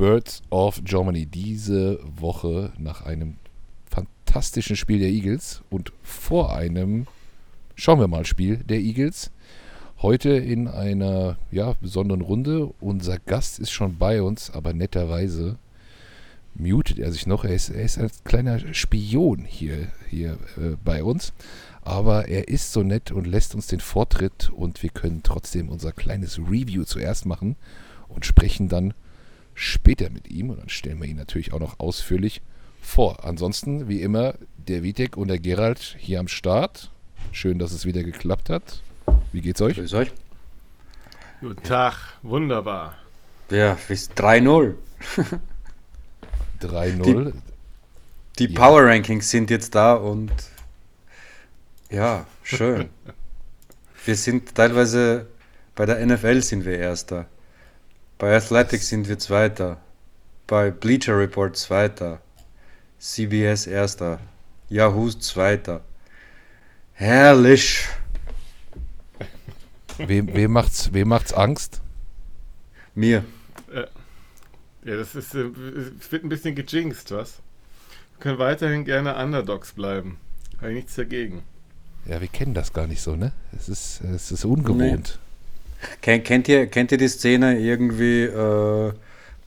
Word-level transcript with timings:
Birds 0.00 0.40
of 0.48 0.80
Germany. 0.82 1.26
Diese 1.26 2.00
Woche 2.02 2.72
nach 2.78 3.04
einem 3.04 3.36
fantastischen 3.84 4.74
Spiel 4.74 4.98
der 4.98 5.10
Eagles 5.10 5.60
und 5.68 5.92
vor 6.02 6.56
einem, 6.56 7.06
schauen 7.74 8.00
wir 8.00 8.08
mal, 8.08 8.24
Spiel 8.24 8.56
der 8.56 8.78
Eagles. 8.78 9.30
Heute 10.00 10.30
in 10.30 10.68
einer 10.68 11.36
ja, 11.50 11.74
besonderen 11.82 12.22
Runde. 12.22 12.72
Unser 12.80 13.18
Gast 13.18 13.58
ist 13.58 13.72
schon 13.72 13.98
bei 13.98 14.22
uns, 14.22 14.48
aber 14.48 14.72
netterweise 14.72 15.58
mutet 16.54 16.98
er 16.98 17.12
sich 17.12 17.26
noch. 17.26 17.44
Er 17.44 17.54
ist, 17.54 17.68
er 17.68 17.82
ist 17.82 17.98
ein 17.98 18.10
kleiner 18.24 18.72
Spion 18.72 19.44
hier, 19.44 19.88
hier 20.08 20.38
äh, 20.56 20.76
bei 20.82 21.04
uns. 21.04 21.34
Aber 21.82 22.26
er 22.26 22.48
ist 22.48 22.72
so 22.72 22.82
nett 22.82 23.12
und 23.12 23.26
lässt 23.26 23.54
uns 23.54 23.66
den 23.66 23.80
Vortritt 23.80 24.48
und 24.48 24.82
wir 24.82 24.88
können 24.88 25.22
trotzdem 25.22 25.68
unser 25.68 25.92
kleines 25.92 26.38
Review 26.38 26.84
zuerst 26.84 27.26
machen 27.26 27.56
und 28.08 28.24
sprechen 28.24 28.70
dann 28.70 28.94
später 29.54 30.10
mit 30.10 30.30
ihm. 30.30 30.50
Und 30.50 30.58
dann 30.60 30.68
stellen 30.68 31.00
wir 31.00 31.08
ihn 31.08 31.16
natürlich 31.16 31.52
auch 31.52 31.60
noch 31.60 31.78
ausführlich 31.80 32.42
vor. 32.80 33.24
Ansonsten, 33.24 33.88
wie 33.88 34.02
immer, 34.02 34.34
der 34.56 34.82
Vitek 34.82 35.16
und 35.16 35.28
der 35.28 35.38
Gerald 35.38 35.96
hier 35.98 36.20
am 36.20 36.28
Start. 36.28 36.90
Schön, 37.32 37.58
dass 37.58 37.72
es 37.72 37.84
wieder 37.84 38.02
geklappt 38.02 38.50
hat. 38.50 38.82
Wie 39.32 39.40
geht's 39.40 39.60
euch? 39.60 39.76
Grüß 39.76 39.94
euch. 39.94 40.12
Guten 41.40 41.62
Tag, 41.62 41.94
wunderbar. 42.22 42.96
Ja, 43.50 43.78
bis 43.88 44.10
3-0. 44.10 44.74
3-0. 46.60 47.32
Die, 48.38 48.46
die 48.46 48.52
ja. 48.52 48.60
Power 48.60 48.84
Rankings 48.84 49.30
sind 49.30 49.50
jetzt 49.50 49.74
da 49.74 49.94
und 49.94 50.30
ja, 51.90 52.26
schön. 52.42 52.90
wir 54.04 54.16
sind 54.16 54.54
teilweise 54.54 55.26
bei 55.74 55.86
der 55.86 56.04
NFL 56.04 56.42
sind 56.42 56.64
wir 56.64 56.78
Erster. 56.78 57.26
Bei 58.20 58.36
Athletics 58.36 58.90
sind 58.90 59.08
wir 59.08 59.18
Zweiter. 59.18 59.78
Bei 60.46 60.70
Bleacher 60.70 61.16
Report 61.16 61.56
Zweiter. 61.56 62.20
CBS 62.98 63.66
Erster. 63.66 64.20
Yahoo 64.68 65.08
Zweiter. 65.08 65.80
Herrlich. 66.92 67.88
Wem, 69.96 70.34
wem, 70.34 70.52
macht's, 70.52 70.92
wem 70.92 71.08
macht's 71.08 71.32
Angst? 71.32 71.80
Mir. 72.94 73.24
Äh, 73.72 73.86
ja, 74.84 74.96
das 74.98 75.14
ist, 75.14 75.34
äh, 75.34 75.50
wird 75.54 76.22
ein 76.22 76.28
bisschen 76.28 76.54
gejinxt, 76.54 77.12
was? 77.12 77.38
Wir 78.16 78.20
können 78.20 78.38
weiterhin 78.38 78.84
gerne 78.84 79.16
Underdogs 79.16 79.72
bleiben. 79.72 80.18
Habe 80.58 80.72
ich 80.72 80.76
nichts 80.76 80.94
dagegen. 80.94 81.42
Ja, 82.04 82.20
wir 82.20 82.28
kennen 82.28 82.52
das 82.52 82.74
gar 82.74 82.86
nicht 82.86 83.00
so, 83.00 83.16
ne? 83.16 83.32
Es 83.56 83.70
ist, 83.70 84.02
es 84.02 84.30
ist 84.30 84.44
ungewohnt. 84.44 85.18
Nee. 85.18 85.29
Kennt, 86.02 86.48
ihr, 86.48 86.66
kennt 86.66 86.92
ihr 86.92 86.98
die 86.98 87.08
Szene 87.08 87.58
irgendwie 87.58 88.24
äh, 88.24 88.92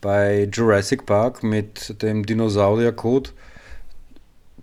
bei 0.02 0.50
Jurassic 0.52 1.06
Park 1.06 1.44
mit 1.44 2.02
dem 2.02 2.26
Dinosaurier-Code? 2.26 3.32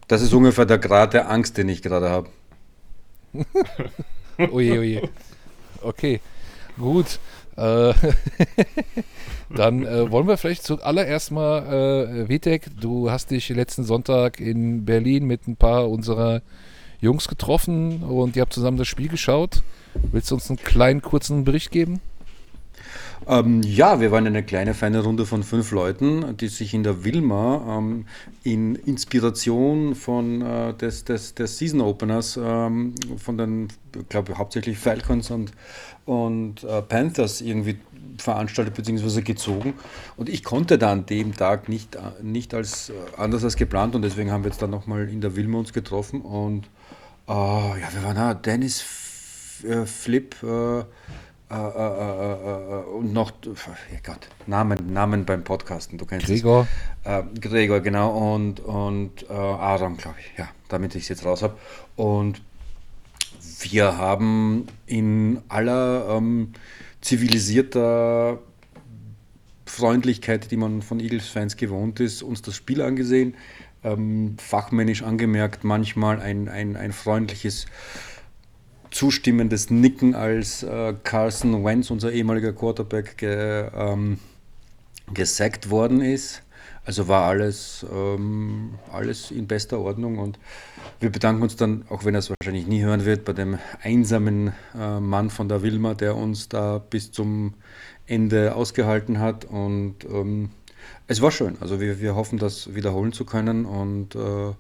Das 0.09 0.23
ist 0.23 0.33
ungefähr 0.33 0.67
der 0.67 0.79
Grad 0.79 1.15
der 1.15 1.31
Angst, 1.31 1.57
den 1.57 1.69
ich 1.69 1.83
gerade 1.83 2.11
habe. 2.11 2.29
oje, 4.39 4.79
oje. 4.81 5.09
Okay, 5.83 6.21
gut. 6.79 7.21
Äh, 7.57 7.93
dann 9.55 9.85
äh, 9.85 10.11
wollen 10.11 10.27
wir 10.27 10.37
vielleicht 10.37 10.65
zuallererst 10.65 11.31
mal, 11.31 12.25
äh, 12.25 12.29
Vitek, 12.29 12.67
du 12.81 13.11
hast 13.11 13.31
dich 13.31 13.49
letzten 13.51 13.85
Sonntag 13.85 14.41
in 14.41 14.85
Berlin 14.85 15.27
mit 15.27 15.47
ein 15.47 15.57
paar 15.57 15.89
unserer 15.89 16.43
Jungs 17.01 17.29
getroffen 17.29 18.03
und 18.03 18.37
ihr 18.37 18.43
habt 18.43 18.53
zusammen 18.53 18.77
das 18.77 18.89
Spiel 18.89 19.09
geschaut. 19.09 19.63
Willst 20.13 20.31
du 20.31 20.35
uns 20.35 20.49
einen 20.51 20.59
kleinen, 20.59 21.03
kurzen 21.03 21.45
Bericht 21.45 21.71
geben? 21.71 22.01
Ähm, 23.27 23.63
ja, 23.63 24.01
wir 24.01 24.11
waren 24.11 24.27
eine 24.27 24.43
kleine, 24.43 24.75
feine 24.75 25.01
Runde 25.03 25.27
von 25.27 25.43
fünf 25.43 25.73
Leuten, 25.73 26.37
die 26.39 26.49
sich 26.49 26.73
in 26.73 26.83
der 26.83 27.05
Wilma 27.05 27.79
ähm, 27.79 28.07
in 28.45 28.75
Inspiration 28.75 29.95
von 29.95 30.41
äh, 30.41 30.75
des, 30.75 31.05
des, 31.05 31.35
des 31.35 31.59
Season 31.59 31.81
Openers 31.83 32.39
ähm, 32.43 32.95
von 33.19 33.37
den, 33.37 33.69
ich 33.95 34.09
glaube 34.09 34.39
hauptsächlich 34.39 34.79
Falcons 34.79 35.31
und, 35.31 35.53
und 36.07 36.65
äh, 36.65 36.81
Panthers 36.81 37.43
irgendwie 37.43 37.77
veranstaltet 38.19 38.75
bzw. 38.75 39.21
gezogen. 39.21 39.75
Und 40.17 40.29
ich 40.29 40.43
konnte 40.43 40.79
da 40.79 40.93
an 40.93 41.07
dem 41.07 41.37
Tag 41.37 41.69
nicht, 41.69 41.97
äh, 41.97 42.01
nicht 42.23 42.55
als 42.55 42.89
äh, 42.89 42.95
anders 43.19 43.45
als 43.45 43.57
geplant 43.57 43.95
und 43.95 44.03
deswegen 44.03 44.31
haben 44.31 44.45
wir 44.45 44.51
jetzt 44.51 44.63
dann 44.63 44.71
nochmal 44.71 45.09
in 45.09 45.21
der 45.21 45.37
Wilma 45.37 45.59
uns 45.59 45.75
getroffen 45.75 46.23
und 46.23 46.65
äh, 47.29 47.33
ja, 47.33 47.89
wir 47.93 48.03
waren 48.03 48.17
da, 48.17 48.35
Dennis 48.35 48.81
äh, 49.65 49.87
Flip, 49.87 50.35
äh, 50.43 50.81
äh, 50.81 51.55
äh, 51.55 52.85
und 52.97 53.13
noch, 53.13 53.33
oh 53.47 53.55
Gott, 54.05 54.29
Namen, 54.47 54.93
Namen 54.93 55.25
beim 55.25 55.43
Podcasten, 55.43 55.99
du 55.99 56.07
kennst 56.07 56.27
Gregor. 56.27 56.69
Es. 57.03 57.41
Gregor, 57.41 57.81
genau, 57.81 58.35
und, 58.35 58.61
und 58.61 59.29
Adam, 59.29 59.97
glaube 59.97 60.17
ich, 60.21 60.39
ja, 60.39 60.49
damit 60.69 60.95
ich 60.95 61.05
es 61.05 61.09
jetzt 61.09 61.25
raus 61.25 61.43
habe. 61.43 61.57
Und 61.97 62.41
wir 63.63 63.97
haben 63.97 64.67
in 64.87 65.41
aller 65.49 66.17
ähm, 66.17 66.53
zivilisierter 67.01 68.39
Freundlichkeit, 69.67 70.51
die 70.51 70.57
man 70.57 70.83
von 70.83 71.01
Eagles-Fans 71.01 71.57
gewohnt 71.57 72.01
ist, 72.01 72.23
uns 72.23 72.43
das 72.43 72.55
Spiel 72.57 72.83
angesehen, 72.83 73.35
ähm, 73.83 74.37
fachmännisch 74.39 75.03
angemerkt, 75.03 75.65
manchmal 75.65 76.21
ein, 76.21 76.49
ein, 76.49 76.77
ein 76.77 76.93
freundliches 76.93 77.67
zustimmendes 78.91 79.71
Nicken, 79.71 80.15
als 80.15 80.63
äh, 80.63 80.95
Carson 81.05 81.65
Wentz, 81.65 81.91
unser 81.91 82.13
ehemaliger 82.13 82.53
Quarterback, 82.53 83.19
ge, 83.19 83.69
ähm, 83.75 84.19
gesackt 85.13 85.71
worden 85.71 86.01
ist. 86.01 86.43
Also 86.85 87.09
war 87.09 87.29
alles, 87.29 87.87
ähm, 87.93 88.75
alles 88.91 89.31
in 89.31 89.47
bester 89.47 89.79
Ordnung 89.79 90.19
und 90.19 90.39
wir 90.99 91.11
bedanken 91.11 91.43
uns 91.43 91.57
dann, 91.57 91.85
auch 91.89 92.05
wenn 92.05 92.15
er 92.15 92.19
es 92.21 92.31
wahrscheinlich 92.31 92.67
nie 92.67 92.83
hören 92.83 93.05
wird, 93.05 93.25
bei 93.25 93.33
dem 93.33 93.59
einsamen 93.83 94.53
äh, 94.79 94.99
Mann 94.99 95.31
von 95.31 95.49
der 95.49 95.63
Wilma, 95.63 95.95
der 95.95 96.17
uns 96.17 96.49
da 96.49 96.79
bis 96.79 97.13
zum 97.13 97.55
Ende 98.07 98.55
ausgehalten 98.55 99.21
hat 99.21 99.45
und 99.45 100.05
ähm, 100.05 100.51
es 101.11 101.21
war 101.21 101.33
schön. 101.33 101.57
Also 101.59 101.81
wir, 101.81 102.01
wir 102.01 102.15
hoffen, 102.15 102.39
das 102.39 102.73
wiederholen 102.73 103.13
zu 103.13 103.25
können 103.25 103.67
und 103.67 104.15
äh, 104.15 104.53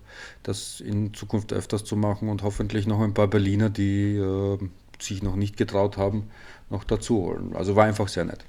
das 0.42 0.80
in 0.80 1.14
Zukunft 1.14 1.52
öfters 1.52 1.84
zu 1.84 1.94
machen 1.94 2.28
und 2.28 2.42
hoffentlich 2.42 2.88
noch 2.88 3.00
ein 3.00 3.14
paar 3.14 3.28
Berliner, 3.28 3.70
die 3.70 4.16
äh, 4.16 4.58
sich 4.98 5.22
noch 5.22 5.36
nicht 5.36 5.56
getraut 5.56 5.96
haben, 5.96 6.24
noch 6.68 6.82
dazu 6.82 7.18
holen. 7.18 7.54
Also 7.54 7.76
war 7.76 7.84
einfach 7.84 8.08
sehr 8.08 8.24
nett. 8.24 8.44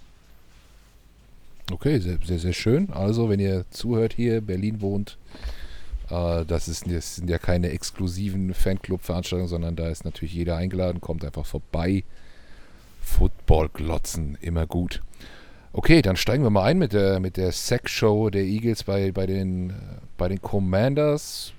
Okay, 1.71 1.99
sehr, 1.99 2.17
sehr, 2.25 2.39
sehr 2.39 2.53
schön. 2.53 2.89
Also, 2.89 3.29
wenn 3.29 3.39
ihr 3.39 3.65
zuhört 3.69 4.13
hier, 4.13 4.41
Berlin 4.41 4.81
wohnt, 4.81 5.19
äh, 6.09 6.43
das, 6.43 6.67
ist, 6.67 6.91
das 6.91 7.17
sind 7.17 7.29
ja 7.29 7.37
keine 7.37 7.69
exklusiven 7.69 8.55
Fanclub-Veranstaltungen, 8.55 9.47
sondern 9.47 9.75
da 9.75 9.89
ist 9.89 10.05
natürlich 10.05 10.33
jeder 10.33 10.57
eingeladen, 10.57 11.01
kommt 11.01 11.23
einfach 11.23 11.45
vorbei. 11.45 12.03
Football 12.99 13.69
glotzen, 13.69 14.39
immer 14.41 14.65
gut. 14.65 15.03
Okay, 15.73 16.01
dann 16.01 16.17
steigen 16.17 16.43
wir 16.43 16.49
mal 16.49 16.65
ein 16.65 16.77
mit 16.77 16.91
der, 16.91 17.21
mit 17.21 17.37
der 17.37 17.53
Sack-Show 17.53 18.29
der 18.29 18.43
Eagles 18.43 18.83
bei, 18.83 19.13
bei, 19.13 19.25
den, 19.25 19.73
bei 20.17 20.27
den 20.27 20.41
Commanders. 20.41 21.53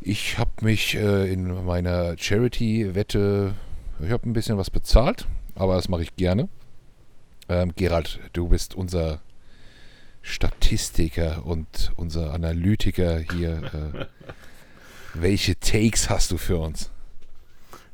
Ich 0.00 0.38
habe 0.38 0.52
mich 0.60 0.94
äh, 0.94 1.32
in 1.32 1.64
meiner 1.64 2.16
Charity-Wette, 2.16 3.54
ich 4.00 4.10
habe 4.12 4.28
ein 4.28 4.32
bisschen 4.32 4.58
was 4.58 4.70
bezahlt, 4.70 5.26
aber 5.56 5.74
das 5.74 5.88
mache 5.88 6.02
ich 6.02 6.14
gerne. 6.14 6.48
Ähm, 7.48 7.72
Gerald, 7.74 8.20
du 8.32 8.46
bist 8.48 8.76
unser 8.76 9.20
Statistiker 10.22 11.44
und 11.44 11.90
unser 11.96 12.32
Analytiker 12.32 13.18
hier. 13.18 13.62
Äh, 13.92 14.06
welche 15.14 15.58
Takes 15.58 16.10
hast 16.10 16.30
du 16.30 16.38
für 16.38 16.58
uns? 16.58 16.92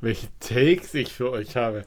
Welche 0.02 0.28
Takes 0.40 0.92
ich 0.92 1.10
für 1.10 1.30
euch 1.30 1.56
habe? 1.56 1.86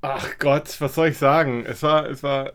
Ach 0.00 0.38
Gott, 0.38 0.80
was 0.80 0.94
soll 0.94 1.08
ich 1.08 1.18
sagen? 1.18 1.64
Es 1.66 1.82
war, 1.82 2.08
es 2.08 2.22
war, 2.22 2.52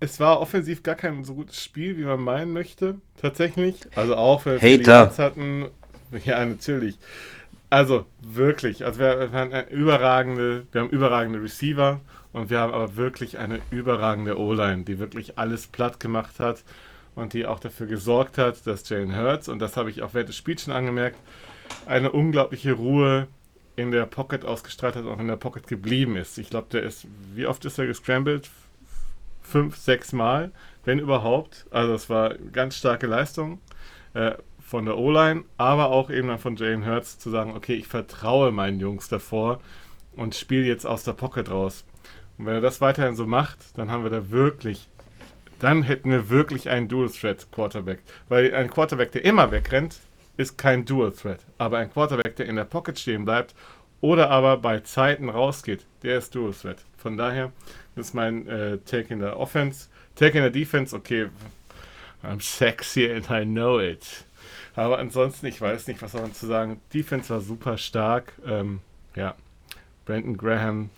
es 0.00 0.18
war 0.18 0.40
offensiv 0.40 0.82
gar 0.82 0.96
kein 0.96 1.24
so 1.24 1.34
gutes 1.34 1.62
Spiel, 1.62 1.96
wie 1.96 2.04
man 2.04 2.20
meinen 2.20 2.52
möchte. 2.52 2.96
Tatsächlich. 3.20 3.76
Also 3.94 4.16
auch 4.16 4.44
wenn 4.46 4.60
wir 4.60 4.78
die 4.78 4.90
hatten. 4.90 5.68
Ja, 6.24 6.44
natürlich. 6.44 6.98
Also 7.68 8.04
wirklich. 8.20 8.84
Also 8.84 8.98
wir, 8.98 9.32
wir 9.32 9.38
haben 9.38 9.68
überragende, 9.68 10.66
wir 10.72 10.80
haben 10.80 10.90
überragende 10.90 11.40
Receiver 11.40 12.00
und 12.32 12.50
wir 12.50 12.58
haben 12.58 12.72
aber 12.72 12.96
wirklich 12.96 13.38
eine 13.38 13.60
überragende 13.70 14.38
O-Line, 14.38 14.82
die 14.82 14.98
wirklich 14.98 15.38
alles 15.38 15.68
platt 15.68 16.00
gemacht 16.00 16.40
hat 16.40 16.64
und 17.14 17.32
die 17.32 17.46
auch 17.46 17.60
dafür 17.60 17.86
gesorgt 17.86 18.38
hat, 18.38 18.66
dass 18.66 18.88
Jalen 18.88 19.16
Hurts, 19.16 19.48
und 19.48 19.60
das 19.60 19.76
habe 19.76 19.90
ich 19.90 20.02
auch 20.02 20.14
während 20.14 20.30
des 20.30 20.36
Spiels 20.36 20.64
schon 20.64 20.74
angemerkt, 20.74 21.18
eine 21.86 22.10
unglaubliche 22.10 22.72
Ruhe 22.72 23.28
in 23.80 23.90
der 23.90 24.06
Pocket 24.06 24.44
ausgestrahlt 24.44 24.96
hat 24.96 25.04
und 25.04 25.10
auch 25.10 25.18
in 25.18 25.28
der 25.28 25.36
Pocket 25.36 25.66
geblieben 25.66 26.16
ist. 26.16 26.38
Ich 26.38 26.50
glaube, 26.50 26.68
der 26.72 26.82
ist, 26.82 27.06
wie 27.34 27.46
oft 27.46 27.64
ist 27.64 27.78
er 27.78 27.86
gescrambled? 27.86 28.50
Fünf, 29.42 29.76
sechs 29.76 30.12
Mal, 30.12 30.52
wenn 30.84 30.98
überhaupt. 30.98 31.66
Also 31.70 31.94
es 31.94 32.08
war 32.08 32.34
ganz 32.52 32.76
starke 32.76 33.06
Leistung 33.06 33.60
äh, 34.14 34.32
von 34.60 34.84
der 34.84 34.96
O-Line, 34.96 35.44
aber 35.56 35.90
auch 35.90 36.10
eben 36.10 36.28
dann 36.28 36.38
von 36.38 36.56
Jalen 36.56 36.86
Hurts 36.86 37.18
zu 37.18 37.30
sagen, 37.30 37.54
okay, 37.56 37.74
ich 37.74 37.88
vertraue 37.88 38.52
meinen 38.52 38.78
Jungs 38.78 39.08
davor 39.08 39.60
und 40.14 40.34
spiele 40.34 40.64
jetzt 40.64 40.86
aus 40.86 41.02
der 41.02 41.12
Pocket 41.14 41.50
raus. 41.50 41.84
Und 42.38 42.46
wenn 42.46 42.54
er 42.54 42.60
das 42.60 42.80
weiterhin 42.80 43.16
so 43.16 43.26
macht, 43.26 43.58
dann 43.76 43.90
haben 43.90 44.04
wir 44.04 44.10
da 44.10 44.30
wirklich, 44.30 44.88
dann 45.58 45.82
hätten 45.82 46.10
wir 46.10 46.30
wirklich 46.30 46.70
einen 46.70 46.88
Dual 46.88 47.10
Threat 47.10 47.48
Quarterback. 47.50 48.00
Weil 48.28 48.54
ein 48.54 48.70
Quarterback, 48.70 49.12
der 49.12 49.24
immer 49.24 49.50
wegrennt, 49.50 50.00
ist 50.40 50.56
kein 50.56 50.84
Dual 50.84 51.12
Threat. 51.12 51.40
Aber 51.58 51.78
ein 51.78 51.92
Quarterback, 51.92 52.36
der 52.36 52.46
in 52.46 52.56
der 52.56 52.64
Pocket 52.64 52.98
stehen 52.98 53.24
bleibt 53.24 53.54
oder 54.00 54.30
aber 54.30 54.56
bei 54.56 54.80
Zeiten 54.80 55.28
rausgeht, 55.28 55.84
der 56.02 56.18
ist 56.18 56.34
Dual 56.34 56.52
Threat. 56.54 56.78
Von 56.96 57.16
daher 57.16 57.52
ist 57.96 58.14
mein 58.14 58.48
äh, 58.48 58.78
Take 58.78 59.12
in 59.12 59.20
der 59.20 59.38
Offense. 59.38 59.88
Take 60.16 60.38
in 60.38 60.42
der 60.42 60.50
Defense, 60.50 60.96
okay, 60.96 61.28
I'm 62.22 62.40
sexy 62.40 63.10
and 63.10 63.30
I 63.30 63.44
know 63.44 63.78
it. 63.78 64.24
Aber 64.74 64.98
ansonsten, 64.98 65.46
ich 65.46 65.60
weiß 65.60 65.86
nicht, 65.86 66.00
was 66.00 66.14
man 66.14 66.32
zu 66.32 66.46
sagen. 66.46 66.80
Defense 66.94 67.28
war 67.30 67.40
super 67.40 67.76
stark. 67.76 68.32
Ähm, 68.46 68.80
ja, 69.14 69.34
Brandon 70.06 70.36
Graham, 70.36 70.90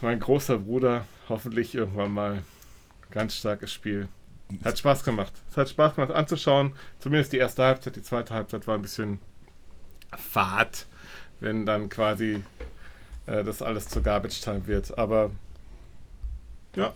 mein 0.00 0.20
großer 0.20 0.58
Bruder, 0.58 1.04
hoffentlich 1.28 1.74
irgendwann 1.74 2.12
mal. 2.12 2.42
Ganz 3.10 3.36
starkes 3.36 3.72
Spiel. 3.72 4.06
Hat 4.64 4.78
Spaß 4.78 5.04
gemacht. 5.04 5.32
Es 5.50 5.56
hat 5.56 5.68
Spaß 5.68 5.94
gemacht 5.94 6.12
anzuschauen. 6.12 6.72
Zumindest 6.98 7.32
die 7.32 7.38
erste 7.38 7.64
Halbzeit. 7.64 7.96
Die 7.96 8.02
zweite 8.02 8.34
Halbzeit 8.34 8.66
war 8.66 8.74
ein 8.74 8.82
bisschen 8.82 9.18
fad, 10.16 10.86
wenn 11.40 11.66
dann 11.66 11.88
quasi 11.88 12.42
äh, 13.26 13.44
das 13.44 13.62
alles 13.62 13.88
zur 13.88 14.02
Garbage 14.02 14.40
Time 14.40 14.66
wird. 14.66 14.96
Aber 14.96 15.30
ja, 16.74 16.94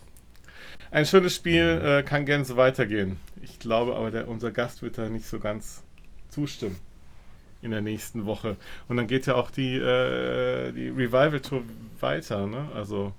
ein 0.91 1.07
schönes 1.07 1.35
Spiel 1.35 1.81
äh, 1.83 2.03
kann 2.03 2.27
gerne 2.27 2.45
so 2.45 2.57
weitergehen. 2.57 3.19
Ich 3.43 3.59
glaube 3.59 3.97
aber, 3.97 4.11
der, 4.11 4.29
unser 4.29 4.51
Gast 4.51 4.83
wird 4.83 4.99
da 4.99 5.09
nicht 5.09 5.27
so 5.27 5.39
ganz 5.39 5.83
zustimmen 6.29 6.79
in 7.61 7.71
der 7.71 7.81
nächsten 7.81 8.27
Woche. 8.27 8.57
Und 8.89 8.97
dann 8.97 9.07
geht 9.07 9.27
ja 9.27 9.35
auch 9.35 9.51
die, 9.51 9.77
äh, 9.77 10.73
die 10.73 10.89
Revival 10.89 11.41
Tour 11.41 11.63
weiter. 12.01 12.47
Ne? 12.47 12.69
Also 12.75 13.13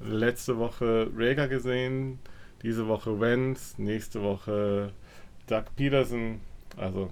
letzte 0.00 0.58
Woche 0.58 1.10
Rega 1.16 1.46
gesehen, 1.46 2.18
diese 2.62 2.88
Woche 2.88 3.20
Wenz, 3.20 3.78
nächste 3.78 4.22
Woche 4.22 4.92
Doug 5.46 5.64
Peterson. 5.76 6.40
Also 6.76 7.10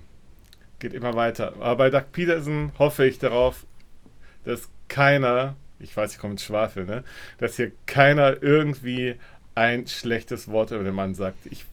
geht 0.78 0.94
immer 0.94 1.14
weiter. 1.14 1.54
Aber 1.60 1.76
bei 1.76 1.90
Doug 1.90 2.12
Peterson 2.12 2.72
hoffe 2.78 3.06
ich 3.06 3.18
darauf, 3.18 3.66
dass 4.44 4.68
keiner, 4.88 5.56
ich 5.78 5.96
weiß, 5.96 6.12
ich 6.12 6.18
komme 6.18 6.32
ins 6.32 6.44
Schwafel, 6.44 6.84
ne, 6.84 7.04
dass 7.38 7.56
hier 7.56 7.72
keiner 7.86 8.42
irgendwie 8.42 9.16
ein 9.54 9.86
schlechtes 9.86 10.48
Wort 10.48 10.70
über 10.70 10.84
den 10.84 10.94
Mann 10.94 11.14
sagt. 11.14 11.46
Ich, 11.46 11.64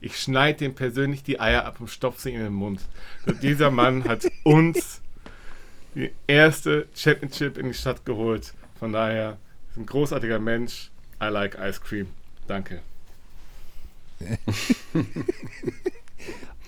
ich 0.00 0.16
schneide 0.16 0.58
dem 0.58 0.74
persönlich 0.74 1.22
die 1.22 1.40
Eier 1.40 1.64
ab 1.64 1.80
und 1.80 1.88
stopfe 1.88 2.20
sie 2.20 2.34
in 2.34 2.40
den 2.40 2.52
Mund. 2.52 2.80
Dieser 3.42 3.70
Mann 3.70 4.04
hat 4.04 4.26
uns 4.44 5.02
die 5.94 6.10
erste 6.26 6.86
Championship 6.94 7.58
in 7.58 7.68
die 7.68 7.74
Stadt 7.74 8.04
geholt. 8.04 8.54
Von 8.78 8.92
daher 8.92 9.38
ist 9.70 9.76
ein 9.76 9.86
großartiger 9.86 10.38
Mensch. 10.38 10.90
I 11.22 11.26
like 11.26 11.56
ice 11.58 11.80
cream. 11.80 12.08
Danke. 12.46 12.80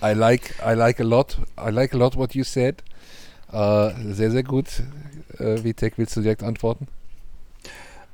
I 0.01 0.13
like, 0.13 0.55
I 0.65 0.73
like 0.73 0.99
a 0.99 1.03
lot. 1.03 1.37
I 1.57 1.69
like 1.69 1.93
a 1.93 1.97
lot 1.97 2.15
what 2.15 2.33
you 2.33 2.43
said. 2.43 2.83
Uh, 3.51 3.91
sehr, 4.13 4.31
sehr 4.31 4.43
gut. 4.43 4.83
Uh, 5.39 5.63
Vitek, 5.63 5.97
willst 5.97 6.15
du 6.15 6.21
direkt 6.21 6.43
antworten? 6.43 6.87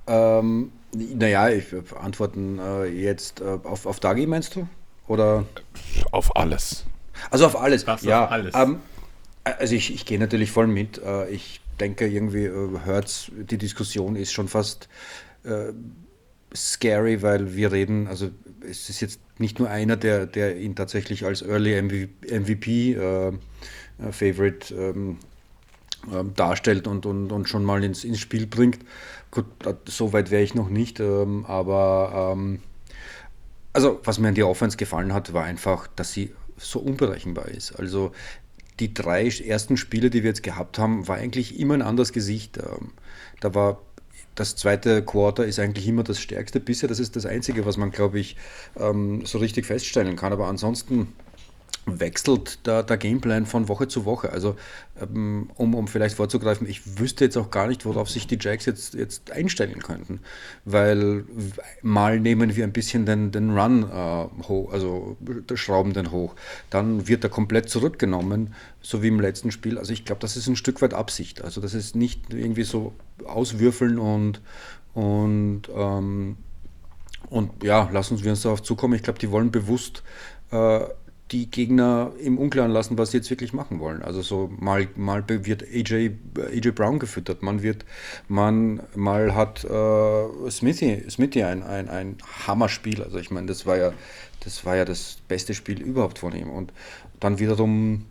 Ähm, 0.07 0.72
naja, 0.94 1.50
ich 1.50 1.66
antworten 2.00 2.60
äh, 2.60 2.86
jetzt 2.86 3.42
äh, 3.42 3.60
auf, 3.63 3.86
auf 3.86 4.00
Dagi, 4.00 4.25
meinst 4.25 4.56
du? 4.56 4.68
Oder? 5.07 5.45
Auf 6.12 6.36
alles. 6.36 6.86
Also 7.30 7.45
auf 7.45 7.60
alles. 7.60 7.86
Ja, 8.01 8.25
auf 8.25 8.31
alles. 8.31 8.56
Ähm, 8.56 8.80
also 9.44 9.75
ich, 9.75 9.94
ich 9.94 10.06
gehe 10.06 10.19
natürlich 10.19 10.51
voll 10.51 10.68
mit. 10.68 11.01
Äh, 11.04 11.30
ich 11.30 11.62
denke, 11.80 12.07
irgendwie 12.07 12.45
äh, 12.45 12.80
hört 12.83 13.31
die 13.36 13.57
Diskussion 13.57 14.16
ist 14.16 14.33
schon 14.33 14.48
fast 14.48 14.90
äh, 15.44 15.74
scary, 16.56 17.22
weil 17.22 17.56
wir 17.56 17.72
reden, 17.72 18.07
also 18.07 18.30
es 18.62 18.90
ist 18.90 19.01
jetzt 19.01 19.19
nicht 19.39 19.60
nur 19.60 19.69
einer, 19.69 19.98
der, 19.98 20.25
der 20.25 20.57
ihn 20.57 20.75
tatsächlich 20.75 21.25
als 21.25 21.42
Early 21.42 21.81
MVP 21.81 22.94
äh, 22.94 23.31
Favorite 24.12 24.74
ähm, 24.74 25.18
ähm, 26.13 26.34
darstellt 26.36 26.88
und, 26.88 27.06
und, 27.06 27.31
und 27.31 27.50
schon 27.50 27.66
mal 27.66 27.84
ins, 27.84 28.04
ins 28.04 28.19
Spiel 28.19 28.48
bringt. 28.48 28.80
Gut, 29.31 29.45
so 29.86 30.13
weit 30.13 30.31
wäre 30.31 30.44
ich 30.44 30.56
noch 30.56 30.69
nicht, 30.69 31.00
ähm, 31.00 31.45
aber 31.45 32.34
ähm, 32.36 32.60
also 33.74 34.00
was 34.04 34.19
mir 34.19 34.30
an 34.30 34.36
der 34.36 34.48
Offense 34.48 34.78
gefallen 34.78 35.13
hat, 35.13 35.34
war 35.34 35.44
einfach, 35.44 35.88
dass 35.88 36.13
sie 36.13 36.33
so 36.57 36.80
unberechenbar 36.80 37.50
ist. 37.50 37.74
Also 37.74 38.12
die 38.80 38.94
drei 38.94 39.28
ersten 39.28 39.78
Spiele, 39.78 40.10
die 40.10 40.24
wir 40.24 40.30
jetzt 40.30 40.44
gehabt 40.44 40.80
haben, 40.80 41.07
war 41.07 41.18
eigentlich 41.18 41.60
immer 41.60 41.74
ein 41.74 41.81
anderes 41.81 42.13
Gesicht. 42.13 42.57
Ähm, 42.57 42.92
da 43.40 43.54
war 43.54 43.81
das 44.38 44.56
zweite 44.56 45.04
Quarter 45.04 45.45
ist 45.45 45.60
eigentlich 45.60 45.88
immer 45.88 46.04
das 46.04 46.19
stärkste 46.19 46.60
bisher. 46.60 46.88
Das 46.88 47.00
ist 47.00 47.16
das 47.16 47.25
Einzige, 47.25 47.66
was 47.66 47.75
man, 47.75 47.89
glaube 47.89 48.19
ich, 48.19 48.38
ähm, 48.80 49.25
so 49.25 49.39
richtig 49.39 49.66
feststellen 49.66 50.16
kann. 50.16 50.31
Aber 50.31 50.48
ansonsten 50.48 51.13
wechselt 51.88 52.66
der, 52.68 52.84
der 52.84 52.98
Gameplan 52.98 53.45
von 53.45 53.68
Woche 53.69 53.88
zu 53.88 54.06
Woche. 54.06 54.31
Also 54.31 54.56
ähm, 55.00 55.50
um, 55.56 55.74
um 55.74 55.88
vielleicht 55.88 56.16
vorzugreifen, 56.16 56.68
ich 56.68 57.00
wüsste 57.00 57.24
jetzt 57.24 57.38
auch 57.38 57.50
gar 57.50 57.68
nicht, 57.68 57.86
worauf 57.86 58.10
sich 58.10 58.28
die 58.28 58.38
Jacks 58.39 58.66
jetzt, 58.66 58.94
jetzt 58.94 59.31
einstellen 59.31 59.81
könnten. 59.81 60.19
Weil 60.66 61.24
mal 61.81 62.19
nehmen 62.19 62.56
wir 62.56 62.66
ein 62.66 62.74
bisschen 62.74 63.06
den, 63.06 63.31
den 63.31 63.57
Run 63.57 63.84
äh, 63.84 64.44
hoch, 64.48 64.72
also 64.72 65.18
schrauben 65.56 65.94
den 65.94 66.12
hoch. 66.12 66.36
Dann 66.69 67.07
wird 67.07 67.24
er 67.24 67.30
komplett 67.30 67.69
zurückgenommen, 67.69 68.54
so 68.81 69.01
wie 69.01 69.07
im 69.07 69.19
letzten 69.19 69.51
Spiel. 69.51 69.78
Also 69.78 69.94
ich 69.94 70.04
glaube, 70.04 70.19
das 70.19 70.36
ist 70.36 70.48
ein 70.48 70.57
Stück 70.57 70.81
weit 70.81 70.94
Absicht. 70.94 71.42
Also 71.42 71.62
das 71.62 71.74
ist 71.74 71.95
nicht 71.95 72.33
irgendwie 72.33 72.63
so 72.63 72.94
auswürfeln 73.25 73.98
und, 73.98 74.42
und, 74.94 75.63
ähm, 75.74 76.38
und 77.30 77.63
ja, 77.63 77.90
lassen 77.92 78.22
wir 78.22 78.31
uns 78.31 78.42
darauf 78.42 78.62
zukommen. 78.62 78.94
Ich 78.94 79.04
glaube, 79.04 79.19
die 79.19 79.31
wollen 79.31 79.51
bewusst 79.51 80.04
äh, 80.51 80.81
die 81.32 81.52
Gegner 81.52 82.12
im 82.24 82.38
Unklaren 82.38 82.72
lassen, 82.72 82.98
was 82.98 83.12
sie 83.12 83.18
jetzt 83.18 83.30
wirklich 83.30 83.52
machen 83.52 83.80
wollen. 83.80 84.02
Also 84.02 84.22
so 84.22 84.50
mal, 84.60 84.88
mal 84.96 85.24
wird 85.28 85.64
AJ, 85.64 86.12
AJ 86.38 86.72
Brown 86.72 87.00
gefüttert, 87.00 87.44
man 87.44 87.62
wird, 87.62 87.86
man 88.30 88.82
mal 88.96 89.36
hat 89.36 89.66
äh, 89.66 90.50
Smithy, 90.50 91.04
Smithy 91.10 91.44
ein, 91.44 91.64
ein, 91.64 91.90
ein 91.90 92.18
Hammerspiel. 92.48 93.04
Also 93.04 93.18
ich 93.18 93.30
meine, 93.30 93.48
das 93.48 93.66
war 93.66 93.78
ja, 93.78 93.94
das 94.44 94.66
war 94.66 94.78
ja 94.78 94.86
das 94.86 95.18
beste 95.28 95.54
Spiel 95.54 95.82
überhaupt 95.82 96.20
von 96.20 96.34
ihm. 96.34 96.50
Und 96.50 96.72
dann 97.20 97.40
wiederum 97.40 98.06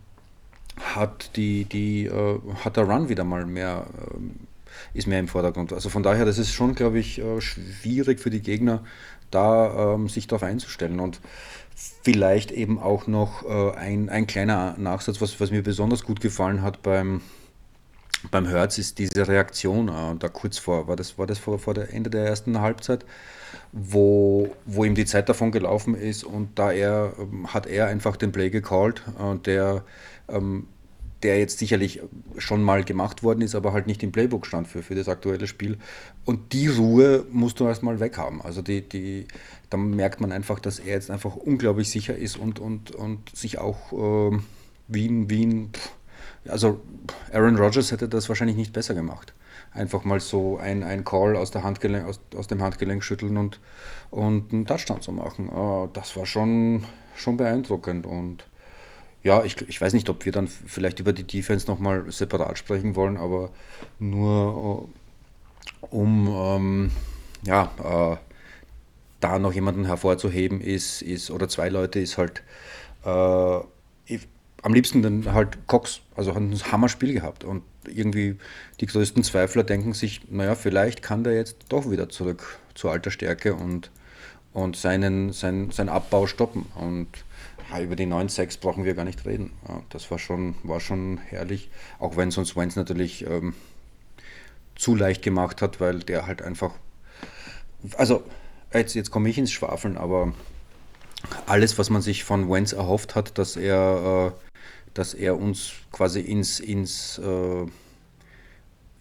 hat 0.78 1.36
die, 1.36 1.64
die, 1.64 2.06
äh, 2.06 2.38
hat 2.64 2.76
der 2.76 2.84
Run 2.84 3.08
wieder 3.08 3.24
mal 3.24 3.46
mehr, 3.46 3.86
äh, 4.12 4.98
ist 4.98 5.06
mehr 5.06 5.20
im 5.20 5.28
Vordergrund. 5.28 5.72
Also 5.72 5.88
von 5.88 6.02
daher, 6.02 6.26
das 6.26 6.36
ist 6.36 6.52
schon, 6.52 6.74
glaube 6.74 6.98
ich, 6.98 7.18
äh, 7.18 7.40
schwierig 7.40 8.20
für 8.20 8.30
die 8.30 8.42
Gegner, 8.42 8.84
da 9.30 9.94
ähm, 9.94 10.08
sich 10.08 10.26
darauf 10.26 10.42
einzustellen. 10.42 11.00
Und 11.00 11.20
Vielleicht 11.78 12.52
eben 12.52 12.78
auch 12.78 13.06
noch 13.06 13.44
äh, 13.44 13.76
ein, 13.76 14.08
ein 14.08 14.26
kleiner 14.26 14.74
Nachsatz, 14.78 15.20
was, 15.20 15.38
was 15.40 15.50
mir 15.50 15.62
besonders 15.62 16.04
gut 16.04 16.22
gefallen 16.22 16.62
hat 16.62 16.82
beim, 16.82 17.20
beim 18.30 18.46
Hertz, 18.46 18.78
ist 18.78 18.98
diese 18.98 19.28
Reaktion 19.28 19.88
äh, 19.88 20.16
da 20.18 20.28
kurz 20.30 20.56
vor, 20.56 20.88
war 20.88 20.96
das, 20.96 21.18
war 21.18 21.26
das 21.26 21.38
vor, 21.38 21.58
vor 21.58 21.74
der 21.74 21.92
Ende 21.92 22.08
der 22.08 22.24
ersten 22.24 22.62
Halbzeit, 22.62 23.04
wo, 23.72 24.54
wo 24.64 24.84
ihm 24.84 24.94
die 24.94 25.04
Zeit 25.04 25.28
davon 25.28 25.52
gelaufen 25.52 25.94
ist 25.94 26.24
und 26.24 26.58
da 26.58 26.72
er, 26.72 27.12
ähm, 27.18 27.52
hat 27.52 27.66
er 27.66 27.88
einfach 27.88 28.16
den 28.16 28.32
Play 28.32 28.48
gecallt, 28.48 29.02
äh, 29.20 29.36
der 29.36 29.84
ähm, 30.28 30.68
der 31.22 31.38
jetzt 31.38 31.58
sicherlich 31.58 32.00
schon 32.36 32.62
mal 32.62 32.84
gemacht 32.84 33.22
worden 33.22 33.40
ist, 33.40 33.54
aber 33.54 33.72
halt 33.72 33.86
nicht 33.86 34.02
im 34.02 34.12
Playbook 34.12 34.46
stand 34.46 34.68
für, 34.68 34.82
für 34.82 34.94
das 34.94 35.08
aktuelle 35.08 35.46
Spiel. 35.46 35.78
Und 36.24 36.52
die 36.52 36.68
Ruhe 36.68 37.24
musst 37.30 37.58
du 37.58 37.66
erstmal 37.66 38.00
weghaben. 38.00 38.42
Also 38.42 38.60
die, 38.60 38.82
die, 38.82 39.26
da 39.70 39.76
merkt 39.76 40.20
man 40.20 40.32
einfach, 40.32 40.60
dass 40.60 40.78
er 40.78 40.94
jetzt 40.94 41.10
einfach 41.10 41.36
unglaublich 41.36 41.90
sicher 41.90 42.16
ist 42.16 42.36
und, 42.36 42.58
und, 42.58 42.92
und 42.92 43.34
sich 43.36 43.58
auch 43.58 43.92
äh, 43.92 44.38
wie 44.88 45.08
ein, 45.08 45.30
wie 45.30 45.46
ein, 45.46 45.70
also 46.48 46.80
Aaron 47.32 47.56
Rodgers 47.56 47.90
hätte 47.90 48.08
das 48.08 48.28
wahrscheinlich 48.28 48.56
nicht 48.56 48.72
besser 48.72 48.94
gemacht. 48.94 49.34
Einfach 49.72 50.04
mal 50.04 50.20
so 50.20 50.58
ein, 50.58 50.82
ein 50.82 51.04
Call 51.04 51.36
aus, 51.36 51.50
der 51.50 51.62
Handgelenk, 51.62 52.06
aus, 52.06 52.20
aus 52.36 52.46
dem 52.46 52.62
Handgelenk 52.62 53.02
schütteln 53.02 53.36
und, 53.36 53.60
und 54.10 54.52
einen 54.52 54.66
Touchdown 54.66 55.02
zu 55.02 55.12
machen. 55.12 55.48
Äh, 55.48 55.88
das 55.92 56.16
war 56.16 56.26
schon, 56.26 56.84
schon 57.16 57.36
beeindruckend 57.36 58.06
und 58.06 58.44
ja, 59.22 59.42
ich, 59.42 59.60
ich 59.68 59.80
weiß 59.80 59.92
nicht, 59.92 60.08
ob 60.08 60.24
wir 60.24 60.30
dann 60.30 60.46
vielleicht 60.46 61.00
über 61.00 61.12
die 61.12 61.24
Defense 61.24 61.66
nochmal 61.66 62.10
separat 62.12 62.58
sprechen 62.58 62.94
wollen, 62.94 63.16
aber 63.16 63.50
nur 63.98 64.88
äh, 65.82 65.86
um 65.90 66.28
ähm, 66.28 66.90
ja, 67.42 67.70
äh, 67.82 68.16
da 69.20 69.38
noch 69.38 69.52
jemanden 69.52 69.86
hervorzuheben 69.86 70.60
ist, 70.60 71.02
ist, 71.02 71.30
oder 71.30 71.48
zwei 71.48 71.68
Leute, 71.68 72.00
ist 72.00 72.18
halt 72.18 72.42
äh, 73.04 73.60
ich, 74.06 74.28
am 74.62 74.74
liebsten 74.74 75.02
dann 75.02 75.32
halt 75.32 75.66
Cox, 75.66 76.00
also 76.16 76.34
hat 76.34 76.42
ein 76.42 76.60
Hammerspiel 76.72 77.12
gehabt. 77.12 77.44
Und 77.44 77.62
irgendwie 77.86 78.36
die 78.80 78.86
größten 78.86 79.22
Zweifler 79.22 79.64
denken 79.64 79.92
sich, 79.92 80.22
naja, 80.30 80.54
vielleicht 80.54 81.02
kann 81.02 81.24
der 81.24 81.34
jetzt 81.34 81.56
doch 81.68 81.90
wieder 81.90 82.08
zurück 82.08 82.58
zur 82.74 82.90
alter 82.90 83.10
Stärke 83.10 83.54
und, 83.54 83.90
und 84.52 84.76
seinen, 84.76 85.32
sein, 85.32 85.70
seinen 85.70 85.88
Abbau 85.88 86.26
stoppen. 86.26 86.66
Und 86.74 87.08
ja, 87.70 87.80
über 87.80 87.96
die 87.96 88.06
9-6 88.06 88.60
brauchen 88.60 88.84
wir 88.84 88.94
gar 88.94 89.04
nicht 89.04 89.24
reden. 89.24 89.52
Ja, 89.68 89.82
das 89.90 90.10
war 90.10 90.18
schon, 90.18 90.56
war 90.62 90.80
schon 90.80 91.18
herrlich, 91.18 91.70
auch 91.98 92.16
wenn 92.16 92.30
sonst 92.30 92.56
Wentz 92.56 92.76
natürlich 92.76 93.24
ähm, 93.26 93.54
zu 94.74 94.94
leicht 94.94 95.22
gemacht 95.22 95.62
hat, 95.62 95.80
weil 95.80 96.00
der 96.00 96.26
halt 96.26 96.42
einfach, 96.42 96.72
also 97.96 98.24
jetzt, 98.72 98.94
jetzt 98.94 99.10
komme 99.10 99.28
ich 99.28 99.38
ins 99.38 99.52
Schwafeln, 99.52 99.96
aber 99.96 100.32
alles, 101.46 101.78
was 101.78 101.90
man 101.90 102.02
sich 102.02 102.24
von 102.24 102.50
Wenz 102.50 102.72
erhofft 102.72 103.14
hat, 103.14 103.38
dass 103.38 103.56
er, 103.56 104.32
äh, 104.34 104.50
dass 104.94 105.14
er 105.14 105.38
uns 105.38 105.72
quasi 105.92 106.20
ins, 106.20 106.60
ins, 106.60 107.18
äh, 107.18 107.66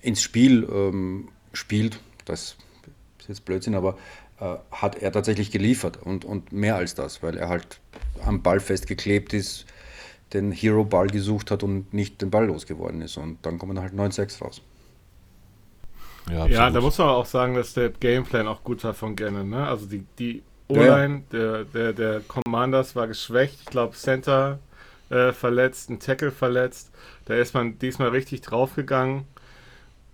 ins 0.02 0.22
Spiel 0.22 0.68
ähm, 0.72 1.30
spielt, 1.54 2.00
das 2.26 2.58
ist 3.20 3.30
jetzt 3.30 3.46
Blödsinn, 3.46 3.76
aber 3.76 3.98
äh, 4.40 4.56
hat 4.72 5.02
er 5.02 5.12
tatsächlich 5.12 5.52
geliefert 5.52 5.98
und, 6.02 6.26
und 6.26 6.52
mehr 6.52 6.76
als 6.76 6.96
das, 6.96 7.24
weil 7.24 7.38
er 7.38 7.50
halt 7.50 7.80
am 8.24 8.42
Ball 8.42 8.60
festgeklebt 8.60 9.34
ist, 9.34 9.66
den 10.34 10.52
Hero-Ball 10.52 11.08
gesucht 11.08 11.52
hat 11.52 11.64
und 11.64 11.94
nicht 11.94 12.22
den 12.22 12.32
Ball 12.32 12.48
losgeworden 12.48 13.02
ist. 13.02 13.18
Und 13.18 13.46
dann 13.46 13.58
kommen 13.58 13.80
halt 13.80 13.94
9-6 13.94 14.40
raus. 14.40 14.62
Ja, 16.30 16.48
ja, 16.48 16.70
da 16.70 16.82
muss 16.82 16.98
man 16.98 17.10
auch 17.10 17.26
sagen, 17.26 17.56
dass 17.56 17.74
der 17.74 17.90
Gameplan 17.90 18.48
auch 18.48 18.64
gut 18.64 18.84
war 18.84 18.94
von 18.94 19.16
Gannon. 19.16 19.50
Ne? 19.50 19.68
Also 19.68 19.86
die, 19.86 20.06
die 20.18 20.44
O-Line 20.68 21.24
ja. 21.32 21.38
der, 21.38 21.64
der, 21.66 21.94
der 21.94 22.22
Commanders 22.22 22.96
war 22.96 23.08
geschwächt. 23.08 23.60
Ich 23.62 23.66
glaube, 23.68 23.96
Center 23.96 24.60
äh, 25.10 25.32
verletzt, 25.32 25.90
ein 25.90 26.00
Tackle 26.00 26.32
verletzt. 26.32 26.92
Da 27.26 27.36
ist 27.36 27.54
man 27.54 27.78
diesmal 27.78 28.10
richtig 28.10 28.42
draufgegangen. 28.42 29.26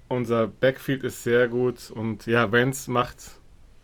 Unser 0.09 0.47
Backfield 0.47 1.03
ist 1.03 1.23
sehr 1.23 1.47
gut 1.47 1.89
und 1.89 2.25
ja, 2.25 2.51
Vance 2.51 2.91
macht, 2.91 3.15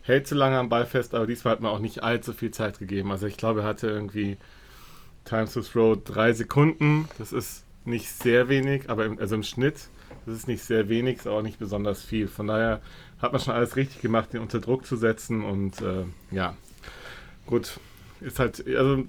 hält 0.02 0.26
zu 0.26 0.34
lange 0.34 0.58
am 0.58 0.68
Ball 0.68 0.84
fest, 0.84 1.14
aber 1.14 1.26
diesmal 1.26 1.52
hat 1.52 1.60
man 1.60 1.72
auch 1.72 1.78
nicht 1.78 2.02
allzu 2.02 2.34
viel 2.34 2.50
Zeit 2.50 2.78
gegeben. 2.78 3.10
Also 3.10 3.26
ich 3.26 3.38
glaube, 3.38 3.60
er 3.62 3.66
hatte 3.66 3.88
irgendwie 3.88 4.36
Times 5.24 5.54
to 5.54 5.62
Throw 5.62 5.96
drei 5.96 6.34
Sekunden. 6.34 7.08
Das 7.16 7.32
ist 7.32 7.64
nicht 7.86 8.10
sehr 8.10 8.50
wenig, 8.50 8.90
aber 8.90 9.06
im, 9.06 9.18
also 9.18 9.36
im 9.36 9.42
Schnitt, 9.42 9.88
das 10.26 10.34
ist 10.34 10.48
nicht 10.48 10.62
sehr 10.62 10.88
wenig, 10.88 11.18
ist 11.18 11.26
auch 11.26 11.42
nicht 11.42 11.58
besonders 11.58 12.02
viel. 12.02 12.28
Von 12.28 12.46
daher 12.48 12.80
hat 13.20 13.32
man 13.32 13.40
schon 13.40 13.54
alles 13.54 13.76
richtig 13.76 14.00
gemacht, 14.00 14.34
ihn 14.34 14.40
unter 14.40 14.60
Druck 14.60 14.86
zu 14.86 14.96
setzen 14.96 15.44
und 15.44 15.80
äh, 15.80 16.04
ja, 16.30 16.56
gut, 17.46 17.80
ist 18.20 18.38
halt, 18.38 18.66
also 18.66 19.04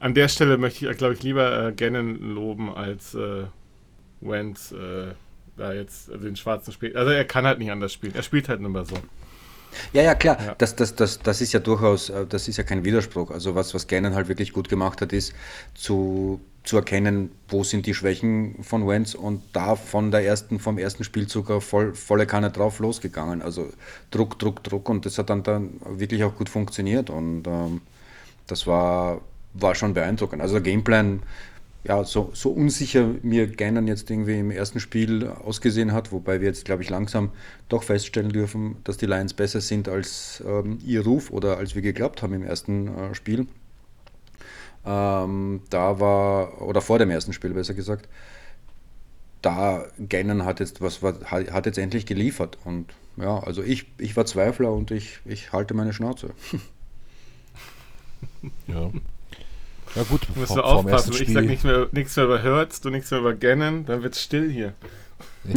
an 0.00 0.14
der 0.14 0.28
Stelle 0.28 0.58
möchte 0.58 0.88
ich, 0.88 0.98
glaube 0.98 1.14
ich, 1.14 1.22
lieber 1.22 1.68
äh, 1.68 1.72
Gannon 1.72 2.16
loben 2.34 2.74
als 2.74 3.14
äh, 3.14 3.44
Wentz 4.20 4.72
äh, 4.72 5.14
da 5.56 5.72
jetzt 5.72 6.10
also 6.10 6.24
den 6.24 6.36
schwarzen 6.36 6.72
spielt. 6.72 6.96
Also 6.96 7.10
er 7.10 7.24
kann 7.24 7.44
halt 7.44 7.58
nicht 7.58 7.70
anders 7.70 7.92
spielen. 7.92 8.14
Er 8.14 8.22
spielt 8.22 8.48
halt 8.48 8.60
immer 8.60 8.84
so. 8.84 8.96
Ja, 9.92 10.02
ja, 10.02 10.14
klar. 10.14 10.38
Ja. 10.44 10.54
Das, 10.56 10.76
das, 10.76 10.94
das, 10.94 11.18
das 11.18 11.40
ist 11.40 11.52
ja 11.52 11.60
durchaus, 11.60 12.10
äh, 12.10 12.26
das 12.26 12.48
ist 12.48 12.56
ja 12.56 12.64
kein 12.64 12.84
Widerspruch. 12.84 13.30
Also 13.30 13.54
was, 13.54 13.74
was 13.74 13.86
Gannon 13.86 14.14
halt 14.14 14.28
wirklich 14.28 14.52
gut 14.52 14.68
gemacht 14.68 15.00
hat, 15.00 15.12
ist 15.12 15.34
zu, 15.74 16.40
zu 16.68 16.76
erkennen, 16.76 17.30
wo 17.48 17.64
sind 17.64 17.86
die 17.86 17.94
Schwächen 17.94 18.62
von 18.62 18.86
Wentz 18.86 19.14
und 19.14 19.42
da 19.54 19.74
von 19.74 20.10
der 20.10 20.22
ersten, 20.22 20.60
vom 20.60 20.76
ersten 20.76 21.02
Spielzug 21.02 21.50
auf 21.50 21.64
voll, 21.64 21.94
volle 21.94 22.26
Kanne 22.26 22.50
drauf 22.50 22.78
losgegangen. 22.78 23.40
Also 23.40 23.72
Druck, 24.10 24.38
Druck, 24.38 24.62
Druck 24.64 24.90
und 24.90 25.06
das 25.06 25.16
hat 25.16 25.30
dann, 25.30 25.42
dann 25.42 25.80
wirklich 25.86 26.24
auch 26.24 26.36
gut 26.36 26.50
funktioniert 26.50 27.08
und 27.08 27.46
ähm, 27.46 27.80
das 28.46 28.66
war, 28.66 29.22
war 29.54 29.74
schon 29.74 29.94
beeindruckend. 29.94 30.42
Also 30.42 30.56
der 30.56 30.62
Gameplan 30.62 31.22
ja, 31.84 32.04
so, 32.04 32.32
so 32.34 32.50
unsicher 32.50 33.14
mir 33.22 33.46
Gannon 33.46 33.86
jetzt 33.86 34.10
irgendwie 34.10 34.38
im 34.38 34.50
ersten 34.50 34.78
Spiel 34.78 35.26
ausgesehen 35.26 35.92
hat, 35.94 36.12
wobei 36.12 36.42
wir 36.42 36.48
jetzt, 36.48 36.66
glaube 36.66 36.82
ich, 36.82 36.90
langsam 36.90 37.30
doch 37.70 37.82
feststellen 37.82 38.30
dürfen, 38.30 38.76
dass 38.84 38.98
die 38.98 39.06
Lions 39.06 39.32
besser 39.32 39.62
sind 39.62 39.88
als 39.88 40.42
ähm, 40.46 40.80
ihr 40.84 41.02
Ruf 41.02 41.30
oder 41.30 41.56
als 41.56 41.74
wir 41.74 41.80
geglaubt 41.80 42.20
haben 42.20 42.34
im 42.34 42.42
ersten 42.42 42.88
äh, 42.88 43.14
Spiel. 43.14 43.46
Ähm, 44.84 45.62
da 45.70 46.00
war, 46.00 46.62
oder 46.62 46.80
vor 46.80 46.98
dem 46.98 47.10
ersten 47.10 47.32
Spiel 47.32 47.54
besser 47.54 47.74
gesagt, 47.74 48.08
da 49.42 49.86
Gannon 50.08 50.44
hat 50.44 50.60
jetzt 50.60 50.80
was 50.80 51.00
hat 51.02 51.66
jetzt 51.66 51.78
endlich 51.78 52.06
geliefert 52.06 52.58
und 52.64 52.86
ja, 53.16 53.38
also 53.40 53.62
ich, 53.62 53.86
ich 53.98 54.16
war 54.16 54.26
Zweifler 54.26 54.72
und 54.72 54.90
ich, 54.90 55.20
ich 55.24 55.52
halte 55.52 55.74
meine 55.74 55.92
Schnauze. 55.92 56.30
ja. 58.66 58.90
Ja 59.94 60.02
gut, 60.02 60.28
du 60.28 60.38
musst 60.38 60.54
du 60.54 60.60
aufpassen, 60.60 61.14
ich 61.14 61.32
sag 61.32 61.44
nichts 61.44 61.64
mehr, 61.64 61.88
nichts 61.92 62.16
mehr 62.16 62.26
über 62.26 62.42
Hertz, 62.42 62.80
du 62.80 62.90
nichts 62.90 63.10
mehr 63.10 63.20
über 63.20 63.34
Gannon, 63.34 63.86
dann 63.86 64.02
wird's 64.02 64.22
still 64.22 64.50
hier. 64.50 64.74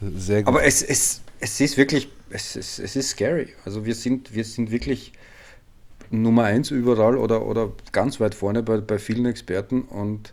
Sehr 0.00 0.42
gut. 0.42 0.48
Aber 0.48 0.64
es, 0.64 0.82
es, 0.82 1.20
es 1.38 1.60
ist 1.60 1.76
wirklich, 1.76 2.08
es, 2.30 2.56
es, 2.56 2.78
es 2.78 2.96
ist 2.96 3.10
scary. 3.10 3.52
Also 3.64 3.84
wir 3.84 3.94
sind, 3.94 4.34
wir 4.34 4.44
sind 4.44 4.70
wirklich 4.70 5.12
Nummer 6.10 6.44
eins 6.44 6.70
überall 6.70 7.16
oder, 7.16 7.46
oder 7.46 7.72
ganz 7.92 8.20
weit 8.20 8.34
vorne 8.34 8.62
bei, 8.62 8.78
bei 8.78 8.98
vielen 8.98 9.26
Experten 9.26 9.82
und 9.82 10.32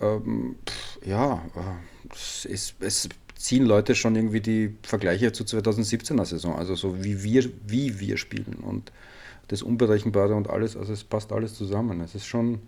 ähm, 0.00 0.56
ja, 1.04 1.42
äh, 1.56 2.14
es, 2.14 2.74
es 2.80 3.08
ziehen 3.34 3.66
Leute 3.66 3.94
schon 3.94 4.14
irgendwie 4.14 4.40
die 4.40 4.76
Vergleiche 4.82 5.32
zur 5.32 5.46
2017er 5.46 6.24
Saison, 6.24 6.56
also 6.56 6.74
so 6.74 7.02
wie 7.02 7.22
wir, 7.22 7.50
wie 7.66 7.98
wir 7.98 8.16
spielen 8.16 8.58
und 8.62 8.92
das 9.48 9.62
Unberechenbare 9.62 10.34
und 10.34 10.48
alles, 10.48 10.76
also 10.76 10.92
es 10.92 11.04
passt 11.04 11.32
alles 11.32 11.54
zusammen. 11.54 12.00
Es 12.00 12.14
ist 12.14 12.26
schon, 12.26 12.60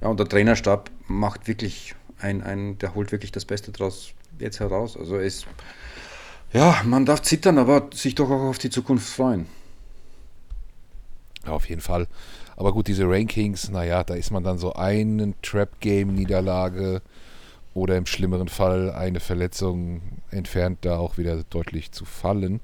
ja, 0.00 0.08
und 0.08 0.18
der 0.18 0.28
Trainerstab 0.28 0.90
macht 1.06 1.48
wirklich 1.48 1.94
ein, 2.18 2.42
ein 2.42 2.78
der 2.78 2.94
holt 2.94 3.12
wirklich 3.12 3.32
das 3.32 3.44
Beste 3.44 3.72
draus 3.72 4.12
jetzt 4.38 4.60
heraus. 4.60 4.96
Also 4.96 5.16
es, 5.16 5.46
ja, 6.52 6.82
man 6.84 7.06
darf 7.06 7.22
zittern, 7.22 7.58
aber 7.58 7.88
sich 7.94 8.14
doch 8.14 8.30
auch 8.30 8.42
auf 8.42 8.58
die 8.58 8.70
Zukunft 8.70 9.08
freuen. 9.08 9.46
Ja, 11.44 11.52
auf 11.52 11.68
jeden 11.68 11.80
Fall. 11.80 12.06
Aber 12.56 12.72
gut, 12.72 12.88
diese 12.88 13.08
Rankings, 13.08 13.70
naja, 13.70 14.04
da 14.04 14.14
ist 14.14 14.30
man 14.30 14.44
dann 14.44 14.58
so 14.58 14.74
einen 14.74 15.34
Trap-Game-Niederlage 15.42 17.02
oder 17.74 17.96
im 17.96 18.06
schlimmeren 18.06 18.48
Fall 18.48 18.90
eine 18.92 19.20
Verletzung 19.20 20.02
entfernt, 20.30 20.78
da 20.82 20.98
auch 20.98 21.18
wieder 21.18 21.42
deutlich 21.44 21.92
zu 21.92 22.04
fallen. 22.04 22.60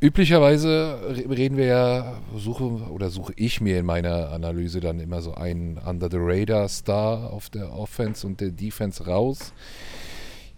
Üblicherweise 0.00 0.98
reden 1.30 1.56
wir 1.56 1.64
ja, 1.64 2.20
suche 2.36 2.64
oder 2.64 3.08
suche 3.08 3.32
ich 3.36 3.62
mir 3.62 3.78
in 3.78 3.86
meiner 3.86 4.30
Analyse 4.32 4.80
dann 4.80 5.00
immer 5.00 5.22
so 5.22 5.34
einen 5.34 5.78
Under 5.78 6.10
the 6.10 6.18
Radar 6.20 6.68
Star 6.68 7.32
auf 7.32 7.48
der 7.48 7.72
Offense 7.72 8.26
und 8.26 8.40
der 8.40 8.50
Defense 8.50 9.06
raus. 9.06 9.54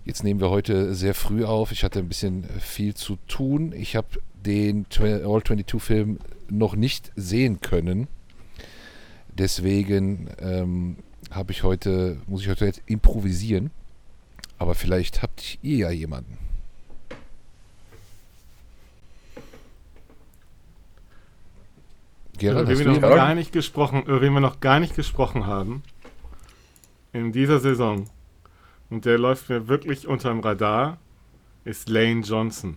Jetzt 0.04 0.25
nehmen 0.25 0.40
wir 0.40 0.50
heute 0.50 0.94
sehr 0.94 1.14
früh 1.14 1.44
auf. 1.44 1.70
Ich 1.70 1.85
hatte 1.85 2.00
ein 2.00 2.08
bisschen 2.08 2.44
viel 2.58 2.94
zu 2.94 3.16
tun. 3.28 3.73
Ich 3.73 3.94
habe 3.94 4.08
den 4.35 4.87
All-22-Film 4.99 6.18
noch 6.50 6.76
nicht 6.76 7.12
sehen 7.16 7.60
können. 7.60 8.08
Deswegen 9.28 10.28
ähm, 10.38 10.96
habe 11.30 11.52
ich 11.52 11.62
heute, 11.62 12.20
muss 12.26 12.42
ich 12.42 12.48
heute 12.48 12.66
jetzt 12.66 12.82
improvisieren. 12.86 13.70
Aber 14.58 14.74
vielleicht 14.74 15.22
habt 15.22 15.58
ihr 15.62 15.76
ja 15.76 15.90
jemanden. 15.90 16.38
Gerald, 22.38 22.68
über 22.68 22.78
wen 22.78 22.86
wir 22.86 23.00
noch 23.00 23.16
gar 23.16 23.34
nicht 23.34 23.52
gesprochen, 23.52 24.02
über 24.02 24.20
wen 24.20 24.32
wir 24.32 24.40
noch 24.40 24.60
gar 24.60 24.80
nicht 24.80 24.94
gesprochen 24.94 25.46
haben 25.46 25.82
in 27.12 27.32
dieser 27.32 27.60
Saison 27.60 28.04
und 28.90 29.04
der 29.04 29.18
läuft 29.18 29.48
mir 29.48 29.68
wirklich 29.68 30.06
unterm 30.06 30.40
Radar, 30.40 30.98
ist 31.64 31.88
Lane 31.88 32.20
Johnson. 32.20 32.76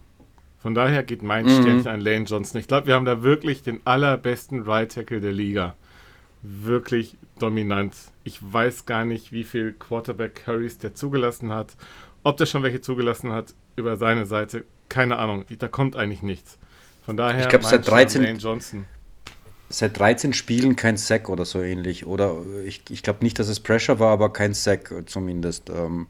Von 0.62 0.74
daher 0.74 1.04
geht 1.04 1.24
mein 1.24 1.46
mhm. 1.46 1.62
Sternchen 1.62 1.88
an 1.88 2.02
Lane 2.02 2.26
Johnson. 2.26 2.60
Ich 2.60 2.68
glaube, 2.68 2.88
wir 2.88 2.96
haben 2.96 3.06
da 3.06 3.24
wirklich 3.24 3.64
den 3.64 3.82
allerbesten 3.86 4.64
Right 4.64 4.92
Tackle 4.92 5.22
der 5.22 5.32
Liga. 5.32 5.76
Wirklich 6.42 7.18
dominant. 7.40 7.96
Ich 8.24 8.40
weiß 8.42 8.86
gar 8.86 9.06
nicht, 9.06 9.32
wie 9.32 9.44
viel 9.44 9.74
Quarterback 9.74 10.44
Currys 10.46 10.78
der 10.78 10.96
zugelassen 10.96 11.52
hat. 11.52 11.76
Ob 12.24 12.38
der 12.38 12.46
schon 12.46 12.64
welche 12.64 12.82
zugelassen 12.82 13.32
hat 13.32 13.54
über 13.76 13.96
seine 13.98 14.26
Seite, 14.26 14.66
keine 14.90 15.18
Ahnung. 15.18 15.46
Da 15.58 15.68
kommt 15.68 15.96
eigentlich 15.96 16.22
nichts. 16.24 16.58
Von 17.06 17.18
daher, 17.18 17.44
ich 17.44 17.50
glaube, 17.50 17.66
seit 17.66 17.88
13, 17.88 18.24
Lane 18.24 18.38
Johnson 18.38 18.86
seit 19.70 19.98
13 20.00 20.34
Spielen 20.34 20.76
kein 20.76 20.98
Sack 20.98 21.30
oder 21.30 21.46
so 21.46 21.62
ähnlich. 21.62 22.06
Oder 22.06 22.38
ich, 22.66 22.82
ich 22.90 23.04
glaube 23.04 23.24
nicht, 23.24 23.40
dass 23.40 23.48
es 23.48 23.60
Pressure 23.60 24.00
war, 24.00 24.12
aber 24.12 24.34
kein 24.34 24.54
Sack 24.54 24.94
zumindest. 25.06 25.70
Ähm, 25.70 26.08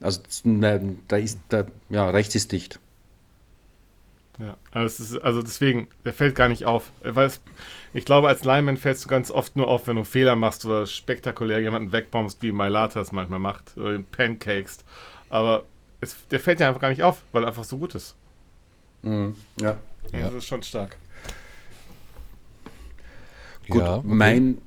also 0.00 0.20
da 0.44 1.16
ist 1.16 1.38
da, 1.48 1.66
ja, 1.88 2.10
rechts 2.10 2.34
ist 2.34 2.52
dicht. 2.52 2.80
Ja, 4.38 4.56
also, 4.70 5.02
ist, 5.02 5.18
also 5.22 5.42
deswegen, 5.42 5.88
der 6.04 6.12
fällt 6.12 6.34
gar 6.36 6.48
nicht 6.48 6.64
auf. 6.64 6.92
Weil 7.02 7.26
es, 7.26 7.40
ich 7.92 8.04
glaube, 8.04 8.28
als 8.28 8.44
Lineman 8.44 8.76
fällst 8.76 9.04
du 9.04 9.08
ganz 9.08 9.30
oft 9.30 9.56
nur 9.56 9.66
auf, 9.66 9.88
wenn 9.88 9.96
du 9.96 10.04
Fehler 10.04 10.36
machst 10.36 10.64
oder 10.64 10.86
spektakulär 10.86 11.60
jemanden 11.60 11.92
wegbombst, 11.92 12.40
wie 12.42 12.52
Mailata 12.52 13.00
es 13.00 13.10
manchmal 13.10 13.40
macht, 13.40 13.76
oder 13.76 13.92
den 13.92 14.04
Pancakes. 14.04 14.78
Aber 15.28 15.64
es, 16.00 16.16
der 16.30 16.38
fällt 16.38 16.60
ja 16.60 16.68
einfach 16.68 16.80
gar 16.80 16.90
nicht 16.90 17.02
auf, 17.02 17.22
weil 17.32 17.42
er 17.42 17.48
einfach 17.48 17.64
so 17.64 17.78
gut 17.78 17.94
ist. 17.94 18.14
Mhm, 19.02 19.34
ja. 19.60 19.76
ja. 20.12 20.20
Das 20.20 20.34
ist 20.34 20.46
schon 20.46 20.62
stark. 20.62 20.96
Gut, 23.68 23.82
ja, 23.82 23.96
okay. 23.96 24.06
mein, 24.06 24.58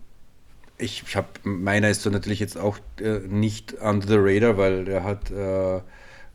ich, 0.77 1.03
ich 1.07 1.15
habe, 1.15 1.27
meiner 1.43 1.89
ist 1.89 2.01
so 2.01 2.09
natürlich 2.09 2.39
jetzt 2.39 2.57
auch 2.57 2.77
äh, 2.99 3.19
nicht 3.19 3.73
under 3.81 4.07
the 4.07 4.17
radar, 4.17 4.57
weil 4.57 4.85
der 4.85 5.03
hat, 5.03 5.31
äh, 5.31 5.81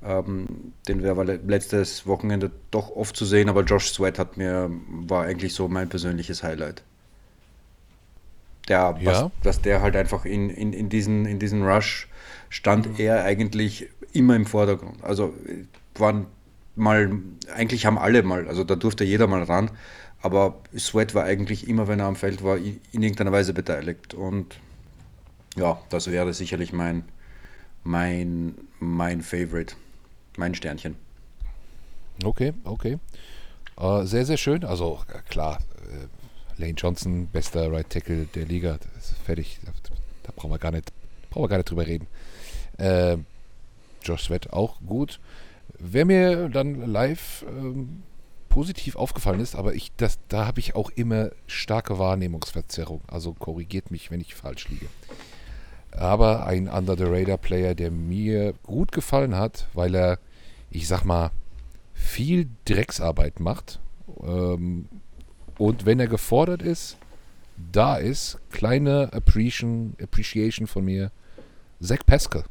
ähm, 0.07 0.73
den 0.89 1.03
war 1.03 1.25
letztes 1.25 2.07
Wochenende 2.07 2.51
doch 2.71 2.95
oft 2.95 3.17
zu 3.17 3.25
sehen, 3.25 3.49
aber 3.49 3.63
Josh 3.63 3.93
Sweat 3.93 4.19
hat 4.19 4.37
mir, 4.37 4.71
war 4.89 5.25
eigentlich 5.25 5.55
so 5.55 5.69
mein 5.69 5.89
persönliches 5.89 6.43
Highlight. 6.43 6.83
Der, 8.69 8.97
ja. 9.01 9.25
was, 9.25 9.31
dass 9.43 9.63
der 9.63 9.81
halt 9.81 9.97
einfach 9.97 10.25
in, 10.25 10.51
in, 10.51 10.73
in, 10.73 10.89
diesen, 10.89 11.25
in 11.27 11.39
diesen 11.39 11.63
Rush 11.63 12.09
stand 12.49 12.87
mhm. 12.87 12.95
er 12.99 13.25
eigentlich 13.25 13.89
immer 14.13 14.35
im 14.35 14.47
Vordergrund. 14.47 15.03
Also 15.03 15.35
waren 15.95 16.27
mal, 16.75 17.11
eigentlich 17.55 17.87
haben 17.87 17.99
alle 17.99 18.23
mal, 18.23 18.49
also 18.49 18.65
da 18.65 18.77
durfte 18.77 19.05
jeder 19.05 19.27
mal 19.27 19.43
ran, 19.43 19.71
aber 20.21 20.61
Sweat 20.77 21.15
war 21.15 21.25
eigentlich 21.25 21.69
immer, 21.69 21.89
wenn 21.89 22.01
er 22.01 22.07
am 22.07 22.17
Feld 22.17 22.43
war, 22.43 22.57
in 22.57 23.03
irgendeiner 23.03 23.33
Weise 23.33 23.55
beteiligt. 23.55 24.15
Und 24.15 24.57
ja, 25.57 25.81
das 25.89 26.11
wäre 26.11 26.33
sicherlich 26.35 26.73
mein, 26.73 27.05
mein, 27.85 28.55
mein 28.81 29.23
Favorite, 29.23 29.75
mein 30.39 30.55
Sternchen. 30.55 30.97
Okay, 32.25 32.53
okay. 32.65 32.99
Uh, 33.79 34.05
sehr, 34.05 34.25
sehr 34.25 34.37
schön. 34.37 34.65
Also 34.65 35.01
klar, 35.29 35.59
äh, 35.91 36.61
Lane 36.61 36.75
Johnson, 36.77 37.27
bester 37.27 37.71
Right 37.71 37.91
Tackle 37.91 38.27
der 38.35 38.47
Liga, 38.47 38.79
das 38.95 39.11
ist 39.11 39.19
fertig. 39.19 39.59
Da, 39.65 39.73
da 40.23 40.33
brauchen 40.35 40.51
wir 40.51 40.59
gar 40.59 40.73
nicht, 40.73 40.93
brauchen 41.31 41.45
wir 41.45 41.49
gar 41.49 41.59
nicht 41.59 41.71
drüber 41.71 41.87
reden. 41.87 42.07
Äh, 42.79 43.19
Josh 44.03 44.25
Sweat 44.25 44.53
auch 44.53 44.81
gut. 44.87 45.21
Wer 45.79 46.07
mir 46.07 46.49
dann 46.49 46.91
live 46.91 47.45
ähm, 47.49 48.03
positiv 48.49 48.97
aufgefallen 48.97 49.41
ist, 49.41 49.55
aber 49.55 49.75
ich, 49.75 49.93
das, 49.97 50.19
da 50.29 50.47
habe 50.47 50.61
ich 50.61 50.75
auch 50.75 50.89
immer 50.91 51.31
starke 51.47 51.99
Wahrnehmungsverzerrung. 51.99 53.03
Also 53.07 53.35
korrigiert 53.35 53.91
mich, 53.91 54.11
wenn 54.11 54.23
ich 54.23 54.35
falsch 54.35 54.69
liege. 54.71 54.87
Aber 55.91 56.47
ein 56.47 56.69
Under 56.69 56.97
the 56.97 57.05
Radar 57.05 57.37
Player, 57.37 57.75
der 57.75 57.91
mir 57.91 58.55
gut 58.63 58.93
gefallen 58.93 59.37
hat, 59.37 59.67
weil 59.75 59.95
er, 59.95 60.19
ich 60.71 60.89
sag 60.89 61.05
mal, 61.05 61.31
viel 61.95 62.49
Drecksarbeit 62.65 63.41
macht. 63.41 63.81
Ähm, 64.23 64.89
und 65.59 65.87
wenn 65.87 66.01
er 66.01 66.09
gefordert 66.09 66.63
ist, 66.63 66.97
da 67.73 67.97
ist, 67.97 68.39
kleine 68.51 69.13
Appreciation, 69.13 69.95
Appreciation 70.03 70.67
von 70.67 70.85
mir, 70.85 71.11
Zach 71.81 72.05
Pascal. 72.07 72.45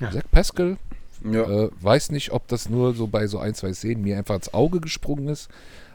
Ja. 0.00 0.10
Zach 0.10 0.24
Pascal 0.30 0.78
ja. 1.24 1.42
Äh, 1.42 1.70
weiß 1.80 2.10
nicht, 2.10 2.32
ob 2.32 2.46
das 2.48 2.68
nur 2.68 2.94
so 2.94 3.06
bei 3.06 3.26
so 3.26 3.38
ein, 3.38 3.54
zwei 3.54 3.72
Szenen 3.72 4.02
mir 4.02 4.18
einfach 4.18 4.34
ins 4.34 4.52
Auge 4.52 4.80
gesprungen 4.80 5.28
ist. 5.28 5.48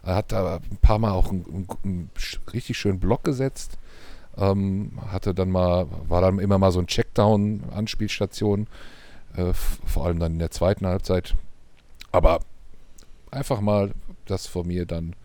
Er 0.04 0.16
hat 0.16 0.32
da 0.32 0.58
ein 0.58 0.78
paar 0.82 1.00
Mal 1.00 1.12
auch 1.12 1.30
einen, 1.30 1.46
einen, 1.46 1.68
einen 1.84 2.10
richtig 2.54 2.78
schönen 2.78 3.00
Block 3.00 3.24
gesetzt. 3.24 3.78
Ähm, 4.38 4.94
hatte 5.08 5.34
dann 5.34 5.52
mal, 5.52 5.88
war 6.08 6.22
dann 6.22 6.40
immer 6.40 6.58
mal 6.58 6.72
so 6.72 6.80
ein 6.80 6.88
Checkdown-Anspielstation. 6.88 8.68
Äh, 9.36 9.54
vor 9.54 10.06
allem 10.06 10.20
dann 10.20 10.34
in 10.34 10.40
der 10.40 10.52
zweiten 10.52 10.86
Halbzeit. 10.86 11.36
Aber 12.12 12.42
einfach 13.32 13.62
mal 13.62 13.92
das 14.26 14.48
von 14.48 14.68
mir 14.68 14.86
dann 14.86 15.16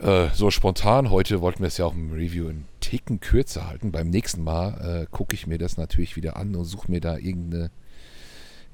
äh, 0.00 0.28
so 0.34 0.50
spontan. 0.50 1.10
Heute 1.10 1.40
wollten 1.40 1.60
wir 1.60 1.68
es 1.68 1.78
ja 1.78 1.86
auch 1.86 1.94
im 1.94 2.12
Review 2.12 2.48
einen 2.48 2.66
Ticken 2.80 3.20
kürzer 3.20 3.66
halten. 3.66 3.92
Beim 3.92 4.10
nächsten 4.10 4.42
Mal 4.42 5.02
äh, 5.02 5.06
gucke 5.10 5.34
ich 5.34 5.46
mir 5.46 5.58
das 5.58 5.76
natürlich 5.76 6.16
wieder 6.16 6.36
an 6.36 6.54
und 6.54 6.64
suche 6.64 6.90
mir 6.90 7.00
da 7.00 7.16
irgendeine 7.16 7.70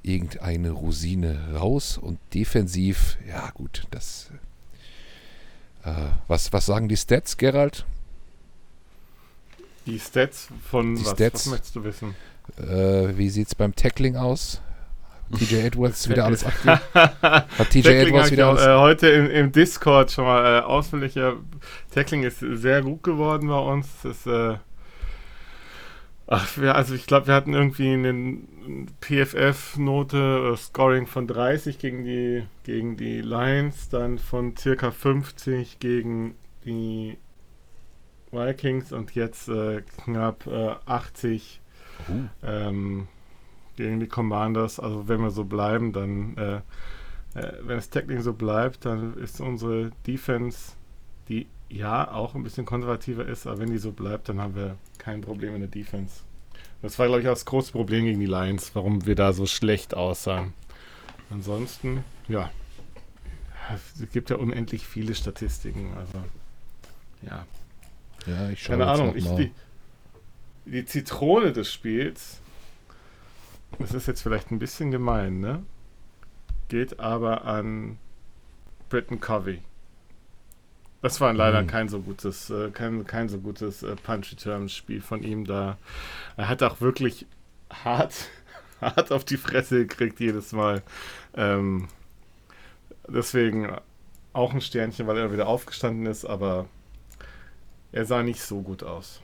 irgendeine 0.04 0.70
Rosine 0.70 1.54
raus 1.54 1.96
und 1.96 2.18
defensiv, 2.34 3.16
ja 3.26 3.50
gut, 3.52 3.86
das. 3.90 4.30
Äh, 5.82 5.92
was, 6.28 6.52
was 6.52 6.66
sagen 6.66 6.88
die 6.88 6.96
Stats, 6.96 7.38
Gerald? 7.38 7.86
Die 9.86 9.98
Stats 9.98 10.48
von 10.70 10.94
die 10.94 11.04
was, 11.06 11.12
Stats, 11.12 11.46
was 11.46 11.46
möchtest 11.46 11.76
du 11.76 11.84
wissen? 11.84 12.14
Äh, 12.58 13.16
wie 13.16 13.30
sieht 13.30 13.48
es 13.48 13.54
beim 13.54 13.74
Tackling 13.74 14.16
aus? 14.16 14.60
TJ 15.36 15.54
Edwards 15.66 16.08
wieder 16.08 16.24
alles 16.26 16.44
aktiv? 16.46 16.80
Hat 16.92 17.70
TJ 17.70 17.88
Edwards 17.88 18.30
wieder 18.30 18.48
alles? 18.48 18.62
Äh, 18.64 18.76
heute 18.76 19.08
im, 19.08 19.30
im, 19.30 19.52
Discord 19.52 20.10
schon 20.10 20.24
mal 20.24 20.60
äh, 20.60 20.62
ausführlicher. 20.62 21.36
Tackling 21.92 22.22
ist 22.22 22.40
sehr 22.40 22.82
gut 22.82 23.02
geworden 23.02 23.48
bei 23.48 23.58
uns. 23.58 23.88
Das 24.02 24.26
äh, 24.26 24.56
Ach, 26.26 26.56
wir, 26.56 26.74
also 26.74 26.94
ich 26.94 27.06
glaube, 27.06 27.26
wir 27.26 27.34
hatten 27.34 27.52
irgendwie 27.52 27.92
eine 27.92 28.38
PFF-Note, 29.00 30.52
uh, 30.52 30.56
Scoring 30.56 31.06
von 31.06 31.26
30 31.26 31.78
gegen 31.78 32.04
die, 32.04 32.44
gegen 32.62 32.96
die 32.96 33.20
Lions, 33.20 33.90
dann 33.90 34.18
von 34.18 34.56
circa 34.56 34.90
50 34.90 35.80
gegen 35.80 36.35
die 36.64 37.18
Vikings 38.33 38.92
und 38.92 39.14
jetzt 39.14 39.48
äh, 39.48 39.83
knapp 39.83 40.46
äh, 40.46 40.74
80 40.87 41.61
uh. 42.09 42.28
ähm, 42.42 43.09
gegen 43.76 44.00
die 44.00 44.07
Commanders. 44.07 44.78
Also 44.80 45.09
wenn 45.09 45.20
wir 45.20 45.30
so 45.30 45.44
bleiben, 45.44 45.92
dann, 45.92 46.37
äh, 46.37 46.57
äh, 47.38 47.52
wenn 47.62 47.76
das 47.76 47.90
Tackling 47.90 48.20
so 48.20 48.33
bleibt, 48.33 48.85
dann 48.85 49.16
ist 49.18 49.40
unsere 49.40 49.90
Defense, 50.07 50.72
die 51.28 51.46
ja 51.68 52.12
auch 52.12 52.35
ein 52.35 52.42
bisschen 52.42 52.66
konservativer 52.66 53.26
ist, 53.26 53.46
aber 53.46 53.59
wenn 53.59 53.70
die 53.70 53.78
so 53.78 53.92
bleibt, 53.92 54.28
dann 54.28 54.40
haben 54.40 54.54
wir 54.54 54.76
kein 54.98 55.20
Problem 55.20 55.54
in 55.54 55.61
der 55.61 55.70
Defense. 55.70 56.20
Das 56.83 56.98
war, 56.98 57.07
glaube 57.07 57.22
ich, 57.22 57.28
auch 57.28 57.33
das 57.33 57.46
große 57.46 57.72
Problem 57.72 58.04
gegen 58.04 58.20
die 58.20 58.26
Lions, 58.26 58.74
warum 58.74 59.07
wir 59.07 59.14
da 59.14 59.33
so 59.33 59.46
schlecht 59.46 59.96
aussahen. 59.96 60.52
Ansonsten, 61.30 62.04
ja, 62.28 62.50
es 63.74 64.11
gibt 64.11 64.30
ja 64.30 64.37
unendlich 64.37 64.87
viele 64.87 65.14
Statistiken, 65.14 65.94
also 65.96 66.18
ja. 67.22 67.46
Ja, 68.26 68.50
ich 68.50 68.62
schaue 68.62 68.78
Keine 68.78 68.90
Ahnung, 68.90 69.16
ich, 69.16 69.26
die, 69.35 69.50
die 70.64 70.85
Zitrone 70.85 71.53
des 71.53 71.72
Spiels, 71.72 72.40
das 73.79 73.92
ist 73.92 74.07
jetzt 74.07 74.22
vielleicht 74.22 74.50
ein 74.50 74.59
bisschen 74.59 74.90
gemein, 74.90 75.40
ne? 75.40 75.62
Geht 76.68 77.00
aber 77.00 77.44
an 77.44 77.98
Britton 78.88 79.20
Covey. 79.20 79.61
Das 81.03 81.20
war 81.20 81.35
leider 81.35 81.62
mhm. 81.62 81.66
kein 81.66 81.88
so 81.88 82.00
gutes, 82.00 82.48
äh, 82.48 82.70
kein, 82.70 83.07
kein 83.07 83.29
so 83.29 83.38
gutes 83.38 83.83
äh, 83.83 83.94
Punch-Return-Spiel 83.94 85.03
von 85.03 85.22
ihm 85.22 85.44
da. 85.44 85.77
Er 86.37 86.48
hat 86.48 86.62
auch 86.62 86.81
wirklich 86.81 87.27
hart, 87.70 88.31
hart 88.81 89.12
auf 89.12 89.24
die 89.24 89.37
Fresse 89.37 89.87
gekriegt 89.87 90.18
jedes 90.20 90.53
Mal. 90.53 90.83
Ähm, 91.35 91.88
deswegen 93.07 93.77
auch 94.33 94.55
ein 94.55 94.62
Sternchen, 94.62 95.07
weil 95.07 95.18
er 95.18 95.33
wieder 95.33 95.46
aufgestanden 95.46 96.07
ist, 96.07 96.24
aber 96.24 96.66
er 97.92 98.07
sah 98.07 98.22
nicht 98.22 98.40
so 98.40 98.62
gut 98.62 98.83
aus. 98.83 99.20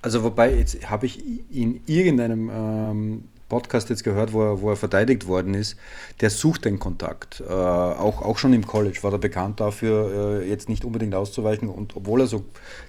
Also 0.00 0.22
wobei, 0.22 0.54
jetzt 0.54 0.90
habe 0.90 1.06
ich 1.06 1.22
in 1.50 1.80
irgendeinem 1.86 2.50
ähm, 2.52 3.24
Podcast 3.52 3.90
jetzt 3.90 4.02
gehört, 4.02 4.32
wo 4.32 4.42
er, 4.42 4.62
wo 4.62 4.70
er 4.70 4.76
verteidigt 4.76 5.26
worden 5.26 5.52
ist, 5.52 5.76
der 6.22 6.30
sucht 6.30 6.64
den 6.64 6.78
Kontakt. 6.78 7.42
Äh, 7.46 7.52
auch, 7.52 8.22
auch 8.22 8.38
schon 8.38 8.54
im 8.54 8.66
College 8.66 8.98
war 9.02 9.12
er 9.12 9.18
bekannt 9.18 9.60
dafür, 9.60 10.40
äh, 10.40 10.48
jetzt 10.48 10.70
nicht 10.70 10.86
unbedingt 10.86 11.14
auszuweichen. 11.14 11.68
Und 11.68 11.94
obwohl 11.94 12.22
er 12.22 12.26
so 12.26 12.44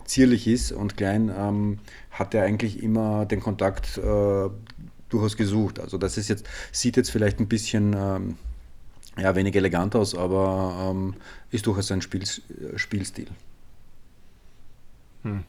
zierlich 0.06 0.48
ist 0.48 0.72
und 0.72 0.96
klein, 0.96 1.30
ähm, 1.38 1.80
hat 2.12 2.34
er 2.34 2.44
eigentlich 2.44 2.82
immer 2.82 3.26
den 3.26 3.42
Kontakt 3.42 3.98
äh, 3.98 4.50
durchaus 5.10 5.36
gesucht. 5.36 5.80
Also 5.80 5.98
das 5.98 6.18
ist 6.18 6.30
jetzt, 6.30 6.46
sieht 6.72 6.96
jetzt 6.96 7.12
vielleicht 7.12 7.42
ein 7.42 7.48
bisschen 7.48 7.94
ähm, 7.94 8.38
ja, 9.18 9.36
wenig 9.36 9.56
elegant 9.56 9.96
aus, 9.98 10.16
aber 10.16 10.90
ähm, 10.90 11.16
ist 11.52 11.68
durchaus 11.68 11.88
sein 11.88 12.02
Spiel, 12.02 12.24
Spielstil. 12.78 13.28
Hm. 15.24 15.44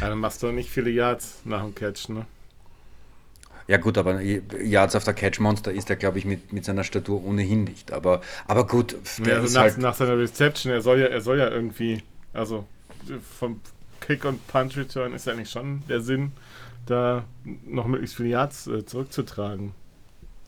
Ja, 0.00 0.08
dann 0.08 0.18
machst 0.18 0.42
du 0.42 0.50
nicht 0.52 0.70
viele 0.70 0.90
Yards 0.90 1.40
nach 1.44 1.62
dem 1.62 1.74
Catch, 1.74 2.08
ne? 2.08 2.26
Ja 3.66 3.78
gut, 3.78 3.96
aber 3.96 4.20
Yards 4.20 4.94
auf 4.94 5.04
der 5.04 5.14
Catch 5.14 5.40
Monster 5.40 5.72
ist 5.72 5.88
er, 5.88 5.96
glaube 5.96 6.18
ich, 6.18 6.26
mit, 6.26 6.52
mit 6.52 6.64
seiner 6.64 6.84
Statur 6.84 7.24
ohnehin 7.24 7.64
nicht. 7.64 7.92
Aber, 7.92 8.20
aber 8.46 8.66
gut, 8.66 8.94
ja, 9.24 9.36
also 9.36 9.54
nach, 9.54 9.62
halt 9.62 9.78
nach, 9.78 9.94
seiner 9.94 10.18
Reception, 10.18 10.70
er 10.70 10.82
soll 10.82 11.00
ja, 11.00 11.06
er 11.06 11.22
soll 11.22 11.38
ja 11.38 11.48
irgendwie, 11.48 12.02
also 12.34 12.66
vom 13.38 13.60
Kick 14.00 14.26
und 14.26 14.46
Punch 14.48 14.76
Return 14.76 15.14
ist 15.14 15.26
ja 15.26 15.32
eigentlich 15.32 15.50
schon 15.50 15.82
der 15.88 16.02
Sinn, 16.02 16.32
da 16.84 17.24
noch 17.64 17.86
möglichst 17.86 18.16
viele 18.16 18.30
Yards 18.30 18.66
äh, 18.66 18.84
zurückzutragen. 18.84 19.72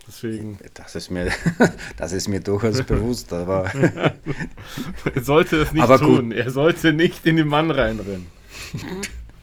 Deswegen. 0.07 0.59
Das 0.75 0.95
ist 0.95 1.11
mir, 1.11 1.33
das 1.97 2.13
ist 2.13 2.29
mir 2.29 2.41
durchaus 2.41 2.83
bewusst, 2.87 3.33
aber. 3.33 3.71
er 5.15 5.23
sollte 5.23 5.63
es 5.63 5.73
nicht 5.73 5.83
aber 5.83 5.99
tun. 5.99 6.31
Gut. 6.31 6.39
Er 6.39 6.51
sollte 6.51 6.93
nicht 6.93 7.25
in 7.27 7.37
den 7.37 7.49
Mann 7.49 7.71
reinrennen. 7.71 8.27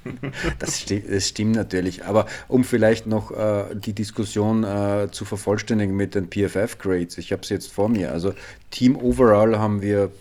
Das, 0.59 0.79
sti 0.79 1.01
das, 1.01 1.27
stimmt 1.27 1.55
natürlich. 1.55 2.05
Aber 2.05 2.25
um 2.47 2.63
vielleicht 2.63 3.07
noch 3.07 3.31
äh, 3.31 3.75
die 3.75 3.93
Diskussion 3.93 4.63
äh, 4.63 5.09
zu 5.11 5.25
vervollständigen 5.25 5.95
mit 5.95 6.15
den 6.15 6.29
PFF-Grades, 6.29 7.17
ich 7.17 7.31
habe 7.31 7.41
es 7.43 7.49
jetzt 7.49 7.71
vor 7.71 7.89
mir. 7.89 8.11
Also 8.11 8.33
Team 8.71 8.95
Overall 8.95 9.57
haben 9.59 9.81
wir 9.81 10.11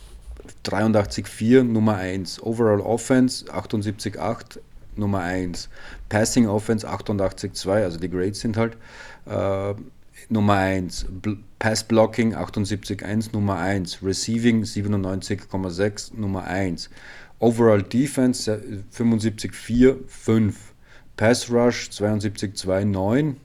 83,4 0.65 1.63
Nummer 1.63 1.97
1. 1.97 2.43
Overall 2.43 2.81
Offense 2.81 3.47
78,8 3.47 4.59
Nummer 4.97 5.21
1. 5.21 5.69
Passing 6.09 6.49
Offense 6.49 6.89
88,2, 6.89 7.71
also 7.71 7.99
die 7.99 8.11
Grades 8.11 8.41
sind 8.41 8.57
halt 8.57 8.77
äh, 9.27 9.75
Nummer 10.29 10.55
1. 10.55 11.07
Pass 11.59 11.85
Blocking 11.85 12.35
78,1 12.35 13.31
Nummer 13.33 13.59
1. 13.59 14.03
Receiving 14.03 14.63
97,6 14.63 16.17
Nummer 16.17 16.45
1. 16.45 16.91
Overall 17.43 17.83
Defense 17.83 18.49
75-4, 18.97 20.07
5. 20.07 20.73
Pass 21.17 21.51
Rush 21.51 21.89
72-2, 21.91 22.85
9. 22.85 23.37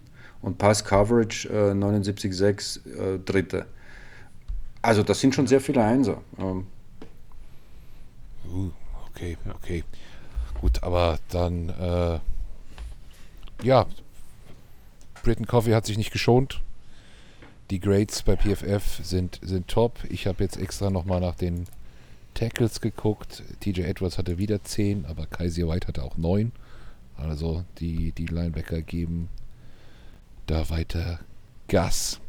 Und 0.44 0.60
Pass 0.60 0.86
Coverage 0.86 1.50
äh, 1.50 1.72
79-6, 1.72 3.16
äh, 3.16 3.20
dritte. 3.26 3.66
Also 4.84 5.02
das 5.02 5.20
sind 5.20 5.34
schon 5.34 5.48
sehr 5.48 5.60
viele 5.60 5.84
Einser. 5.84 6.22
Ähm. 6.38 6.68
Uh, 8.48 8.70
okay, 9.10 9.36
okay. 9.56 9.84
Gut, 10.62 10.84
aber 10.84 11.18
dann, 11.30 11.70
äh, 11.70 12.20
ja, 13.64 13.88
Britain 15.24 15.48
Coffee 15.48 15.74
hat 15.74 15.88
sich 15.88 15.98
nicht 15.98 16.12
geschont. 16.12 16.62
Die 17.72 17.80
Grades 17.80 18.22
bei 18.22 18.36
PFF 18.36 19.04
sind, 19.04 19.40
sind 19.42 19.68
top. 19.68 19.98
Ich 20.08 20.28
habe 20.28 20.44
jetzt 20.44 20.58
extra 20.58 20.92
nochmal 20.92 21.20
nach 21.20 21.36
den 21.36 21.66
Tackles 22.38 22.82
geguckt. 22.82 23.42
TJ 23.62 23.82
Edwards 23.82 24.20
hatte 24.20 24.38
wieder 24.38 24.64
10, 24.64 25.06
aber 25.06 25.26
Kaiser 25.26 25.68
White 25.68 25.88
hatte 25.88 26.04
auch 26.04 26.18
9. 26.18 26.52
Also 27.18 27.64
die, 27.80 28.12
die 28.12 28.28
Linebacker 28.28 28.82
geben 28.82 29.28
da 30.46 30.70
weiter 30.70 31.20
Gas. 31.68 32.20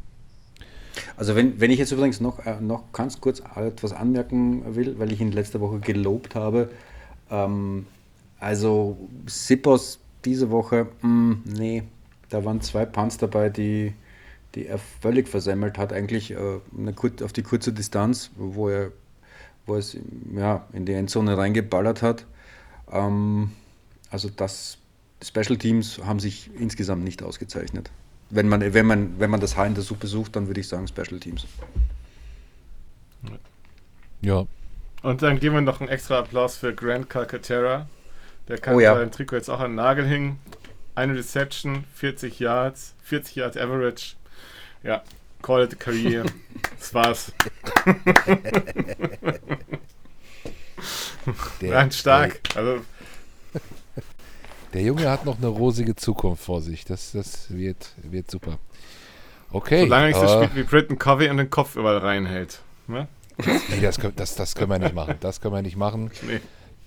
Also 1.15 1.35
wenn, 1.35 1.61
wenn 1.61 1.69
ich 1.69 1.77
jetzt 1.77 1.91
übrigens 1.91 2.19
noch, 2.19 2.45
äh, 2.45 2.59
noch 2.59 2.91
ganz 2.91 3.21
kurz 3.21 3.41
etwas 3.55 3.93
anmerken 3.93 4.75
will, 4.75 4.97
weil 4.97 5.11
ich 5.11 5.21
ihn 5.21 5.31
letzte 5.31 5.61
Woche 5.61 5.79
gelobt 5.79 6.33
habe. 6.33 6.71
Ähm, 7.29 7.85
also 8.39 8.97
Sippos 9.27 9.99
diese 10.25 10.49
Woche, 10.49 10.87
mh, 11.01 11.07
mm, 11.07 11.43
nee, 11.55 11.83
da 12.29 12.43
waren 12.43 12.61
zwei 12.61 12.85
Punts 12.85 13.17
dabei, 13.17 13.49
die, 13.49 13.93
die 14.55 14.65
er 14.65 14.79
völlig 14.79 15.29
versemmelt 15.29 15.77
hat, 15.77 15.93
eigentlich 15.93 16.31
äh, 16.31 16.59
eine, 16.77 16.95
auf 17.23 17.31
die 17.31 17.43
kurze 17.43 17.71
Distanz, 17.71 18.31
wo 18.35 18.69
er, 18.69 18.91
wo 19.69 19.77
es 19.77 19.97
ja, 20.35 20.65
in 20.73 20.85
die 20.85 20.93
Endzone 20.93 21.37
reingeballert 21.37 22.01
hat. 22.01 22.25
Ähm, 22.91 23.51
also 24.09 24.29
das 24.29 24.77
Special 25.23 25.57
Teams 25.57 25.99
haben 26.03 26.19
sich 26.19 26.49
insgesamt 26.59 27.03
nicht 27.03 27.23
ausgezeichnet. 27.23 27.91
Wenn 28.29 28.47
man, 28.47 28.73
wenn 28.73 28.85
man, 28.85 29.19
wenn 29.19 29.29
man 29.29 29.39
das 29.39 29.55
Haar 29.55 29.67
in 29.67 29.73
der 29.75 29.83
Suppe 29.83 30.07
sucht, 30.07 30.35
dann 30.35 30.47
würde 30.47 30.59
ich 30.59 30.67
sagen 30.67 30.87
Special 30.87 31.19
Teams. 31.19 31.45
Ja. 34.21 34.45
Und 35.01 35.21
dann 35.21 35.39
geben 35.39 35.55
wir 35.55 35.61
noch 35.61 35.79
einen 35.79 35.89
extra 35.89 36.19
Applaus 36.19 36.57
für 36.57 36.73
Grant 36.73 37.09
Calcaterra. 37.09 37.87
Der 38.47 38.57
kann 38.57 38.75
oh 38.75 38.79
ja. 38.79 38.95
sein 38.95 39.11
Trikot 39.11 39.37
jetzt 39.37 39.49
auch 39.49 39.59
an 39.59 39.71
den 39.71 39.75
Nagel 39.75 40.05
hängen. 40.05 40.39
Eine 40.95 41.15
Reception, 41.15 41.85
40 41.93 42.39
Yards, 42.39 42.95
40 43.03 43.35
Yards 43.35 43.57
Average. 43.57 44.15
Ja, 44.83 45.03
call 45.41 45.63
it 45.63 45.73
a 45.73 45.75
career. 45.75 46.25
das 46.79 46.93
war's. 46.93 47.31
Der, 51.61 51.73
Nein, 51.73 51.91
stark. 51.91 52.43
Der, 52.49 52.57
also, 52.57 52.81
der 54.73 54.81
Junge 54.81 55.09
hat 55.09 55.25
noch 55.25 55.37
eine 55.37 55.47
rosige 55.47 55.95
Zukunft 55.95 56.43
vor 56.43 56.61
sich. 56.61 56.85
Das, 56.85 57.11
das 57.11 57.51
wird, 57.51 57.93
wird 58.03 58.29
super. 58.29 58.59
Okay. 59.51 59.81
Solange 59.81 60.03
er 60.03 60.07
nicht 60.09 60.19
so 60.19 60.43
spielt 60.43 60.55
wie 60.55 60.63
Britton 60.63 60.99
Covey 60.99 61.29
und 61.29 61.37
den 61.37 61.49
Kopf 61.49 61.75
überall 61.75 61.97
reinhält. 61.97 62.61
Ne? 62.87 63.07
Nee, 63.45 63.81
das, 63.81 63.97
das, 64.15 64.35
das 64.35 64.55
können 64.55 64.69
wir 64.69 64.79
nicht 64.79 64.93
machen. 64.93 65.15
Das 65.21 65.41
können 65.41 65.55
wir 65.55 65.61
nicht 65.61 65.77
machen. 65.77 66.11
Nee. 66.21 66.41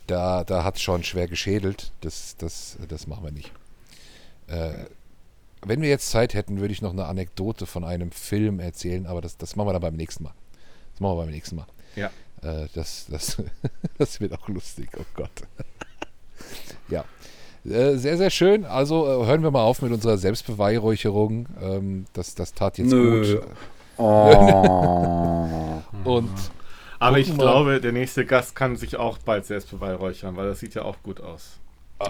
Da, 0.09 0.43
da 0.43 0.65
hat 0.65 0.77
es 0.77 0.83
schon 0.83 1.05
schwer 1.05 1.29
geschädelt. 1.29 1.93
Das, 2.01 2.37
das, 2.37 2.77
das 2.89 3.07
machen 3.07 3.25
wir 3.25 3.31
nicht. 3.31 3.53
Äh, 4.49 4.87
wenn 5.65 5.81
wir 5.83 5.89
jetzt 5.89 6.11
Zeit 6.11 6.35
hätten, 6.35 6.61
würde 6.61 6.73
ich 6.73 6.83
noch 6.83 6.93
eine 6.93 7.07
Anekdote 7.07 7.67
von 7.67 7.85
einem 7.85 8.11
Film 8.11 8.61
erzählen, 8.61 9.07
aber 9.07 9.21
das, 9.21 9.37
das 9.37 9.57
machen 9.57 9.69
wir 9.69 9.73
dann 9.73 9.83
beim 9.83 9.97
nächsten 9.97 10.25
Mal. 10.25 10.35
Das 10.93 11.01
machen 11.01 11.17
wir 11.17 11.23
beim 11.23 11.31
nächsten 11.31 11.57
Mal. 11.57 11.67
Ja. 11.97 12.11
Äh, 12.43 12.69
das, 12.75 13.07
das, 13.09 13.43
das 13.99 14.21
wird 14.21 14.33
auch 14.33 14.49
lustig, 14.49 14.89
oh 14.99 15.05
Gott. 15.15 15.31
ja. 16.89 17.05
Äh, 17.65 17.97
sehr, 17.97 18.17
sehr 18.17 18.31
schön. 18.31 18.65
Also 18.65 19.07
äh, 19.07 19.27
hören 19.27 19.43
wir 19.43 19.51
mal 19.53 19.63
auf 19.63 19.83
mit 19.83 19.93
unserer 19.93 20.19
Selbstbeweihräucherung. 20.19 21.47
Ähm, 21.61 22.07
das, 22.13 22.35
das 22.35 22.55
tat 22.55 22.79
jetzt 22.79 22.91
Nö. 22.91 23.37
gut. 23.37 23.47
Oh. 23.99 25.81
Und 26.05 26.31
aber 27.03 27.19
ich 27.19 27.37
glaube, 27.37 27.81
der 27.81 27.91
nächste 27.91 28.25
Gast 28.25 28.55
kann 28.55 28.77
sich 28.77 28.97
auch 28.97 29.19
bald 29.19 29.45
selbst 29.45 29.73
beweihräuchern, 29.73 30.37
weil 30.37 30.47
das 30.47 30.61
sieht 30.61 30.75
ja 30.75 30.83
auch 30.83 31.03
gut 31.03 31.21
aus. 31.21 31.59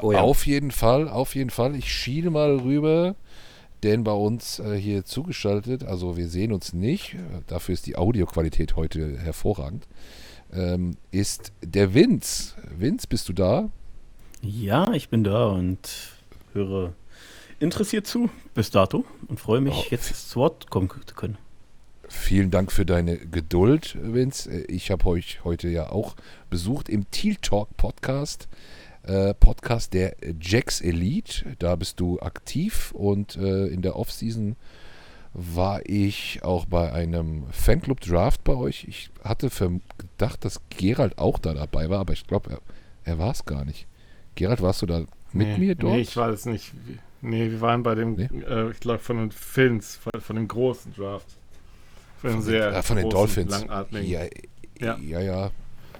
Oh 0.02 0.12
ja. 0.12 0.20
Auf 0.20 0.46
jeden 0.46 0.70
Fall, 0.70 1.08
auf 1.08 1.34
jeden 1.34 1.48
Fall. 1.48 1.74
Ich 1.76 1.90
schiele 1.90 2.30
mal 2.30 2.58
rüber, 2.58 3.14
denn 3.82 4.04
bei 4.04 4.12
uns 4.12 4.58
äh, 4.58 4.76
hier 4.76 5.04
zugeschaltet, 5.04 5.84
also 5.84 6.16
wir 6.16 6.28
sehen 6.28 6.52
uns 6.52 6.72
nicht, 6.72 7.16
dafür 7.46 7.74
ist 7.74 7.86
die 7.86 7.96
Audioqualität 7.96 8.76
heute 8.76 9.18
hervorragend, 9.18 9.86
ähm, 10.52 10.96
ist 11.10 11.52
der 11.62 11.94
Vince. 11.94 12.54
Vince, 12.76 13.06
bist 13.08 13.28
du 13.28 13.32
da? 13.32 13.70
Ja, 14.42 14.92
ich 14.92 15.08
bin 15.08 15.24
da 15.24 15.46
und 15.46 16.12
höre 16.52 16.94
interessiert 17.60 18.06
zu 18.06 18.28
bis 18.54 18.70
dato 18.70 19.04
und 19.28 19.38
freue 19.38 19.60
mich, 19.60 19.74
oh. 19.74 19.84
jetzt 19.90 20.30
zu 20.30 20.40
Wort 20.40 20.68
kommen 20.68 20.90
zu 21.06 21.14
können. 21.14 21.38
Vielen 22.08 22.50
Dank 22.50 22.72
für 22.72 22.84
deine 22.84 23.16
Geduld, 23.16 23.96
Vince. 24.02 24.64
Ich 24.64 24.90
habe 24.90 25.06
euch 25.06 25.44
heute 25.44 25.68
ja 25.68 25.90
auch 25.90 26.14
besucht 26.50 26.90
im 26.90 27.10
Teal 27.10 27.36
Talk 27.40 27.74
Podcast. 27.76 28.48
Äh, 29.04 29.34
Podcast 29.34 29.94
der 29.94 30.16
Jax 30.40 30.80
Elite. 30.80 31.56
Da 31.58 31.76
bist 31.76 31.98
du 31.98 32.20
aktiv 32.20 32.92
und 32.92 33.36
äh, 33.36 33.66
in 33.66 33.82
der 33.82 33.96
Offseason 33.96 34.56
war 35.34 35.80
ich 35.88 36.40
auch 36.42 36.66
bei 36.66 36.92
einem 36.92 37.44
Fanclub 37.50 38.00
Draft 38.00 38.44
bei 38.44 38.54
euch. 38.54 38.84
Ich 38.88 39.10
hatte 39.24 39.50
gedacht, 39.98 40.44
dass 40.44 40.60
Gerald 40.70 41.18
auch 41.18 41.38
da 41.38 41.54
dabei 41.54 41.88
war, 41.88 42.00
aber 42.00 42.12
ich 42.12 42.26
glaube, 42.26 42.50
er, 42.50 42.60
er 43.04 43.18
war 43.18 43.32
es 43.32 43.44
gar 43.44 43.64
nicht. 43.64 43.86
Gerald, 44.34 44.62
warst 44.62 44.82
du 44.82 44.86
da 44.86 45.04
mit 45.32 45.48
nee, 45.48 45.58
mir 45.58 45.74
dort? 45.74 45.94
Nee, 45.94 46.00
ich 46.00 46.16
war 46.16 46.28
es 46.28 46.44
nicht. 46.44 46.72
Nee, 47.22 47.50
wir 47.50 47.60
waren 47.60 47.82
bei 47.82 47.94
dem, 47.94 48.14
nee? 48.14 48.28
äh, 48.46 48.70
ich 48.70 48.80
glaube, 48.80 48.98
von 48.98 49.16
den 49.16 49.30
Films, 49.30 49.96
von, 49.96 50.20
von, 50.20 50.36
dem 50.36 50.48
großen 50.48 50.92
Draft. 50.94 51.26
Von, 52.20 52.32
von 52.32 52.42
sehr 52.42 52.70
den, 52.70 52.78
äh, 52.78 52.82
von 52.82 52.96
den 52.96 53.10
Dolphins. 53.10 53.64
Ja, 54.02 54.24
ja, 54.78 54.96
ja, 54.98 55.20
ja. 55.20 55.50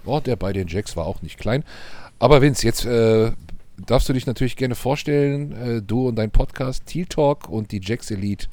Oh, 0.05 0.21
der 0.21 0.37
bei 0.37 0.53
den 0.53 0.67
Jacks 0.67 0.97
war 0.97 1.07
auch 1.07 1.23
nicht 1.23 1.39
klein. 1.39 1.65
Aber 2.23 2.41
Vince, 2.41 2.65
jetzt 2.65 2.85
äh, 2.85 3.33
darfst 3.85 4.09
du 4.09 4.13
dich 4.13 4.27
natürlich 4.27 4.55
gerne 4.55 4.77
vorstellen, 4.77 5.51
äh, 5.51 5.83
du 5.83 6.07
und 6.07 6.15
dein 6.15 6.31
Podcast 6.31 6.87
Teal 6.87 7.07
Talk 7.07 7.49
und 7.49 7.73
die 7.73 7.81
Jacks 7.83 8.13
Elite. 8.13 8.47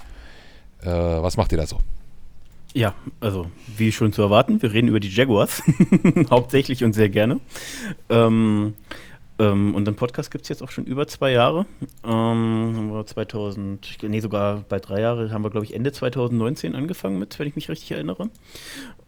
Äh, 0.81 0.87
was 0.87 1.37
macht 1.37 1.51
ihr 1.51 1.59
da 1.59 1.67
so? 1.67 1.77
Ja, 2.73 2.95
also 3.19 3.45
wie 3.77 3.91
schon 3.91 4.11
zu 4.11 4.23
erwarten, 4.23 4.59
wir 4.63 4.73
reden 4.73 4.87
über 4.87 4.99
die 4.99 5.09
Jaguars, 5.09 5.61
hauptsächlich 6.31 6.83
und 6.83 6.93
sehr 6.93 7.09
gerne. 7.09 7.41
Ähm, 8.09 8.73
ähm, 9.37 9.75
und 9.75 9.85
den 9.85 9.95
Podcast 9.95 10.31
gibt 10.31 10.45
es 10.45 10.49
jetzt 10.49 10.63
auch 10.63 10.71
schon 10.71 10.85
über 10.85 11.05
zwei 11.05 11.31
Jahre. 11.31 11.67
Ähm, 12.03 12.73
haben 12.75 12.91
wir 12.91 13.05
2000, 13.05 13.99
nee, 14.01 14.19
sogar 14.19 14.63
bei 14.67 14.79
drei 14.79 15.01
Jahren 15.01 15.31
haben 15.31 15.43
wir, 15.43 15.51
glaube 15.51 15.67
ich, 15.67 15.75
Ende 15.75 15.91
2019 15.91 16.73
angefangen 16.73 17.19
mit, 17.19 17.37
wenn 17.37 17.47
ich 17.47 17.55
mich 17.55 17.69
richtig 17.69 17.91
erinnere. 17.91 18.31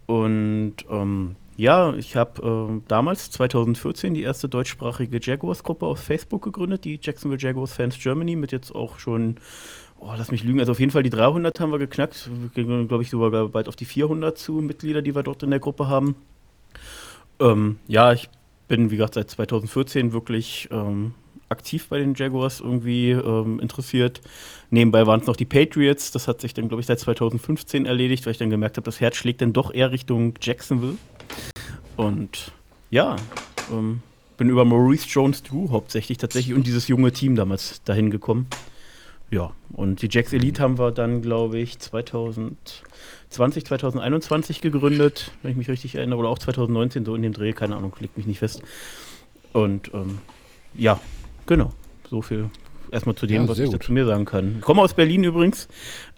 Und 0.06 0.76
ähm, 0.88 1.36
ja, 1.62 1.94
ich 1.94 2.16
habe 2.16 2.72
äh, 2.72 2.82
damals, 2.88 3.30
2014, 3.30 4.16
die 4.16 4.24
erste 4.24 4.50
deutschsprachige 4.50 5.20
Jaguars-Gruppe 5.22 5.86
auf 5.86 6.00
Facebook 6.00 6.42
gegründet, 6.42 6.86
die 6.86 7.00
Jacksonville 7.00 7.40
Jaguars 7.40 7.74
Fans 7.74 8.00
Germany, 8.00 8.36
mit 8.36 8.52
jetzt 8.52 8.74
auch 8.74 8.98
schon, 8.98 9.36
oh, 10.00 10.10
lass 10.18 10.32
mich 10.32 10.44
lügen, 10.44 10.60
also 10.60 10.72
auf 10.72 10.80
jeden 10.80 10.92
Fall 10.92 11.04
die 11.04 11.12
300 11.12 11.60
haben 11.60 11.72
wir 11.72 11.78
geknackt. 11.78 12.32
Glaube 12.56 13.04
ich, 13.04 13.12
sogar 13.12 13.48
bald 13.50 13.68
auf 13.68 13.76
die 13.76 13.86
400 13.86 14.40
zu 14.40 14.54
Mitglieder, 14.54 15.04
die 15.04 15.14
wir 15.14 15.22
dort 15.22 15.44
in 15.44 15.52
der 15.52 15.60
Gruppe 15.60 15.88
haben. 15.88 16.16
Ähm, 17.40 17.78
ja, 17.88 18.12
ich 18.12 18.28
bin, 18.68 18.90
wie 18.90 18.98
gesagt, 18.98 19.14
seit 19.14 19.30
2014 19.30 20.14
wirklich 20.14 20.68
ähm, 20.72 21.14
aktiv 21.50 21.90
bei 21.90 22.00
den 22.00 22.16
Jaguars 22.16 22.60
irgendwie 22.60 23.12
ähm, 23.12 23.60
interessiert. 23.60 24.22
Nebenbei 24.72 25.06
waren 25.06 25.20
es 25.20 25.28
noch 25.28 25.36
die 25.36 25.46
Patriots. 25.46 26.12
Das 26.12 26.28
hat 26.28 26.42
sich 26.42 26.56
dann, 26.56 26.70
glaube 26.70 26.82
ich, 26.82 26.88
seit 26.88 27.00
2015 27.00 27.86
erledigt, 27.86 28.26
weil 28.26 28.32
ich 28.32 28.40
dann 28.40 28.50
gemerkt 28.50 28.78
habe, 28.78 28.86
das 28.86 29.00
Herz 29.00 29.18
schlägt 29.18 29.42
dann 29.42 29.54
doch 29.54 29.72
eher 29.72 29.92
Richtung 29.92 30.34
Jacksonville. 30.42 30.98
Und 32.02 32.52
ja, 32.90 33.16
ähm, 33.72 34.02
bin 34.36 34.50
über 34.50 34.66
Maurice 34.66 35.08
Jones-Drew 35.08 35.70
hauptsächlich 35.70 36.18
tatsächlich 36.18 36.56
und 36.56 36.66
dieses 36.66 36.88
junge 36.88 37.12
Team 37.12 37.36
damals 37.36 37.84
dahin 37.84 38.10
gekommen. 38.10 38.48
Ja, 39.30 39.52
und 39.74 40.02
die 40.02 40.08
Jacks 40.10 40.34
Elite 40.34 40.64
haben 40.64 40.80
wir 40.80 40.92
dann, 40.92 41.22
glaube 41.22 41.60
ich, 41.60 41.78
2020, 41.78 43.66
2021 43.66 44.62
gegründet, 44.62 45.32
wenn 45.44 45.52
ich 45.52 45.58
mich 45.58 45.70
richtig 45.70 45.94
erinnere, 45.94 46.18
oder 46.18 46.30
auch 46.30 46.40
2019, 46.40 47.06
so 47.06 47.14
in 47.14 47.22
dem 47.22 47.34
Dreh, 47.34 47.54
keine 47.54 47.76
Ahnung, 47.76 47.96
liegt 48.00 48.18
mich 48.18 48.26
nicht 48.26 48.40
fest. 48.40 48.64
Und 49.54 49.94
ähm, 49.94 50.18
ja, 50.74 51.00
genau, 51.46 51.72
so 52.10 52.24
viel 52.24 52.50
erstmal 52.92 53.16
zu 53.16 53.26
dem, 53.26 53.44
ja, 53.44 53.48
was 53.48 53.60
ich 53.60 53.70
dazu 53.70 53.92
mir 53.92 54.06
sagen 54.06 54.26
kann. 54.26 54.56
Ich 54.60 54.62
komme 54.62 54.82
aus 54.82 54.94
Berlin 54.94 55.24
übrigens, 55.24 55.68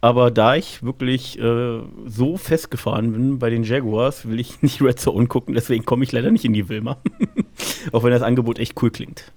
aber 0.01 0.31
da 0.31 0.55
ich 0.55 0.83
wirklich 0.83 1.39
äh, 1.39 1.79
so 2.05 2.37
festgefahren 2.37 3.13
bin 3.13 3.39
bei 3.39 3.49
den 3.49 3.63
Jaguars, 3.63 4.27
will 4.27 4.39
ich 4.39 4.61
nicht 4.61 4.81
Red 4.81 4.99
Zone 4.99 5.27
gucken, 5.27 5.53
deswegen 5.53 5.85
komme 5.85 6.03
ich 6.03 6.11
leider 6.11 6.31
nicht 6.31 6.45
in 6.45 6.53
die 6.53 6.69
Wilma. 6.69 6.97
Auch 7.91 8.03
wenn 8.03 8.11
das 8.11 8.21
Angebot 8.21 8.59
echt 8.59 8.81
cool 8.81 8.91
klingt. 8.91 9.31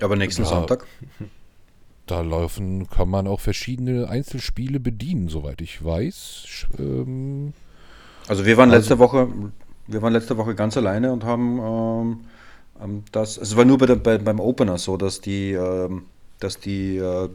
Aber 0.00 0.16
nächsten 0.16 0.42
ja, 0.42 0.48
Sonntag? 0.48 0.86
Da 2.06 2.22
laufen, 2.22 2.88
kann 2.88 3.10
man 3.10 3.26
auch 3.26 3.40
verschiedene 3.40 4.08
Einzelspiele 4.08 4.80
bedienen, 4.80 5.28
soweit 5.28 5.60
ich 5.60 5.84
weiß. 5.84 6.66
Ähm, 6.78 7.52
also 8.28 8.46
wir 8.46 8.56
waren 8.56 8.70
also, 8.70 8.78
letzte 8.78 8.98
Woche, 8.98 9.28
wir 9.86 10.02
waren 10.02 10.12
letzte 10.12 10.36
Woche 10.36 10.54
ganz 10.54 10.76
alleine 10.76 11.12
und 11.12 11.24
haben 11.24 11.58
ähm, 11.58 12.20
ähm 12.80 13.02
das, 13.12 13.36
es 13.36 13.56
war 13.56 13.64
nur 13.64 13.78
bei 13.78 13.86
der, 13.86 13.96
bei, 13.96 14.18
beim 14.18 14.40
Opener 14.40 14.78
so, 14.78 14.96
dass 14.96 15.20
die 15.20 15.52
ähm, 15.52 16.04
dass 16.40 16.60
die 16.60 16.96
äh, 16.96 17.28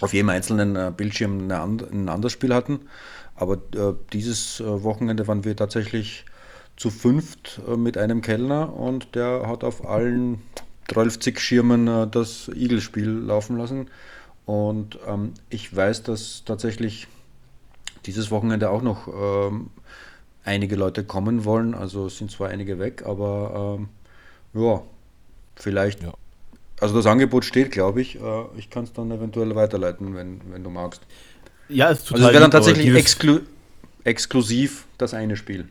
auf 0.00 0.12
jedem 0.12 0.30
einzelnen 0.30 0.76
äh, 0.76 0.92
Bildschirm 0.96 1.50
ein 1.50 2.08
anderes 2.08 2.32
Spiel 2.32 2.54
hatten. 2.54 2.80
Aber 3.34 3.54
äh, 3.74 3.94
dieses 4.12 4.62
Wochenende 4.64 5.26
waren 5.26 5.44
wir 5.44 5.56
tatsächlich 5.56 6.24
zu 6.76 6.90
fünft 6.90 7.60
mit 7.76 7.98
einem 7.98 8.22
Kellner 8.22 8.74
und 8.74 9.14
der 9.14 9.46
hat 9.46 9.64
auf 9.64 9.86
allen 9.86 10.40
30 10.88 11.38
Schirmen 11.38 12.10
das 12.10 12.48
Eagles-Spiel 12.48 13.08
laufen 13.08 13.58
lassen. 13.58 13.88
Und 14.46 14.98
ähm, 15.06 15.34
ich 15.50 15.74
weiß, 15.74 16.02
dass 16.02 16.44
tatsächlich 16.44 17.06
dieses 18.06 18.30
Wochenende 18.30 18.70
auch 18.70 18.82
noch 18.82 19.08
ähm, 19.08 19.70
einige 20.44 20.76
Leute 20.76 21.04
kommen 21.04 21.44
wollen. 21.44 21.74
Also 21.74 22.08
sind 22.08 22.30
zwar 22.30 22.48
einige 22.48 22.78
weg, 22.78 23.04
aber 23.06 23.78
ähm, 23.78 23.88
ja, 24.60 24.82
vielleicht. 25.56 26.02
Ja. 26.02 26.14
Also 26.80 26.94
das 26.96 27.06
Angebot 27.06 27.44
steht, 27.44 27.70
glaube 27.70 28.00
ich. 28.00 28.16
Äh, 28.16 28.20
ich 28.56 28.70
kann 28.70 28.84
es 28.84 28.92
dann 28.92 29.10
eventuell 29.10 29.54
weiterleiten, 29.54 30.14
wenn, 30.14 30.40
wenn 30.50 30.64
du 30.64 30.70
magst. 30.70 31.02
Ja, 31.68 31.90
es 31.90 32.00
ist 32.00 32.12
Also 32.12 32.26
es 32.26 32.32
wäre 32.32 32.42
dann 32.42 32.50
tatsächlich 32.50 32.92
exklu 32.94 33.40
exklusiv 34.02 34.86
das 34.96 35.12
eine 35.12 35.36
Spiel. 35.36 35.68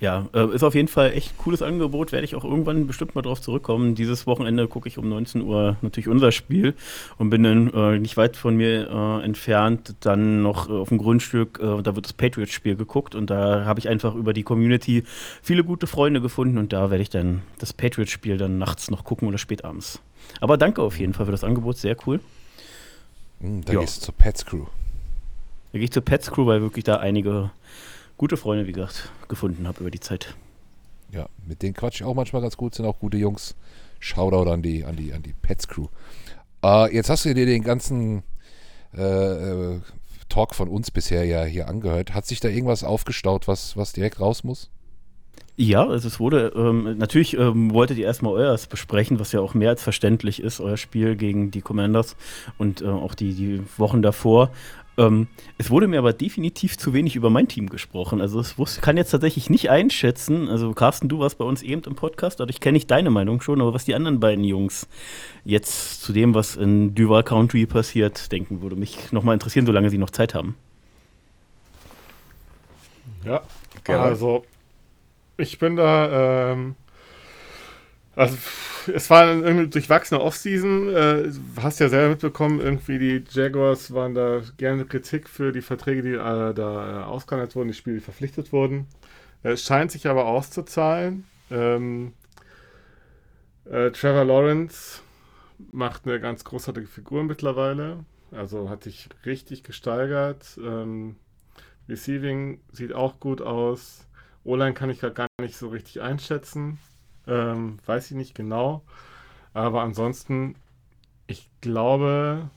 Ja, 0.00 0.26
äh, 0.32 0.54
ist 0.54 0.62
auf 0.62 0.74
jeden 0.74 0.88
Fall 0.88 1.12
echt 1.12 1.36
cooles 1.36 1.60
Angebot, 1.60 2.10
werde 2.10 2.24
ich 2.24 2.34
auch 2.34 2.42
irgendwann 2.42 2.86
bestimmt 2.86 3.14
mal 3.14 3.20
drauf 3.20 3.42
zurückkommen. 3.42 3.94
Dieses 3.94 4.26
Wochenende 4.26 4.66
gucke 4.66 4.88
ich 4.88 4.96
um 4.96 5.06
19 5.06 5.42
Uhr 5.42 5.76
natürlich 5.82 6.08
unser 6.08 6.32
Spiel 6.32 6.74
und 7.18 7.28
bin 7.28 7.42
dann 7.42 7.70
äh, 7.74 7.98
nicht 7.98 8.16
weit 8.16 8.38
von 8.38 8.56
mir 8.56 8.88
äh, 8.90 9.24
entfernt 9.24 9.94
dann 10.00 10.40
noch 10.42 10.70
äh, 10.70 10.72
auf 10.72 10.88
dem 10.88 10.96
Grundstück, 10.96 11.60
äh, 11.62 11.82
da 11.82 11.94
wird 11.96 12.06
das 12.06 12.14
Patriots-Spiel 12.14 12.76
geguckt 12.76 13.14
und 13.14 13.28
da 13.28 13.66
habe 13.66 13.78
ich 13.78 13.90
einfach 13.90 14.14
über 14.14 14.32
die 14.32 14.42
Community 14.42 15.04
viele 15.42 15.64
gute 15.64 15.86
Freunde 15.86 16.22
gefunden 16.22 16.56
und 16.56 16.72
da 16.72 16.90
werde 16.90 17.02
ich 17.02 17.10
dann 17.10 17.42
das 17.58 17.74
Patriots-Spiel 17.74 18.38
dann 18.38 18.56
nachts 18.56 18.90
noch 18.90 19.04
gucken 19.04 19.28
oder 19.28 19.36
spätabends. 19.36 20.00
Aber 20.40 20.56
danke 20.56 20.80
auf 20.80 20.98
jeden 20.98 21.12
Fall 21.12 21.26
für 21.26 21.32
das 21.32 21.44
Angebot, 21.44 21.76
sehr 21.76 21.96
cool. 22.06 22.20
Hm, 23.42 23.66
da 23.66 23.74
Ja. 23.74 23.80
gehst 23.80 23.98
du 24.00 24.06
zur 24.06 24.14
Pets 24.14 24.46
Crew. 24.46 24.64
Da 25.72 25.78
gehe 25.78 25.84
ich 25.84 25.92
zur 25.92 26.04
Pets 26.04 26.30
Crew, 26.30 26.46
weil 26.46 26.62
wirklich 26.62 26.84
da 26.84 26.96
einige 26.96 27.50
gute 28.20 28.36
Freunde, 28.36 28.66
wie 28.66 28.72
gesagt, 28.72 29.10
gefunden 29.28 29.66
habe 29.66 29.80
über 29.80 29.90
die 29.90 29.98
Zeit. 29.98 30.34
Ja, 31.10 31.26
mit 31.46 31.62
denen 31.62 31.72
quatsch 31.72 32.02
ich 32.02 32.04
auch 32.04 32.12
manchmal 32.12 32.42
ganz 32.42 32.54
gut, 32.54 32.74
sind 32.74 32.84
auch 32.84 32.98
gute 32.98 33.16
Jungs. 33.16 33.54
Shoutout 33.98 34.50
an 34.50 34.60
die, 34.60 34.84
an 34.84 34.94
die, 34.94 35.14
an 35.14 35.22
die 35.22 35.32
Pets 35.32 35.66
Crew. 35.66 35.86
Äh, 36.62 36.94
jetzt 36.94 37.08
hast 37.08 37.24
du 37.24 37.32
dir 37.32 37.46
den 37.46 37.62
ganzen 37.62 38.22
äh, 38.94 39.00
äh, 39.00 39.80
Talk 40.28 40.54
von 40.54 40.68
uns 40.68 40.90
bisher 40.90 41.24
ja 41.24 41.44
hier 41.44 41.66
angehört. 41.66 42.12
Hat 42.12 42.26
sich 42.26 42.40
da 42.40 42.48
irgendwas 42.48 42.84
aufgestaut, 42.84 43.48
was, 43.48 43.74
was 43.78 43.94
direkt 43.94 44.20
raus 44.20 44.44
muss? 44.44 44.68
Ja, 45.56 45.86
also 45.86 46.08
es 46.08 46.18
wurde, 46.18 46.52
ähm, 46.56 46.96
natürlich 46.96 47.36
ähm, 47.36 47.72
wolltet 47.74 47.98
ihr 47.98 48.06
erstmal 48.06 48.32
euers 48.32 48.66
besprechen, 48.66 49.18
was 49.18 49.32
ja 49.32 49.40
auch 49.40 49.52
mehr 49.52 49.68
als 49.68 49.82
verständlich 49.82 50.42
ist, 50.42 50.58
euer 50.60 50.78
Spiel 50.78 51.16
gegen 51.16 51.50
die 51.50 51.60
Commanders 51.60 52.16
und 52.56 52.80
äh, 52.80 52.86
auch 52.86 53.14
die, 53.14 53.34
die 53.34 53.62
Wochen 53.76 54.00
davor. 54.00 54.52
Ähm, 54.98 55.28
es 55.56 55.70
wurde 55.70 55.86
mir 55.86 55.98
aber 55.98 56.12
definitiv 56.12 56.76
zu 56.76 56.92
wenig 56.92 57.16
über 57.16 57.30
mein 57.30 57.48
Team 57.48 57.68
gesprochen. 57.68 58.20
Also 58.20 58.40
ich 58.40 58.58
wusste, 58.58 58.80
kann 58.80 58.96
jetzt 58.96 59.10
tatsächlich 59.10 59.48
nicht 59.48 59.70
einschätzen. 59.70 60.48
Also 60.48 60.72
Carsten, 60.72 61.08
du 61.08 61.20
warst 61.20 61.38
bei 61.38 61.44
uns 61.44 61.62
eben 61.62 61.82
im 61.84 61.94
Podcast, 61.94 62.40
dadurch 62.40 62.60
kenne 62.60 62.78
ich 62.78 62.86
deine 62.86 63.10
Meinung 63.10 63.40
schon, 63.40 63.60
aber 63.60 63.72
was 63.72 63.84
die 63.84 63.94
anderen 63.94 64.20
beiden 64.20 64.44
Jungs 64.44 64.88
jetzt 65.44 66.02
zu 66.02 66.12
dem, 66.12 66.34
was 66.34 66.56
in 66.56 66.94
Duval 66.94 67.22
Country 67.22 67.66
passiert, 67.66 68.30
denken, 68.32 68.62
würde 68.62 68.76
mich 68.76 69.12
nochmal 69.12 69.34
interessieren, 69.34 69.66
solange 69.66 69.90
sie 69.90 69.98
noch 69.98 70.10
Zeit 70.10 70.34
haben. 70.34 70.54
Ja, 73.24 73.42
Gerald? 73.84 74.06
also 74.06 74.44
ich 75.36 75.58
bin 75.58 75.76
da, 75.76 76.52
ähm, 76.52 76.74
also 78.16 78.36
es 78.92 79.08
war 79.10 79.22
eine 79.28 79.68
durchwachsene 79.68 80.20
Offseason, 80.20 80.88
äh, 80.94 81.30
hast 81.60 81.80
ja 81.80 81.88
selber 81.88 82.10
mitbekommen, 82.10 82.60
irgendwie 82.60 82.98
die 82.98 83.24
Jaguars 83.30 83.92
waren 83.94 84.14
da 84.14 84.42
gerne 84.56 84.84
Kritik 84.84 85.28
für 85.28 85.52
die 85.52 85.62
Verträge, 85.62 86.02
die 86.02 86.14
äh, 86.14 86.54
da 86.54 87.02
äh, 87.02 87.04
ausgehandelt 87.04 87.54
wurden, 87.56 87.68
die 87.68 87.74
Spiele, 87.74 87.96
die 87.96 88.02
verpflichtet 88.04 88.52
wurden. 88.52 88.86
Äh, 89.42 89.50
Es 89.52 89.64
scheint 89.64 89.92
sich 89.92 90.06
aber 90.06 90.26
auszuzahlen. 90.26 91.24
Ähm, 91.50 92.12
äh, 93.64 93.90
Trevor 93.90 94.24
Lawrence 94.24 95.00
macht 95.72 96.06
eine 96.06 96.20
ganz 96.20 96.44
großartige 96.44 96.86
Figur 96.86 97.24
mittlerweile, 97.24 98.04
also 98.32 98.70
hat 98.70 98.84
sich 98.84 99.08
richtig 99.26 99.64
gesteigert. 99.64 100.58
Ähm, 100.62 101.16
Receiving 101.88 102.60
sieht 102.72 102.94
auch 102.94 103.20
gut 103.20 103.42
aus. 103.42 104.06
O-Line 104.44 104.74
kann 104.74 104.90
ich 104.90 105.00
gar 105.00 105.28
nicht 105.40 105.56
so 105.56 105.68
richtig 105.68 106.00
einschätzen. 106.02 106.78
Ähm, 107.30 107.78
weiß 107.86 108.10
ich 108.10 108.16
nicht 108.16 108.34
genau. 108.34 108.82
Aber 109.54 109.82
ansonsten, 109.82 110.56
ich 111.26 111.48
glaube, 111.62 112.50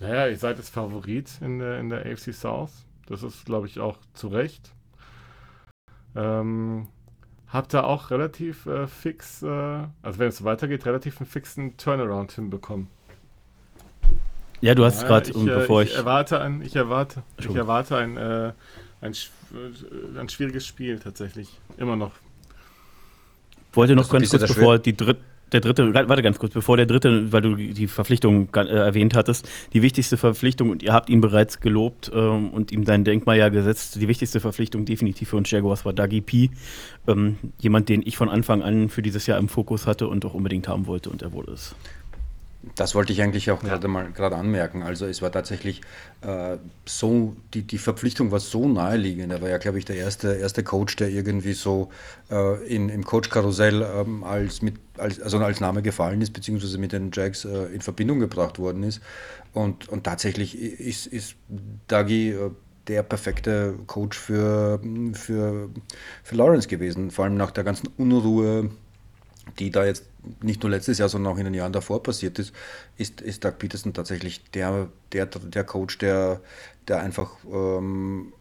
naja, 0.00 0.28
ihr 0.28 0.38
seid 0.38 0.58
das 0.58 0.70
Favorit 0.70 1.30
in 1.40 1.58
der, 1.58 1.78
in 1.80 1.90
der 1.90 2.06
AFC 2.06 2.32
South. 2.34 2.86
Das 3.06 3.22
ist, 3.22 3.44
glaube 3.46 3.66
ich, 3.66 3.80
auch 3.80 3.98
zu 4.14 4.28
Recht. 4.28 4.74
Ähm, 6.14 6.88
habt 7.48 7.74
ihr 7.74 7.84
auch 7.86 8.10
relativ 8.10 8.66
äh, 8.66 8.86
fix, 8.86 9.42
äh, 9.42 9.46
also 10.02 10.18
wenn 10.18 10.28
es 10.28 10.38
so 10.38 10.44
weitergeht, 10.44 10.86
relativ 10.86 11.20
einen 11.20 11.26
fixen 11.28 11.76
Turnaround 11.76 12.32
hinbekommen. 12.32 12.88
Ja, 14.60 14.74
du 14.74 14.84
hast 14.84 15.02
Ja, 15.02 15.08
gerade, 15.08 15.30
ich, 15.30 15.36
um, 15.36 15.48
äh, 15.48 15.54
bevor 15.54 15.82
ich, 15.82 15.90
ich. 15.90 15.96
erwarte 15.96 16.40
ein, 16.40 16.62
ich 16.62 16.76
erwarte, 16.76 17.24
ich 17.38 17.54
erwarte 17.54 17.96
ein, 17.96 18.16
äh, 18.16 18.52
ein, 19.00 19.14
ein 20.18 20.28
schwieriges 20.28 20.66
Spiel 20.66 21.00
tatsächlich. 21.00 21.60
Immer 21.76 21.96
noch. 21.96 22.12
Wollte 23.72 23.94
noch 23.94 24.08
ganz 24.08 24.30
kurz, 24.30 24.46
bevor 24.46 24.78
die 24.78 24.96
dritte, 24.96 25.20
der 25.52 25.60
dritte, 25.60 25.92
warte 25.94 26.22
ganz 26.22 26.38
kurz, 26.38 26.54
bevor 26.54 26.76
der 26.76 26.86
dritte, 26.86 27.30
weil 27.32 27.42
du 27.42 27.56
die 27.56 27.86
Verpflichtung 27.86 28.48
äh, 28.54 28.66
erwähnt 28.68 29.14
hattest, 29.14 29.48
die 29.72 29.82
wichtigste 29.82 30.16
Verpflichtung, 30.16 30.70
und 30.70 30.82
ihr 30.82 30.92
habt 30.92 31.10
ihn 31.10 31.20
bereits 31.20 31.60
gelobt 31.60 32.10
ähm, 32.14 32.50
und 32.50 32.72
ihm 32.72 32.84
sein 32.84 33.04
Denkmal 33.04 33.38
ja 33.38 33.48
gesetzt, 33.50 33.96
die 34.00 34.08
wichtigste 34.08 34.40
Verpflichtung 34.40 34.84
definitiv 34.84 35.30
für 35.30 35.36
uns 35.36 35.50
Jaguars 35.50 35.84
war 35.84 35.92
Dagi 35.92 36.20
P. 36.20 36.50
Ähm, 37.06 37.36
jemand, 37.58 37.88
den 37.88 38.02
ich 38.04 38.16
von 38.16 38.28
Anfang 38.28 38.62
an 38.62 38.88
für 38.88 39.02
dieses 39.02 39.26
Jahr 39.26 39.38
im 39.38 39.48
Fokus 39.48 39.86
hatte 39.86 40.08
und 40.08 40.24
auch 40.24 40.34
unbedingt 40.34 40.68
haben 40.68 40.86
wollte 40.86 41.10
und 41.10 41.22
er 41.22 41.32
wurde 41.32 41.52
es. 41.52 41.74
Das 42.76 42.94
wollte 42.94 43.12
ich 43.12 43.20
eigentlich 43.20 43.50
auch 43.50 43.60
gerade 43.60 43.88
mal 43.88 44.12
gerade 44.12 44.36
anmerken. 44.36 44.84
Also 44.84 45.06
es 45.06 45.20
war 45.20 45.32
tatsächlich 45.32 45.80
äh, 46.20 46.58
so, 46.86 47.34
die, 47.54 47.62
die 47.62 47.78
Verpflichtung 47.78 48.30
war 48.30 48.38
so 48.38 48.68
naheliegend. 48.68 49.32
Er 49.32 49.42
war 49.42 49.48
ja, 49.48 49.58
glaube 49.58 49.78
ich, 49.78 49.84
der 49.84 49.96
erste, 49.96 50.34
erste 50.34 50.62
Coach, 50.62 50.94
der 50.96 51.08
irgendwie 51.08 51.54
so 51.54 51.90
äh, 52.30 52.64
in, 52.66 52.88
im 52.88 53.04
Coach-Karussell 53.04 53.82
ähm, 53.82 54.22
als, 54.22 54.62
mit, 54.62 54.76
als, 54.96 55.20
also 55.20 55.38
als 55.38 55.60
Name 55.60 55.82
gefallen 55.82 56.20
ist, 56.20 56.32
beziehungsweise 56.32 56.78
mit 56.78 56.92
den 56.92 57.10
Jags 57.12 57.44
äh, 57.44 57.64
in 57.74 57.80
Verbindung 57.80 58.20
gebracht 58.20 58.60
worden 58.60 58.84
ist. 58.84 59.00
Und, 59.52 59.88
und 59.88 60.04
tatsächlich 60.04 60.56
ist, 60.56 61.06
ist 61.06 61.34
Dagi 61.88 62.30
äh, 62.30 62.50
der 62.86 63.02
perfekte 63.02 63.74
Coach 63.86 64.18
für, 64.18 64.80
für, 65.14 65.68
für 66.22 66.34
Lawrence 66.34 66.68
gewesen. 66.68 67.10
Vor 67.10 67.24
allem 67.24 67.36
nach 67.36 67.50
der 67.50 67.64
ganzen 67.64 67.88
Unruhe, 67.96 68.70
die 69.58 69.70
da 69.70 69.84
jetzt 69.84 70.04
nicht 70.40 70.62
nur 70.62 70.70
letztes 70.70 70.98
Jahr, 70.98 71.08
sondern 71.08 71.32
auch 71.32 71.38
in 71.38 71.44
den 71.44 71.54
Jahren 71.54 71.72
davor 71.72 72.02
passiert 72.02 72.38
ist, 72.38 72.52
ist, 72.96 73.20
ist 73.20 73.44
Doug 73.44 73.54
Peterson 73.58 73.92
tatsächlich 73.92 74.42
der, 74.52 74.88
der, 75.12 75.26
der 75.26 75.64
Coach, 75.64 75.98
der, 75.98 76.40
der 76.88 77.00
einfach 77.00 77.36
ähm, 77.52 78.32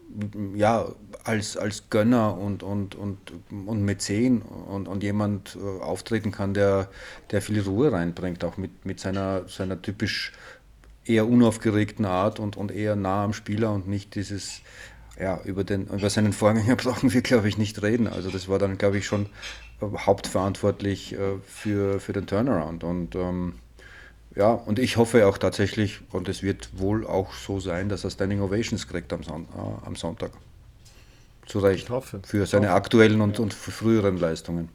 ja, 0.55 0.87
als, 1.23 1.57
als 1.57 1.89
Gönner 1.89 2.37
und, 2.37 2.63
und, 2.63 2.95
und, 2.95 3.17
und 3.49 3.83
Mäzen 3.83 4.41
und, 4.41 4.87
und 4.87 5.03
jemand 5.03 5.57
äh, 5.57 5.81
auftreten 5.81 6.31
kann, 6.31 6.53
der, 6.53 6.89
der 7.31 7.41
viel 7.41 7.61
Ruhe 7.61 7.91
reinbringt, 7.91 8.43
auch 8.43 8.57
mit, 8.57 8.85
mit 8.85 8.99
seiner, 8.99 9.47
seiner 9.47 9.81
typisch 9.81 10.33
eher 11.05 11.27
unaufgeregten 11.27 12.05
Art 12.05 12.39
und, 12.39 12.57
und 12.57 12.71
eher 12.71 12.95
nah 12.95 13.23
am 13.23 13.33
Spieler 13.33 13.71
und 13.71 13.87
nicht 13.87 14.15
dieses, 14.15 14.61
ja, 15.19 15.41
über, 15.43 15.63
den, 15.63 15.87
über 15.87 16.09
seinen 16.09 16.33
Vorgänger 16.33 16.75
brauchen 16.77 17.13
wir, 17.13 17.21
glaube 17.21 17.47
ich, 17.47 17.57
nicht 17.57 17.81
reden. 17.81 18.07
Also 18.07 18.29
das 18.29 18.47
war 18.47 18.59
dann, 18.59 18.77
glaube 18.77 18.97
ich, 18.97 19.05
schon 19.05 19.27
hauptverantwortlich 19.81 21.13
äh, 21.13 21.37
für, 21.45 21.99
für 21.99 22.13
den 22.13 22.27
Turnaround. 22.27 22.83
Und 22.83 23.15
ähm, 23.15 23.55
ja, 24.35 24.51
und 24.53 24.79
ich 24.79 24.97
hoffe 24.97 25.27
auch 25.27 25.37
tatsächlich, 25.37 25.99
und 26.11 26.29
es 26.29 26.41
wird 26.43 26.69
wohl 26.79 27.05
auch 27.05 27.33
so 27.33 27.59
sein, 27.59 27.89
dass 27.89 28.03
er 28.03 28.11
Standing 28.11 28.41
Ovations 28.41 28.87
kriegt 28.87 29.11
am, 29.13 29.23
Son 29.23 29.45
äh, 29.55 29.85
am 29.85 29.95
Sonntag. 29.95 30.31
Zu 31.45 31.59
Recht. 31.59 31.85
Ich 31.85 31.89
hoffe. 31.89 32.21
Für 32.23 32.45
seine 32.45 32.67
hoffe. 32.67 32.75
aktuellen 32.77 33.21
und, 33.21 33.37
Ja. 33.37 33.43
und 33.43 33.53
früheren 33.53 34.17
Leistungen. 34.17 34.69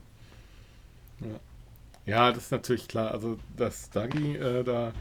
Ja, 2.05 2.33
das 2.33 2.45
ist 2.45 2.53
natürlich 2.53 2.88
klar. 2.88 3.11
Also, 3.12 3.38
dass 3.57 3.90
Dagi 3.90 4.37
äh, 4.37 4.62
da 4.62 4.92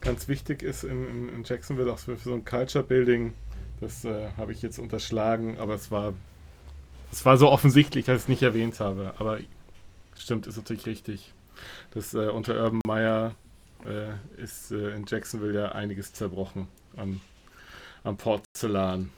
ganz 0.00 0.28
wichtig 0.28 0.62
ist 0.62 0.84
in, 0.84 1.08
in, 1.08 1.28
in 1.30 1.44
Jacksonville, 1.44 1.90
auch 1.92 1.98
für, 1.98 2.16
für 2.16 2.28
so 2.28 2.34
ein 2.34 2.44
Culture-Building, 2.44 3.32
das 3.80 4.04
äh, 4.04 4.28
habe 4.36 4.52
ich 4.52 4.62
jetzt 4.62 4.78
unterschlagen, 4.78 5.58
aber 5.58 5.74
es 5.74 5.90
war, 5.90 6.12
es 7.14 7.24
war 7.24 7.36
so 7.36 7.48
offensichtlich, 7.48 8.06
dass 8.06 8.16
ich 8.16 8.22
es 8.22 8.28
nicht 8.28 8.42
erwähnt 8.42 8.80
habe. 8.80 9.14
Aber 9.18 9.38
stimmt, 10.18 10.48
ist 10.48 10.56
natürlich 10.56 10.86
richtig. 10.86 11.32
Das 11.92 12.12
äh, 12.12 12.28
unter 12.28 12.60
Urban 12.60 12.80
Meyer 12.86 13.36
äh, 13.86 14.42
ist 14.42 14.72
äh, 14.72 14.90
in 14.90 15.04
Jacksonville 15.06 15.54
ja 15.54 15.72
einiges 15.72 16.12
zerbrochen 16.12 16.66
am, 16.96 17.20
am 18.02 18.16
Porzellan. 18.16 19.10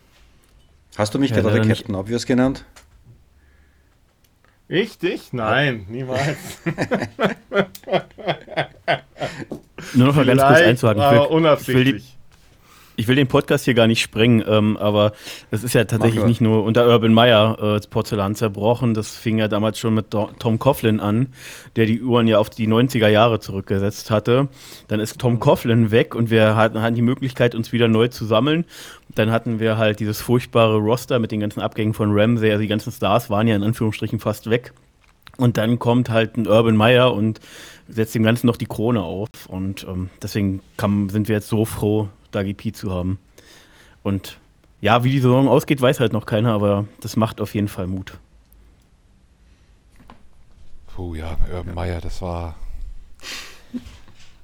Hast 0.99 1.15
du 1.15 1.19
mich 1.19 1.31
Ja, 1.31 1.41
gerade. 1.41 1.67
Captain 1.67 1.95
Obvious 1.95 2.27
genannt? 2.27 2.67
Ich 4.69 4.99
dich? 4.99 5.33
Nein, 5.33 5.87
niemals. 5.89 6.37
Nur 9.95 10.09
noch 10.09 10.17
mal 10.17 10.27
ganz 10.27 10.43
kurz 10.43 10.61
einzuhaken. 10.61 11.01
Ich 11.01 11.07
aber 11.07 11.31
will, 11.31 11.55
ich 11.57 11.69
will 11.69 11.85
die, 11.85 11.93
unabsichtlich. 11.93 12.16
Ich 12.99 13.09
will 13.09 13.17
den 13.17 13.27
Podcast 13.27 13.67
hier 13.67 13.75
gar 13.75 13.87
nicht 13.87 14.01
sprengen, 14.01 14.43
ähm, 14.49 14.79
aber 14.79 15.13
es 15.51 15.63
ist 15.63 15.75
ja 15.75 15.85
tatsächlich 15.85 16.25
nicht 16.25 16.41
nur 16.41 16.65
unter 16.65 16.89
Urban 16.89 17.13
Meyer 17.13 17.59
äh, 17.59 17.77
das 17.77 17.89
Porzellan 17.89 18.35
zerbrochen. 18.35 18.95
Das 18.95 19.15
fing 19.15 19.39
ja 19.39 19.49
damals 19.49 19.79
schon 19.79 19.95
mit 19.95 20.11
Tom 20.11 20.59
Coughlin 20.59 20.99
an, 20.99 21.29
der 21.77 21.85
die 21.85 22.03
Uhren 22.03 22.27
ja 22.27 22.39
auf 22.39 22.49
die 22.49 22.67
90er 22.67 23.09
Jahre 23.09 23.39
zurückgesetzt 23.39 24.11
hatte. 24.11 24.49
Dann 24.89 25.01
ist 25.01 25.19
Tom 25.19 25.41
Coughlin 25.41 25.91
weg 25.91 26.15
und 26.15 26.31
wir 26.31 26.57
hatten, 26.57 26.81
hatten 26.81 26.95
die 26.95 27.03
Möglichkeit, 27.03 27.55
uns 27.55 27.71
wieder 27.71 27.87
neu 27.87 28.09
zu 28.09 28.25
sammeln. 28.25 28.65
Dann 29.15 29.31
hatten 29.31 29.61
wir 29.61 29.77
halt 29.77 30.01
dieses 30.01 30.23
furchtbare 30.23 30.79
Roster 30.79 31.19
mit 31.19 31.33
den 31.33 31.41
ganzen 31.41 31.61
Abgängen 31.61 31.93
von 31.93 32.19
Ramsey. 32.19 32.51
Also 32.51 32.63
die 32.63 32.69
ganzen 32.69 32.93
Stars 32.93 33.29
waren 33.29 33.47
ja 33.47 33.57
in 33.57 33.63
Anführungsstrichen 33.63 34.21
fast 34.21 34.49
weg. 34.49 34.73
Und 35.37 35.59
dann 35.59 35.79
kommt 35.79 36.09
halt 36.09 36.39
ein 36.39 36.47
Urban 36.47 36.77
Meyer 36.77 37.13
und 37.13 37.41
setzt 37.89 38.15
dem 38.15 38.23
Ganzen 38.23 38.47
noch 38.47 38.57
die 38.57 38.67
Krone 38.67 39.03
auf. 39.03 39.29
Und 39.49 39.87
ähm, 39.89 40.09
deswegen 40.23 40.61
kam, 40.77 41.11
sind 41.11 41.29
wir 41.29 41.37
jetzt 41.37 41.49
so 41.49 41.65
froh, 41.67 42.09
Dagi 42.31 42.55
P 42.55 42.73
zu 42.73 42.93
haben. 42.93 43.19
Und 44.03 44.39
ja, 44.81 45.05
wie 45.05 45.11
die 45.11 45.21
Saison 45.21 45.49
ausgeht, 45.49 45.81
weiß 45.81 46.01
halt 46.01 46.13
noch 46.13 46.27
keiner, 46.27 46.53
aber 46.53 46.87
das 47.01 47.17
macht 47.17 47.41
auf 47.41 47.55
jeden 47.55 47.69
Fall 47.69 47.87
Mut. 47.87 48.19
Puh, 50.95 51.15
ja, 51.15 51.37
Urban 51.53 51.75
Meyer, 51.75 52.01
das 52.01 52.23
war. 52.23 52.57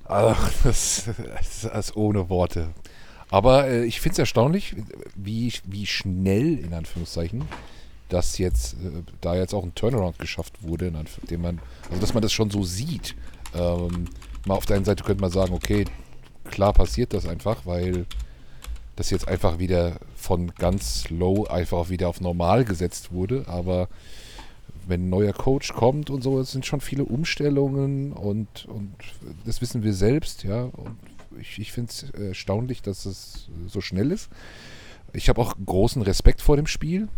Also, 0.05 0.37
das, 0.64 1.11
das 1.62 1.64
ist 1.64 1.97
ohne 1.97 2.29
Worte. 2.29 2.68
Aber 3.31 3.66
äh, 3.68 3.85
ich 3.85 4.01
finde 4.01 4.12
es 4.12 4.18
erstaunlich, 4.18 4.77
wie, 5.14 5.53
wie 5.64 5.87
schnell, 5.87 6.59
in 6.59 6.75
Anführungszeichen, 6.75 7.45
dass 8.11 8.37
jetzt, 8.37 8.75
äh, 8.75 9.03
da 9.23 9.35
jetzt 9.35 9.55
auch 9.55 9.64
ein 9.64 9.75
Turnaround 9.75 10.18
geschafft 10.18 10.62
wurde, 10.62 10.88
in 10.88 11.07
dem 11.31 11.40
man, 11.40 11.59
also 11.88 12.01
dass 12.01 12.12
man 12.12 12.23
das 12.23 12.33
schon 12.33 12.51
so 12.51 12.62
sieht. 12.62 13.14
Ähm, 13.55 14.07
mal 14.47 14.55
auf 14.55 14.66
der 14.66 14.77
einen 14.77 14.85
Seite 14.85 15.03
könnte 15.03 15.23
man 15.23 15.31
sagen, 15.31 15.55
okay, 15.55 15.87
klar 16.52 16.72
passiert 16.72 17.12
das 17.12 17.26
einfach, 17.26 17.66
weil 17.66 18.06
das 18.94 19.10
jetzt 19.10 19.26
einfach 19.26 19.58
wieder 19.58 19.96
von 20.14 20.54
ganz 20.54 21.08
low 21.10 21.46
einfach 21.46 21.88
wieder 21.88 22.08
auf 22.08 22.20
normal 22.20 22.64
gesetzt 22.64 23.10
wurde. 23.10 23.44
Aber 23.48 23.88
wenn 24.86 25.06
ein 25.06 25.10
neuer 25.10 25.32
Coach 25.32 25.72
kommt 25.72 26.10
und 26.10 26.22
so, 26.22 26.38
es 26.38 26.52
sind 26.52 26.66
schon 26.66 26.80
viele 26.80 27.04
Umstellungen 27.04 28.12
und, 28.12 28.66
und 28.66 28.94
das 29.44 29.60
wissen 29.60 29.82
wir 29.82 29.94
selbst, 29.94 30.44
ja. 30.44 30.62
Und 30.62 30.96
ich, 31.40 31.58
ich 31.58 31.72
finde 31.72 31.90
es 31.90 32.10
erstaunlich, 32.10 32.82
dass 32.82 33.06
es 33.06 33.48
so 33.66 33.80
schnell 33.80 34.12
ist. 34.12 34.28
Ich 35.12 35.28
habe 35.28 35.40
auch 35.40 35.54
großen 35.64 36.02
Respekt 36.02 36.40
vor 36.40 36.56
dem 36.56 36.66
Spiel 36.66 37.08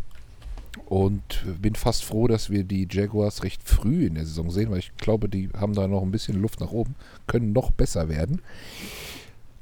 und 0.86 1.44
bin 1.60 1.74
fast 1.74 2.04
froh, 2.04 2.28
dass 2.28 2.50
wir 2.50 2.64
die 2.64 2.86
Jaguars 2.90 3.42
recht 3.42 3.62
früh 3.62 4.06
in 4.06 4.14
der 4.14 4.26
Saison 4.26 4.50
sehen, 4.50 4.70
weil 4.70 4.78
ich 4.78 4.96
glaube, 4.96 5.28
die 5.28 5.48
haben 5.56 5.74
da 5.74 5.88
noch 5.88 6.02
ein 6.02 6.10
bisschen 6.10 6.40
Luft 6.40 6.60
nach 6.60 6.72
oben, 6.72 6.94
können 7.26 7.52
noch 7.52 7.70
besser 7.70 8.08
werden. 8.08 8.40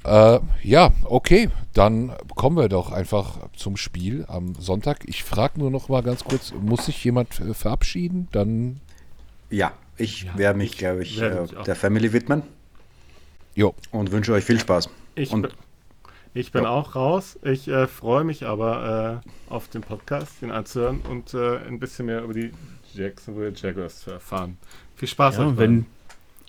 Äh, 0.05 0.39
ja, 0.63 0.91
okay, 1.05 1.49
dann 1.73 2.13
kommen 2.35 2.57
wir 2.57 2.69
doch 2.69 2.91
einfach 2.91 3.49
zum 3.55 3.77
Spiel 3.77 4.25
am 4.27 4.55
Sonntag. 4.55 5.05
Ich 5.05 5.23
frage 5.23 5.59
nur 5.59 5.71
noch 5.71 5.89
mal 5.89 6.03
ganz 6.03 6.23
kurz, 6.23 6.53
muss 6.59 6.85
sich 6.85 7.03
jemand 7.03 7.39
äh, 7.39 7.53
verabschieden? 7.53 8.27
Dann 8.31 8.81
ja, 9.49 9.71
ich 9.97 10.23
ja, 10.23 10.37
werde 10.37 10.57
mich, 10.57 10.77
glaube 10.77 11.03
ich, 11.03 11.21
äh, 11.21 11.45
der 11.65 11.75
Family 11.75 12.11
widmen. 12.11 12.43
Jo. 13.55 13.75
Und 13.91 14.11
wünsche 14.11 14.33
euch 14.33 14.43
viel 14.43 14.59
Spaß. 14.59 14.89
Ich, 15.15 15.31
und, 15.31 15.43
bin, 15.43 15.51
ich 16.33 16.51
bin 16.51 16.65
auch 16.65 16.95
raus. 16.95 17.37
Ich 17.43 17.67
äh, 17.67 17.87
freue 17.87 18.23
mich 18.23 18.45
aber 18.45 19.21
äh, 19.23 19.53
auf 19.53 19.67
den 19.67 19.81
Podcast, 19.81 20.41
den 20.41 20.51
anzuhören 20.51 21.01
und 21.01 21.33
äh, 21.33 21.57
ein 21.57 21.79
bisschen 21.79 22.07
mehr 22.07 22.23
über 22.23 22.33
die 22.33 22.51
Jacksonville 22.93 23.53
Jaguars 23.55 23.99
zu 24.01 24.11
erfahren. 24.11 24.57
Viel 24.95 25.07
Spaß 25.07 25.37
ja, 25.37 25.57
wenn, 25.57 25.85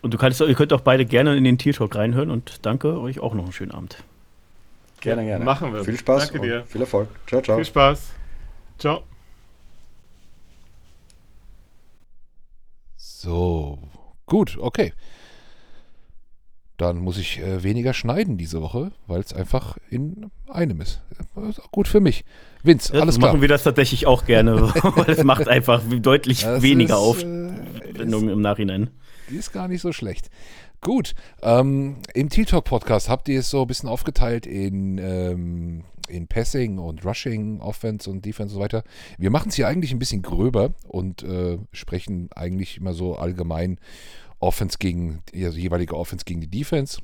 und 0.04 0.12
du 0.12 0.18
kannst, 0.18 0.38
ihr 0.38 0.54
könnt 0.54 0.74
auch 0.74 0.82
beide 0.82 1.06
gerne 1.06 1.34
in 1.34 1.44
den 1.44 1.56
Tier 1.56 1.72
Talk 1.72 1.96
reinhören 1.96 2.30
und 2.30 2.66
danke 2.66 3.00
euch 3.00 3.20
auch 3.20 3.32
noch 3.32 3.44
einen 3.44 3.54
schönen 3.54 3.70
Abend. 3.70 4.04
Gerne, 5.00 5.24
gerne. 5.24 5.42
Machen 5.42 5.72
wir. 5.72 5.82
Viel 5.82 5.96
Spaß. 5.96 6.30
Danke 6.30 6.46
dir. 6.46 6.64
Viel 6.66 6.82
Erfolg. 6.82 7.08
Ciao, 7.26 7.40
ciao. 7.40 7.56
Viel 7.56 7.64
Spaß. 7.64 8.10
Ciao. 8.78 9.02
So, 12.96 13.78
gut, 14.26 14.58
okay. 14.60 14.92
Dann 16.76 16.98
muss 16.98 17.16
ich 17.16 17.38
äh, 17.38 17.62
weniger 17.62 17.94
schneiden 17.94 18.36
diese 18.36 18.60
Woche, 18.60 18.92
weil 19.06 19.20
es 19.20 19.32
einfach 19.32 19.78
in 19.88 20.30
einem 20.50 20.82
ist. 20.82 21.00
ist 21.48 21.62
gut 21.70 21.88
für 21.88 22.00
mich. 22.00 22.26
Vince, 22.62 22.92
ja, 22.92 23.00
alles 23.00 23.16
klar. 23.16 23.30
Machen 23.30 23.40
wir 23.40 23.48
das 23.48 23.62
tatsächlich 23.62 24.06
auch 24.06 24.26
gerne, 24.26 24.60
weil 24.96 25.08
es 25.08 25.24
macht 25.24 25.48
einfach 25.48 25.80
deutlich 25.82 26.42
das 26.42 26.60
weniger 26.60 26.94
ist, 26.94 27.00
auf 27.00 27.22
äh, 27.22 27.24
im 27.24 28.42
Nachhinein. 28.42 28.90
Die 29.30 29.36
ist 29.36 29.52
gar 29.52 29.68
nicht 29.68 29.80
so 29.80 29.92
schlecht. 29.92 30.30
Gut, 30.80 31.14
ähm, 31.42 31.96
im 32.12 32.28
T-Talk 32.28 32.64
Podcast 32.64 33.08
habt 33.08 33.28
ihr 33.28 33.40
es 33.40 33.50
so 33.50 33.62
ein 33.62 33.66
bisschen 33.66 33.88
aufgeteilt 33.88 34.46
in, 34.46 34.98
ähm, 34.98 35.84
in 36.08 36.26
Passing 36.26 36.78
und 36.78 37.04
Rushing, 37.04 37.60
Offense 37.60 38.10
und 38.10 38.24
Defense 38.24 38.54
und 38.54 38.58
so 38.58 38.60
weiter. 38.60 38.84
Wir 39.16 39.30
machen 39.30 39.48
es 39.48 39.54
hier 39.54 39.66
eigentlich 39.66 39.92
ein 39.92 39.98
bisschen 39.98 40.20
gröber 40.20 40.74
und 40.86 41.22
äh, 41.22 41.58
sprechen 41.72 42.28
eigentlich 42.34 42.76
immer 42.76 42.92
so 42.92 43.16
allgemein 43.16 43.78
Offense 44.40 44.76
gegen, 44.78 45.22
also 45.34 45.58
jeweilige 45.58 45.96
Offense 45.96 46.26
gegen 46.26 46.42
die 46.42 46.50
Defense. 46.50 47.00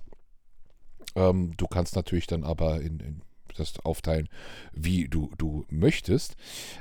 Ähm, 1.15 1.57
du 1.57 1.67
kannst 1.67 1.97
natürlich 1.97 2.27
dann 2.27 2.45
aber 2.45 2.83
in, 2.83 3.01
in 3.01 3.23
das 3.57 3.79
aufteilen, 3.81 4.29
wie 4.73 5.09
du, 5.09 5.31
du 5.39 5.65
möchtest. 5.71 6.37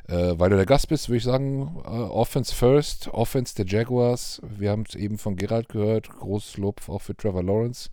Äh, 0.07 0.33
weil 0.37 0.49
du 0.49 0.55
der 0.55 0.65
Gast 0.65 0.89
bist, 0.89 1.09
würde 1.09 1.17
ich 1.17 1.23
sagen, 1.23 1.81
äh, 1.83 1.87
Offense 1.87 2.53
first, 2.53 3.07
Offense 3.09 3.55
der 3.55 3.65
Jaguars. 3.65 4.41
Wir 4.43 4.71
haben 4.71 4.85
es 4.87 4.95
eben 4.95 5.17
von 5.17 5.35
Gerald 5.35 5.69
gehört, 5.69 6.09
großes 6.09 6.57
Lob 6.57 6.87
auch 6.87 7.01
für 7.01 7.15
Trevor 7.15 7.43
Lawrence. 7.43 7.89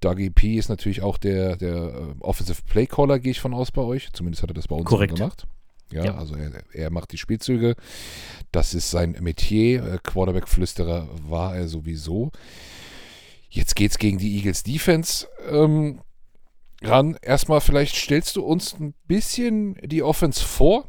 Dougie 0.00 0.30
P 0.30 0.54
ist 0.54 0.68
natürlich 0.68 1.02
auch 1.02 1.18
der, 1.18 1.56
der 1.56 2.00
uh, 2.00 2.14
Offensive 2.20 2.62
Playcaller, 2.68 3.18
gehe 3.18 3.32
ich 3.32 3.40
von 3.40 3.52
aus 3.52 3.72
bei 3.72 3.82
euch. 3.82 4.12
Zumindest 4.12 4.42
hat 4.42 4.50
er 4.50 4.54
das 4.54 4.68
bei 4.68 4.76
uns 4.76 4.84
Korrekt. 4.84 5.16
gemacht. 5.16 5.46
Ja, 5.92 6.04
ja, 6.04 6.14
also 6.16 6.36
er, 6.36 6.52
er, 6.72 6.90
macht 6.90 7.12
die 7.12 7.18
Spielzüge. 7.18 7.74
Das 8.52 8.74
ist 8.74 8.90
sein 8.90 9.16
Metier. 9.20 9.84
Äh, 9.84 9.98
Quarterback-Flüsterer 10.02 11.08
war 11.26 11.56
er 11.56 11.66
sowieso. 11.66 12.30
Jetzt 13.48 13.74
geht 13.74 13.92
es 13.92 13.98
gegen 13.98 14.18
die 14.18 14.36
Eagles 14.36 14.62
Defense. 14.62 15.26
Ähm, 15.50 16.00
ran. 16.82 17.16
Erstmal, 17.22 17.60
vielleicht 17.60 17.96
stellst 17.96 18.36
du 18.36 18.42
uns 18.42 18.78
ein 18.78 18.94
bisschen 19.06 19.74
die 19.82 20.02
Offense 20.02 20.44
vor. 20.44 20.86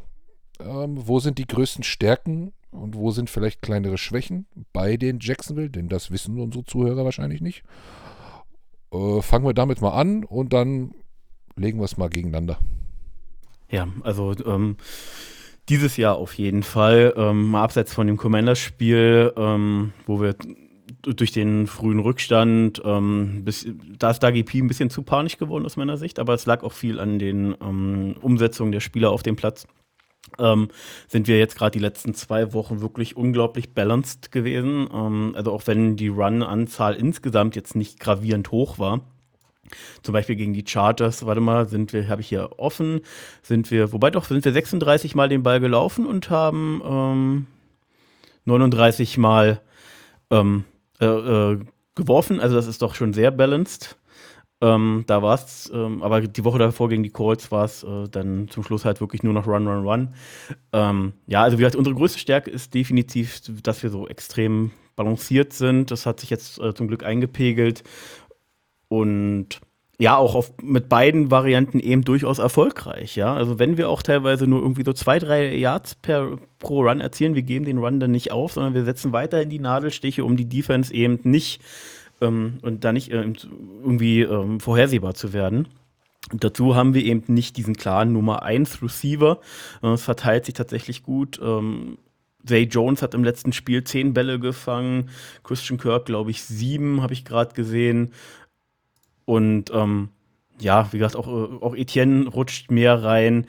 Ähm, 0.60 1.08
wo 1.08 1.20
sind 1.20 1.38
die 1.38 1.48
größten 1.48 1.84
Stärken 1.84 2.54
und 2.72 2.96
wo 2.96 3.12
sind 3.12 3.30
vielleicht 3.30 3.62
kleinere 3.62 3.98
Schwächen 3.98 4.46
bei 4.74 4.98
den 4.98 5.20
Jacksonville? 5.22 5.70
Denn 5.70 5.88
das 5.88 6.12
wissen 6.12 6.40
unsere 6.40 6.66
Zuhörer 6.66 7.06
wahrscheinlich 7.06 7.42
nicht. 7.42 7.64
Äh, 8.92 9.22
fangen 9.22 9.46
wir 9.46 9.54
damit 9.54 9.82
mal 9.82 9.94
an 9.94 10.24
und 10.24 10.54
dann 10.54 10.94
legen 11.56 11.80
wir 11.80 11.86
es 11.86 11.98
mal 11.98 12.10
gegeneinander. 12.10 12.60
Ja, 13.70 13.88
also 14.02 14.34
ähm, 14.46 14.78
dieses 15.70 15.98
Jahr 15.98 16.18
auf 16.18 16.34
jeden 16.34 16.64
Fall. 16.64 17.14
Ähm, 17.16 17.50
mal 17.52 17.64
abseits 17.64 17.94
von 17.94 18.08
dem 18.08 18.18
Commanders-Spiel, 18.18 19.34
ähm, 19.38 19.94
wo 20.06 20.20
wir 20.22 20.36
durch 21.02 21.32
den 21.32 21.68
frühen 21.68 22.00
Rückstand, 22.00 22.82
ähm, 22.84 23.44
bis, 23.46 23.68
da 23.98 24.12
ist 24.12 24.20
Dagi 24.20 24.44
P 24.44 24.60
ein 24.60 24.68
bisschen 24.68 24.90
zu 24.90 25.04
panisch 25.04 25.38
geworden 25.38 25.66
aus 25.66 25.78
meiner 25.78 25.98
Sicht, 25.98 26.20
aber 26.20 26.34
es 26.34 26.46
lag 26.46 26.64
auch 26.64 26.74
viel 26.74 27.00
an 27.00 27.20
den 27.20 27.56
ähm, 27.62 28.16
Umsetzungen 28.22 28.72
der 28.72 28.80
Spieler 28.80 29.12
auf 29.12 29.24
dem 29.24 29.36
Platz. 29.36 29.68
Ähm, 30.38 30.70
sind 31.08 31.28
wir 31.28 31.40
jetzt 31.40 31.58
gerade 31.58 31.72
die 31.72 31.84
letzten 31.84 32.14
zwei 32.14 32.54
Wochen 32.54 32.82
wirklich 32.82 33.18
unglaublich 33.18 33.74
balanced 33.74 34.32
gewesen. 34.32 34.88
Ähm, 34.94 35.34
also 35.36 35.52
auch 35.52 35.66
wenn 35.66 35.96
die 35.96 36.10
Run-Anzahl 36.10 36.96
insgesamt 36.96 37.56
jetzt 37.56 37.76
nicht 37.76 38.00
gravierend 38.00 38.52
hoch 38.52 38.78
war. 38.78 39.02
Zum 40.02 40.14
Beispiel 40.14 40.36
gegen 40.36 40.54
die 40.54 40.66
Chargers, 40.68 41.26
warte 41.26 41.42
mal, 41.42 41.68
sind 41.68 41.94
wir, 41.94 42.08
habe 42.10 42.22
ich 42.22 42.30
hier 42.30 42.58
offen, 42.58 43.02
sind 43.44 43.70
wir, 43.70 43.94
wobei 43.94 44.10
doch, 44.10 44.26
sind 44.26 44.44
wir 44.44 44.52
36 44.52 45.14
Mal 45.14 45.30
den 45.30 45.44
Ball 45.44 45.60
gelaufen 45.60 46.08
und 46.08 46.30
haben 46.30 46.82
ähm, 46.84 47.48
39 48.46 49.18
Mal 49.20 49.62
ähm, 50.32 50.64
äh, 51.00 51.06
äh, 51.06 51.60
geworfen. 51.96 52.40
Also 52.40 52.56
das 52.56 52.68
ist 52.68 52.82
doch 52.82 52.96
schon 52.96 53.14
sehr 53.14 53.32
balanced. 53.32 53.98
Ähm, 54.62 55.06
da 55.08 55.22
war 55.22 55.36
es, 55.36 55.72
ähm, 55.74 56.04
aber 56.04 56.20
die 56.22 56.44
Woche 56.44 56.60
davor 56.60 56.90
gegen 56.90 57.04
die 57.04 57.12
Colts 57.12 57.50
war 57.50 57.64
es 57.64 57.84
äh, 57.84 58.10
dann 58.10 58.50
zum 58.50 58.64
Schluss 58.64 58.84
halt 58.84 59.00
wirklich 59.00 59.24
nur 59.24 59.34
noch 59.34 59.48
Run, 59.48 59.68
Run, 59.68 59.88
Run. 59.88 60.14
Ähm, 60.74 61.14
ja, 61.28 61.44
also 61.44 61.58
wie 61.58 61.62
gesagt, 61.62 61.78
unsere 61.78 61.96
größte 61.96 62.20
Stärke 62.20 62.52
ist 62.52 62.74
definitiv, 62.74 63.40
dass 63.64 63.84
wir 63.84 63.90
so 63.90 64.08
extrem 64.08 64.72
balanciert 64.98 65.54
sind. 65.54 65.92
Das 65.92 66.06
hat 66.06 66.20
sich 66.20 66.30
jetzt 66.30 66.60
äh, 66.60 66.74
zum 66.74 66.90
Glück 66.90 67.04
eingepegelt. 67.06 67.84
Und 68.90 69.62
ja, 70.02 70.16
auch 70.16 70.34
auf, 70.34 70.54
mit 70.64 70.88
beiden 70.88 71.30
Varianten 71.30 71.78
eben 71.80 72.06
durchaus 72.06 72.40
erfolgreich, 72.40 73.18
ja. 73.18 73.34
Also 73.34 73.60
wenn 73.60 73.78
wir 73.78 73.90
auch 73.90 74.02
teilweise 74.02 74.48
nur 74.48 74.62
irgendwie 74.62 74.86
so 74.86 74.94
zwei, 74.94 75.20
drei 75.20 75.54
Yards 75.54 75.96
per, 75.96 76.38
pro 76.58 76.84
Run 76.84 77.02
erzielen, 77.02 77.36
wir 77.36 77.42
geben 77.42 77.66
den 77.66 77.80
Run 77.80 78.00
dann 78.00 78.12
nicht 78.12 78.32
auf, 78.32 78.54
sondern 78.54 78.74
wir 78.74 78.86
setzen 78.86 79.12
weiterhin 79.12 79.50
die 79.50 79.60
Nadelstiche, 79.60 80.24
um 80.24 80.38
die 80.38 80.48
Defense 80.48 80.94
eben 80.94 81.20
nicht 81.24 81.62
ähm, 82.22 82.60
und 82.62 82.86
da 82.86 82.94
nicht 82.94 83.12
äh, 83.12 83.26
irgendwie 83.84 84.22
ähm, 84.22 84.62
vorhersehbar 84.62 85.16
zu 85.16 85.34
werden. 85.34 85.68
Und 86.32 86.46
dazu 86.46 86.76
haben 86.76 86.94
wir 86.94 87.04
eben 87.04 87.24
nicht 87.34 87.58
diesen 87.58 87.76
klaren 87.76 88.14
Nummer 88.14 88.44
1 88.44 88.82
Receiver. 88.82 89.40
Äh, 89.84 89.88
es 89.88 90.04
verteilt 90.04 90.46
sich 90.46 90.54
tatsächlich 90.54 91.04
gut. 91.04 91.42
Ähm, 91.44 91.98
Zay 92.46 92.64
Jones 92.64 93.02
hat 93.02 93.14
im 93.14 93.24
letzten 93.24 93.52
Spiel 93.52 93.84
zehn 93.84 94.14
Bälle 94.14 94.40
gefangen, 94.40 95.10
Christian 95.44 95.78
Kirk, 95.78 96.06
glaube 96.06 96.32
ich, 96.32 96.42
sieben, 96.44 97.02
habe 97.02 97.14
ich 97.14 97.26
gerade 97.26 97.54
gesehen. 97.54 98.14
Und 99.30 99.70
ähm, 99.76 100.10
ja, 100.60 100.92
wie 100.92 100.98
gesagt, 100.98 101.16
auch, 101.16 101.28
äh, 101.28 101.64
auch 101.64 101.76
Etienne 101.76 102.28
rutscht 102.30 102.72
mehr 102.72 103.04
rein. 103.04 103.46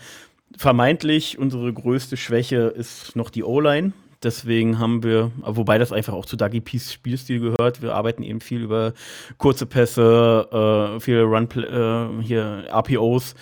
Vermeintlich 0.54 1.38
unsere 1.38 1.72
größte 1.72 2.18
Schwäche 2.18 2.64
ist 2.66 3.16
noch 3.16 3.30
die 3.30 3.44
O-Line. 3.44 3.92
Deswegen 4.22 4.78
haben 4.78 5.02
wir, 5.02 5.30
wobei 5.40 5.78
das 5.78 5.90
einfach 5.90 6.12
auch 6.12 6.26
zu 6.26 6.36
Dougie 6.36 6.60
Peace 6.60 6.92
Spielstil 6.92 7.40
gehört. 7.40 7.80
Wir 7.80 7.94
arbeiten 7.94 8.22
eben 8.22 8.42
viel 8.42 8.60
über 8.60 8.92
kurze 9.38 9.64
Pässe, 9.64 10.96
äh, 10.98 11.00
viele 11.00 11.22
Run, 11.22 11.48
äh, 11.50 12.22
hier 12.22 12.64
RPOs 12.70 13.34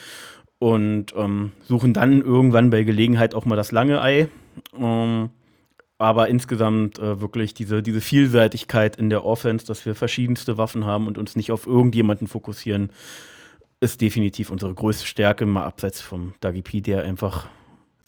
und 0.60 1.12
ähm, 1.16 1.50
suchen 1.66 1.92
dann 1.92 2.22
irgendwann 2.22 2.70
bei 2.70 2.84
Gelegenheit 2.84 3.34
auch 3.34 3.46
mal 3.46 3.56
das 3.56 3.72
lange 3.72 4.00
Ei. 4.00 4.28
Ähm, 4.78 5.30
aber 5.98 6.28
insgesamt 6.28 6.98
äh, 6.98 7.20
wirklich 7.20 7.54
diese, 7.54 7.82
diese 7.82 8.00
Vielseitigkeit 8.00 8.96
in 8.96 9.10
der 9.10 9.24
Offense, 9.24 9.66
dass 9.66 9.84
wir 9.84 9.96
verschiedenste 9.96 10.56
Waffen 10.56 10.84
haben 10.84 11.08
und 11.08 11.18
uns 11.18 11.34
nicht 11.34 11.50
auf 11.50 11.66
irgendjemanden 11.66 12.28
fokussieren, 12.28 12.90
ist 13.80 14.00
definitiv 14.00 14.50
unsere 14.50 14.74
größte 14.74 15.06
Stärke, 15.06 15.44
mal 15.44 15.64
abseits 15.64 16.00
vom 16.00 16.34
Dougie 16.40 16.62
P, 16.62 16.80
der 16.80 17.02
einfach 17.02 17.48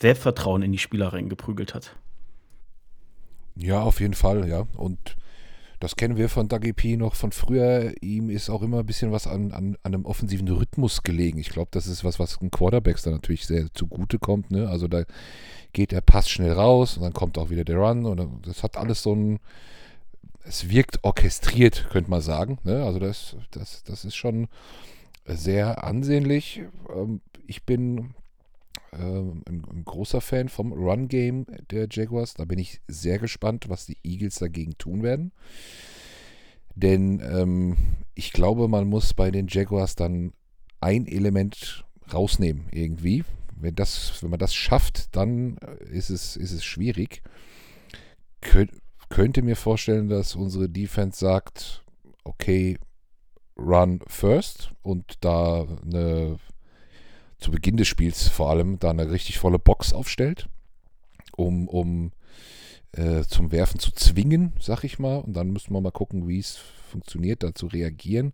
Selbstvertrauen 0.01 0.63
in 0.63 0.73
die 0.73 0.79
Spieler 0.79 1.13
reingeprügelt 1.13 1.75
hat. 1.75 1.97
Ja, 3.57 3.83
auf 3.83 4.01
jeden 4.01 4.15
Fall, 4.15 4.49
ja. 4.49 4.67
Und 4.77 5.17
das 5.81 5.97
kennen 5.97 6.19
wir 6.19 6.29
von 6.29 6.47
Dougie 6.47 6.75
P 6.75 6.99
noch 6.99 7.15
von 7.15 7.33
früher. 7.33 7.95
Ihm 8.03 8.29
ist 8.29 8.51
auch 8.51 8.61
immer 8.61 8.81
ein 8.81 8.87
bisschen 8.87 9.13
was 9.13 9.27
an, 9.27 9.51
an, 9.53 9.79
an 9.83 9.95
einem 9.95 10.05
offensiven 10.05 10.47
Rhythmus 10.47 11.03
gelegen. 11.03 11.39
Ich 11.39 11.49
glaube, 11.49 11.71
das 11.73 11.87
ist 11.87 12.05
was, 12.05 12.19
was 12.19 12.39
den 12.39 12.51
Quarterbacks 12.51 13.03
dann 13.03 13.15
natürlich 13.15 13.47
sehr 13.47 13.73
zugute 13.73 14.19
kommt. 14.19 14.51
Ne? 14.51 14.69
Also 14.69 14.89
da 14.89 15.05
geht 15.73 15.93
der 15.93 16.03
Pass 16.03 16.29
schnell 16.29 16.53
raus 16.53 16.99
und 16.99 17.03
dann 17.03 17.15
kommt 17.15 17.39
auch 17.39 17.49
wieder 17.49 17.65
der 17.65 17.79
Run. 17.79 18.05
Und 18.05 18.47
das 18.47 18.63
hat 18.63 18.77
alles 18.77 19.03
so 19.03 19.15
ein. 19.15 19.41
Es 20.45 20.69
wirkt 20.69 21.03
orchestriert, 21.03 21.89
könnte 21.91 22.11
man 22.11 22.21
sagen. 22.21 22.59
Ne? 22.65 22.85
Also 22.85 22.99
das, 22.99 23.37
das, 23.51 23.83
das 23.85 24.05
ist 24.05 24.17
schon 24.17 24.49
sehr 25.25 25.83
ansehnlich. 25.83 26.63
Ähm, 26.95 27.23
ich 27.47 27.65
bin 27.65 28.15
ähm, 28.93 29.43
ein, 29.49 29.65
ein, 29.71 29.85
großer 29.85 30.21
Fan 30.21 30.49
vom 30.49 30.73
Run-Game 30.73 31.47
der 31.71 31.89
Jaguars. 31.91 32.35
Da 32.35 32.45
bin 32.45 32.59
ich 32.59 32.81
sehr 32.89 33.19
gespannt, 33.19 33.69
was 33.69 33.87
die 33.87 33.99
Eagles 34.03 34.37
dagegen 34.37 34.77
tun 34.79 35.03
werden. 35.03 35.33
Denn 36.75 37.21
ähm, 37.21 37.77
ich 38.15 38.33
glaube, 38.33 38.69
man 38.69 38.89
muss 38.89 39.15
bei 39.15 39.31
den 39.31 39.47
Jaguars 39.49 39.95
dann 39.95 40.33
ein 40.81 41.07
Element 41.07 41.85
rausnehmen 42.13 42.67
irgendwie. 42.73 43.25
Wenn, 43.57 43.75
das, 43.75 44.23
wenn 44.23 44.31
man 44.31 44.39
das 44.39 44.55
schafft, 44.55 45.15
dann 45.15 45.57
ist 45.91 46.11
es, 46.11 46.37
ist 46.37 46.53
es 46.53 46.65
schwierig. 46.65 47.23
Könnt, 48.41 48.73
könnte 49.09 49.43
mir 49.43 49.57
vorstellen, 49.57 50.09
dass 50.09 50.35
unsere 50.35 50.69
Defense 50.69 51.19
sagt, 51.19 51.85
okay, 52.25 52.79
run 53.57 54.01
first 54.07 54.73
und 54.83 55.17
da 55.21 55.67
eine 55.85 56.39
zu 57.41 57.51
Beginn 57.51 57.77
des 57.77 57.89
Spiels 57.89 58.29
vor 58.29 58.51
allem 58.51 58.79
da 58.79 58.91
eine 58.91 59.11
richtig 59.11 59.39
volle 59.39 59.59
Box 59.59 59.93
aufstellt, 59.93 60.49
um, 61.37 61.69
um 61.69 62.13
äh, 62.93 63.23
zum 63.23 63.51
Werfen 63.51 63.81
zu 63.81 63.93
zwingen, 63.93 64.53
sag 64.61 64.85
ich 64.85 64.99
mal. 64.99 65.17
Und 65.17 65.35
dann 65.35 65.51
müssen 65.51 65.73
wir 65.73 65.81
mal 65.81 65.91
gucken, 65.91 66.29
wie 66.29 66.39
es 66.39 66.57
funktioniert, 66.57 67.43
da 67.43 67.55
zu 67.55 67.67
reagieren. 67.67 68.33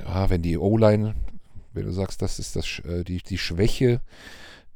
Ja, 0.00 0.30
wenn 0.30 0.42
die 0.42 0.58
O-Line, 0.58 1.14
wenn 1.72 1.84
du 1.84 1.92
sagst, 1.92 2.22
das 2.22 2.38
ist 2.38 2.56
das, 2.56 2.80
äh, 2.80 3.04
die, 3.04 3.22
die 3.22 3.38
Schwäche, 3.38 4.00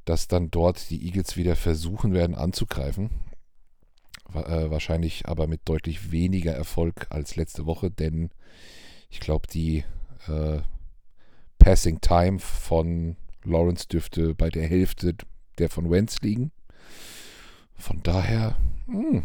dass 0.05 0.29
dann 0.29 0.51
dort 0.51 0.91
die 0.91 1.05
Eagles 1.05 1.37
wieder 1.37 1.57
versuchen 1.57 2.15
werden 2.15 2.35
anzugreifen. 2.35 3.11
Äh, 4.33 4.71
wahrscheinlich 4.71 5.27
aber 5.27 5.47
mit 5.47 5.63
deutlich 5.65 6.11
weniger 6.13 6.53
Erfolg 6.53 7.07
als 7.11 7.37
letzte 7.37 7.67
Woche, 7.67 7.91
denn 7.91 8.31
ich 9.11 9.21
glaube, 9.21 9.47
die 9.49 9.85
äh, 10.29 10.61
Passing 11.67 12.01
Time 12.01 12.39
von 12.39 13.17
Lawrence 13.43 13.89
dürfte 13.89 14.37
bei 14.37 14.51
der 14.51 14.69
Hälfte 14.69 15.17
der 15.59 15.69
von 15.69 15.91
Wentz 15.91 16.21
liegen. 16.21 16.53
Von 17.75 18.05
daher, 18.05 18.55
hm. 18.87 19.25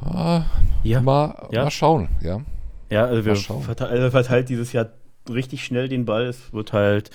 ah, 0.00 0.44
ja. 0.84 1.00
Mal, 1.00 1.48
ja. 1.50 1.64
mal 1.64 1.72
schauen, 1.72 2.08
ja. 2.20 2.40
Ja, 2.88 3.06
also 3.06 3.24
wir 3.24 3.34
verteilt, 3.34 3.90
also 3.90 4.10
verteilt 4.12 4.48
dieses 4.48 4.72
Jahr 4.72 4.90
richtig 5.28 5.64
schnell 5.64 5.88
den 5.88 6.04
Ball. 6.04 6.26
Es 6.26 6.52
wird 6.52 6.72
halt 6.72 7.10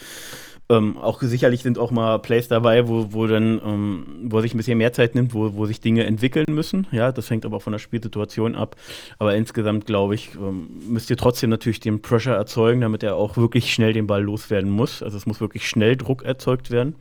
ähm, 0.70 0.98
auch 0.98 1.22
sicherlich 1.22 1.62
sind 1.62 1.78
auch 1.78 1.92
mal 1.92 2.20
Plays 2.20 2.48
dabei, 2.48 2.88
wo, 2.88 3.12
wo 3.12 3.28
dann, 3.28 3.62
ähm, 3.64 4.06
wo 4.24 4.40
sich 4.42 4.54
ein 4.54 4.58
bisschen 4.58 4.78
mehr 4.78 4.94
Zeit 4.94 5.14
nimmt, 5.14 5.34
wo, 5.34 5.56
wo 5.56 5.66
sich 5.66 5.82
Dinge 5.82 6.06
entwickeln 6.06 6.46
müssen. 6.50 6.88
Ja, 6.92 7.12
das 7.12 7.30
hängt 7.30 7.46
aber 7.46 7.58
auch 7.58 7.62
von 7.62 7.74
der 7.74 7.80
Spielsituation 7.80 8.56
ab. 8.56 8.76
Aber 9.20 9.36
insgesamt, 9.36 9.86
glaube 9.86 10.16
ich, 10.16 10.36
ähm, 10.36 10.70
müsst 10.88 11.10
ihr 11.10 11.18
trotzdem 11.18 11.50
natürlich 11.50 11.80
den 11.80 12.02
Pressure 12.02 12.36
erzeugen, 12.36 12.82
damit 12.82 13.04
er 13.04 13.16
auch 13.16 13.36
wirklich 13.36 13.74
schnell 13.74 13.94
den 13.94 14.08
Ball 14.08 14.24
loswerden 14.24 14.72
muss. 14.72 15.04
Also 15.04 15.18
es 15.18 15.26
muss 15.26 15.42
wirklich 15.42 15.68
schnell 15.68 15.98
Druck 15.98 16.24
erzeugt 16.24 16.72
werden. 16.72 16.96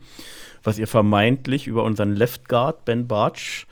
Was 0.61 0.77
ihr 0.77 0.87
vermeintlich 0.87 1.67
über 1.67 1.83
unseren 1.83 2.15
Left 2.15 2.47
Guard, 2.47 2.85
Ben 2.85 3.07
Bartsch, 3.07 3.65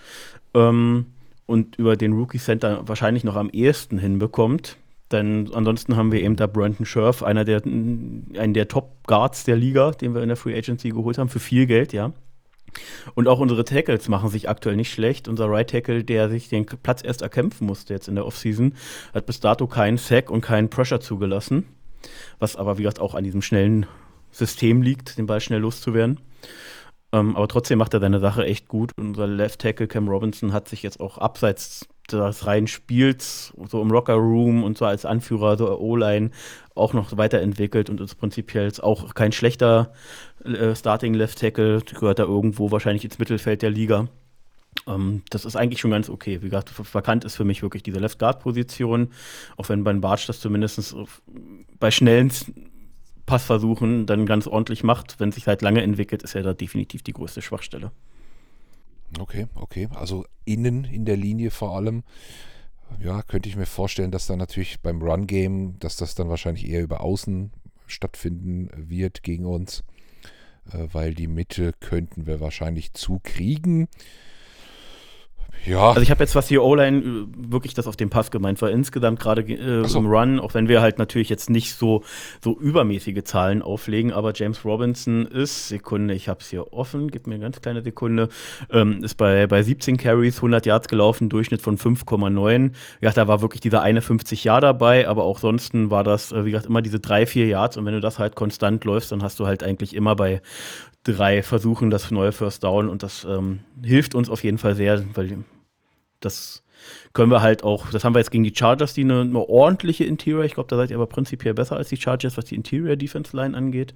ähm, 0.54 1.06
und 1.46 1.76
über 1.78 1.98
den 1.98 2.14
Rookie 2.14 2.38
Center 2.38 2.88
wahrscheinlich 2.88 3.26
noch 3.26 3.36
am 3.36 3.50
ehesten 3.50 3.98
hinbekommt. 3.98 4.78
Denn 5.12 5.50
ansonsten 5.54 5.96
haben 5.96 6.12
wir 6.12 6.22
eben 6.22 6.36
da 6.36 6.48
Brandon 6.48 6.86
Scherf, 6.86 7.24
einer 7.24 7.44
der, 7.44 7.64
einen 7.64 8.54
der 8.54 8.68
Top-Guards 8.68 9.44
der 9.44 9.58
Liga, 9.58 9.92
den 9.92 10.14
wir 10.14 10.22
in 10.22 10.30
der 10.30 10.38
Free 10.38 10.58
Agency 10.58 10.90
geholt 10.90 11.18
haben, 11.18 11.30
für 11.30 11.40
viel 11.40 11.66
Geld, 11.66 11.94
ja. 11.94 12.14
Und 13.16 13.28
auch 13.28 13.40
unsere 13.40 13.66
Tackles 13.66 14.08
machen 14.08 14.30
sich 14.30 14.48
aktuell 14.48 14.78
nicht 14.78 14.94
schlecht. 14.94 15.28
Unser 15.28 15.50
Right 15.50 15.70
Tackle, 15.70 16.04
der 16.04 16.30
sich 16.30 16.48
den 16.48 16.66
Platz 16.66 17.04
erst 17.04 17.22
erkämpfen 17.22 17.68
musste 17.68 17.94
jetzt 17.94 18.08
in 18.08 18.16
der 18.16 18.26
Offseason, 18.26 18.76
hat 19.14 19.26
bis 19.26 19.42
dato 19.42 19.68
keinen 19.68 19.98
Sack 19.98 20.30
und 20.32 20.42
keinen 20.42 20.70
Pressure 20.70 21.02
zugelassen. 21.02 21.66
Was 22.40 22.56
aber, 22.56 22.78
wie 22.78 22.84
gesagt, 22.84 23.00
auch 23.00 23.14
an 23.14 23.26
diesem 23.26 23.42
schnellen 23.42 23.86
System 24.32 24.82
liegt, 24.82 25.18
den 25.18 25.26
Ball 25.26 25.42
schnell 25.42 25.60
loszuwerden. 25.60 26.20
Ähm, 27.12 27.36
aber 27.36 27.48
trotzdem 27.48 27.78
macht 27.78 27.94
er 27.94 28.00
seine 28.00 28.20
Sache 28.20 28.46
echt 28.46 28.68
gut. 28.70 28.92
Unser 28.98 29.28
Left 29.28 29.60
Tackle 29.60 29.88
Cam 29.88 30.08
Robinson 30.08 30.54
hat 30.54 30.70
sich 30.70 30.82
jetzt 30.82 31.00
auch 31.02 31.18
abseits 31.18 31.88
des 32.18 32.46
reinen 32.46 32.68
Spiels, 32.68 33.54
so 33.68 33.82
im 33.82 33.92
Rocker 33.92 34.16
Room 34.16 34.64
und 34.64 34.78
so 34.78 34.86
als 34.86 35.06
Anführer, 35.06 35.58
so 35.58 35.78
O-Line, 35.80 36.32
auch 36.76 36.94
noch 36.94 37.16
weiterentwickelt 37.18 37.90
und 37.90 38.00
ist 38.02 38.16
prinzipiell 38.16 38.72
auch 38.82 39.14
kein 39.14 39.32
schlechter 39.32 39.92
äh, 40.46 40.76
Starting 40.76 41.14
Left 41.14 41.40
Tackle, 41.40 41.82
gehört 41.82 42.20
da 42.20 42.24
irgendwo 42.24 42.72
wahrscheinlich 42.72 43.04
ins 43.04 43.20
Mittelfeld 43.20 43.62
der 43.62 43.70
Liga. 43.70 44.08
Ähm, 44.88 45.24
das 45.30 45.46
ist 45.46 45.56
eigentlich 45.56 45.80
schon 45.80 45.92
ganz 45.92 46.10
okay. 46.10 46.42
Wie 46.42 46.50
gesagt, 46.50 46.70
verkannt 46.70 47.26
ist 47.26 47.36
für 47.36 47.46
mich 47.46 47.62
wirklich 47.62 47.84
diese 47.84 48.00
Left 48.00 48.20
Guard 48.20 48.40
Position, 48.40 49.10
auch 49.58 49.70
wenn 49.70 49.84
beim 49.84 50.02
Bartsch 50.02 50.28
das 50.28 50.40
zumindest 50.40 50.96
bei 51.80 51.92
schnellen 51.92 52.32
Passversuchen 53.26 54.06
dann 54.06 54.26
ganz 54.26 54.48
ordentlich 54.48 54.84
macht. 54.84 55.20
Wenn 55.20 55.32
sich 55.32 55.48
halt 55.48 55.62
lange 55.62 55.82
entwickelt, 55.82 56.24
ist 56.24 56.36
er 56.36 56.44
da 56.44 56.54
definitiv 56.54 57.04
die 57.04 57.14
größte 57.14 57.42
Schwachstelle. 57.42 57.92
Okay, 59.20 59.48
okay. 59.56 59.90
Also 59.94 60.26
innen 60.46 60.86
in 60.86 61.06
der 61.06 61.18
Linie 61.18 61.52
vor 61.52 61.76
allem. 61.76 62.04
Ja, 63.00 63.22
könnte 63.22 63.48
ich 63.48 63.56
mir 63.56 63.66
vorstellen, 63.66 64.12
dass 64.12 64.28
dann 64.28 64.40
natürlich 64.40 64.82
beim 64.82 65.02
Run-Game, 65.02 65.80
dass 65.80 65.96
das 65.96 66.16
dann 66.16 66.30
wahrscheinlich 66.30 66.68
eher 66.68 66.84
über 66.84 67.02
Außen 67.02 67.52
stattfinden 67.88 68.70
wird 68.76 69.24
gegen 69.24 69.46
uns, 69.46 69.84
äh, 70.72 70.88
weil 70.92 71.14
die 71.14 71.28
Mitte 71.28 71.74
könnten 71.80 72.26
wir 72.26 72.40
wahrscheinlich 72.40 72.94
zukriegen. 72.94 73.88
Ja. 75.66 75.90
Also 75.90 76.02
ich 76.02 76.10
habe 76.12 76.24
jetzt, 76.24 76.36
was 76.36 76.48
die 76.48 76.58
O-Line 76.58 76.98
äh, 77.00 77.52
wirklich 77.52 77.74
das 77.74 77.88
auf 77.88 77.96
den 77.96 78.10
Pass 78.10 78.32
gemeint 78.32 78.62
war, 78.62 78.72
insgesamt 78.72 79.20
gerade 79.20 79.42
äh, 79.42 79.88
so. 79.88 80.00
im 80.00 80.08
Run, 80.08 80.40
auch 80.40 80.54
wenn 80.54 80.68
wir 80.68 80.82
halt 80.82 80.98
natürlich 80.98 81.30
jetzt 81.30 81.50
nicht 81.50 81.76
so, 81.76 82.04
so 82.44 82.58
übermäßige 82.58 83.24
Zahlen 83.24 83.62
auflegen, 83.62 84.12
aber 84.12 84.34
James 84.34 84.66
Robinson 84.66 85.26
ist, 85.26 85.68
Sekunde, 85.68 86.14
ich 86.14 86.30
habe 86.30 86.40
es 86.42 86.50
hier 86.50 86.74
offen, 86.74 87.12
gib 87.12 87.28
mir 87.28 87.36
eine 87.36 87.44
ganz 87.44 87.62
kleine 87.62 87.82
Sekunde, 87.82 88.30
ähm, 88.72 89.04
ist 89.04 89.16
bei, 89.16 89.48
bei 89.48 89.62
17 89.62 89.98
Carries, 89.98 90.38
100 90.38 90.66
Yards 90.66 90.88
gelaufen, 90.88 91.30
Durchschnitt 91.30 91.62
von 91.62 91.78
5,9. 91.78 92.72
Ja, 93.02 93.12
da 93.12 93.28
war 93.28 93.42
wirklich 93.42 93.62
dieser 93.62 93.82
eine 93.82 94.02
50 94.02 94.44
Jahr 94.44 94.62
dabei, 94.62 95.08
aber 95.08 95.24
auch 95.24 95.40
sonst 95.40 95.72
war 95.74 96.04
das, 96.04 96.32
äh, 96.32 96.46
wie 96.46 96.52
gesagt, 96.52 96.66
immer 96.66 96.82
diese 96.82 97.00
drei, 97.00 97.26
vier 97.26 97.48
Yards 97.48 97.78
und 97.78 97.86
wenn 97.86 97.94
du 97.94 98.02
das 98.02 98.20
halt 98.20 98.36
konstant 98.36 98.84
läufst, 98.84 99.12
dann 99.12 99.22
hast 99.22 99.40
du 99.40 99.46
halt 99.46 99.64
eigentlich 99.64 99.96
immer 99.96 100.16
bei 100.16 100.42
drei 101.04 101.44
Versuchen 101.44 101.90
das 101.90 102.12
neue 102.12 102.32
First 102.32 102.64
Down 102.64 102.90
und 102.90 103.04
das 103.04 103.26
ähm, 103.26 103.62
hilft 103.84 104.16
uns 104.16 104.30
auf 104.30 104.44
jeden 104.44 104.58
Fall 104.58 104.76
sehr, 104.76 105.04
weil 105.16 105.44
das 106.20 106.64
können 107.14 107.32
wir 107.32 107.42
halt 107.42 107.64
auch, 107.64 107.90
das 107.92 108.04
haben 108.04 108.16
wir 108.16 108.20
jetzt 108.20 108.32
gegen 108.32 108.44
die 108.44 108.56
Chargers, 108.56 108.94
die 108.94 109.02
eine, 109.02 109.22
eine 109.22 109.40
ordentliche 109.40 110.04
Interior, 110.04 110.44
ich 110.44 110.54
glaube, 110.54 110.70
da 110.70 110.78
seid 110.78 110.90
ihr 110.90 110.98
aber 110.98 111.08
prinzipiell 111.08 111.54
besser 111.54 111.76
als 111.76 111.90
die 111.90 111.98
Chargers, 111.98 112.38
was 112.38 112.46
die 112.46 112.56
Interior 112.56 112.96
Defense 112.96 113.36
Line 113.36 113.56
angeht, 113.56 113.94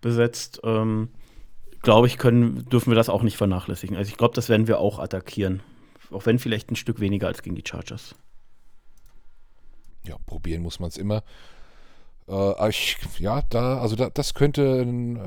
besetzt. 0.00 0.60
Ähm, 0.64 1.08
glaube 1.84 2.06
ich, 2.06 2.18
können, 2.18 2.64
dürfen 2.68 2.90
wir 2.90 2.96
das 2.96 3.08
auch 3.08 3.22
nicht 3.22 3.36
vernachlässigen. 3.36 3.96
Also 3.96 4.08
ich 4.08 4.16
glaube, 4.16 4.34
das 4.34 4.48
werden 4.48 4.66
wir 4.66 4.80
auch 4.80 4.98
attackieren. 4.98 5.62
Auch 6.10 6.26
wenn 6.26 6.38
vielleicht 6.38 6.70
ein 6.70 6.76
Stück 6.76 6.98
weniger 6.98 7.28
als 7.28 7.42
gegen 7.42 7.54
die 7.54 7.64
Chargers. 7.64 8.14
Ja, 10.06 10.16
probieren 10.26 10.62
muss 10.62 10.80
man 10.80 10.88
es 10.88 10.96
immer. 10.96 11.22
Äh, 12.26 12.70
ich, 12.70 12.96
ja, 13.18 13.42
da, 13.50 13.78
also 13.78 13.96
da, 13.96 14.10
das 14.10 14.34
könnte 14.34 14.80
ein 14.82 15.16
äh, 15.16 15.20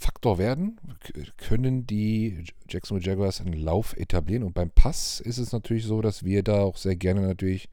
Faktor 0.00 0.38
werden. 0.38 0.80
Können 1.36 1.86
die 1.86 2.44
Jacksonville 2.68 3.06
Jaguars 3.06 3.42
einen 3.42 3.52
Lauf 3.52 3.94
etablieren? 3.98 4.44
Und 4.44 4.54
beim 4.54 4.70
Pass 4.70 5.20
ist 5.20 5.36
es 5.36 5.52
natürlich 5.52 5.84
so, 5.84 6.00
dass 6.00 6.24
wir 6.24 6.42
da 6.42 6.62
auch 6.62 6.78
sehr 6.78 6.96
gerne 6.96 7.20
natürlich 7.20 7.68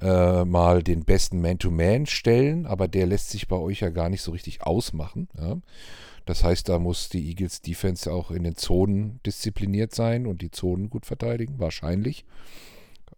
äh, 0.00 0.44
mal 0.46 0.82
den 0.82 1.04
besten 1.04 1.42
Man-to-Man 1.42 2.06
stellen, 2.06 2.64
aber 2.64 2.88
der 2.88 3.06
lässt 3.06 3.30
sich 3.30 3.48
bei 3.48 3.56
euch 3.56 3.80
ja 3.80 3.90
gar 3.90 4.08
nicht 4.08 4.22
so 4.22 4.32
richtig 4.32 4.62
ausmachen. 4.62 5.28
Ja. 5.38 5.58
Das 6.24 6.42
heißt, 6.42 6.70
da 6.70 6.78
muss 6.78 7.10
die 7.10 7.28
Eagles 7.28 7.60
Defense 7.60 8.10
auch 8.10 8.30
in 8.30 8.42
den 8.42 8.56
Zonen 8.56 9.20
diszipliniert 9.26 9.94
sein 9.94 10.26
und 10.26 10.40
die 10.40 10.50
Zonen 10.50 10.88
gut 10.88 11.04
verteidigen, 11.04 11.58
wahrscheinlich. 11.58 12.24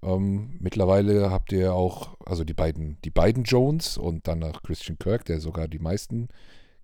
Ähm, 0.02 0.56
mittlerweile 0.58 1.30
habt 1.30 1.52
ihr 1.52 1.72
auch, 1.72 2.16
also 2.26 2.42
die 2.42 2.54
beiden, 2.54 2.98
die 3.04 3.10
beiden 3.10 3.44
Jones 3.44 3.96
und 3.96 4.26
dann 4.26 4.40
nach 4.40 4.62
Christian 4.62 4.98
Kirk, 4.98 5.24
der 5.24 5.40
sogar 5.40 5.68
die 5.68 5.78
meisten 5.78 6.28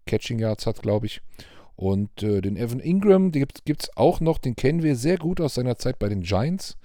Catching 0.07 0.39
Yards 0.39 0.67
hat, 0.67 0.83
glaube 0.83 1.07
ich. 1.07 1.21
Und 1.77 2.23
äh, 2.23 2.41
den 2.41 2.57
Evan 2.57 2.81
Ingram, 2.81 3.33
den 3.33 3.47
gibt 3.65 3.83
es 3.83 3.97
auch 3.97 4.21
noch, 4.21 4.39
den 4.39 4.55
kennen 4.55 4.83
wir 4.83 4.97
sehr 4.97 5.19
gut 5.19 5.41
aus 5.41 5.55
seiner 5.55 5.77
Zeit 5.77 5.99
bei 5.99 6.09
den 6.09 6.23
Giants. 6.23 6.77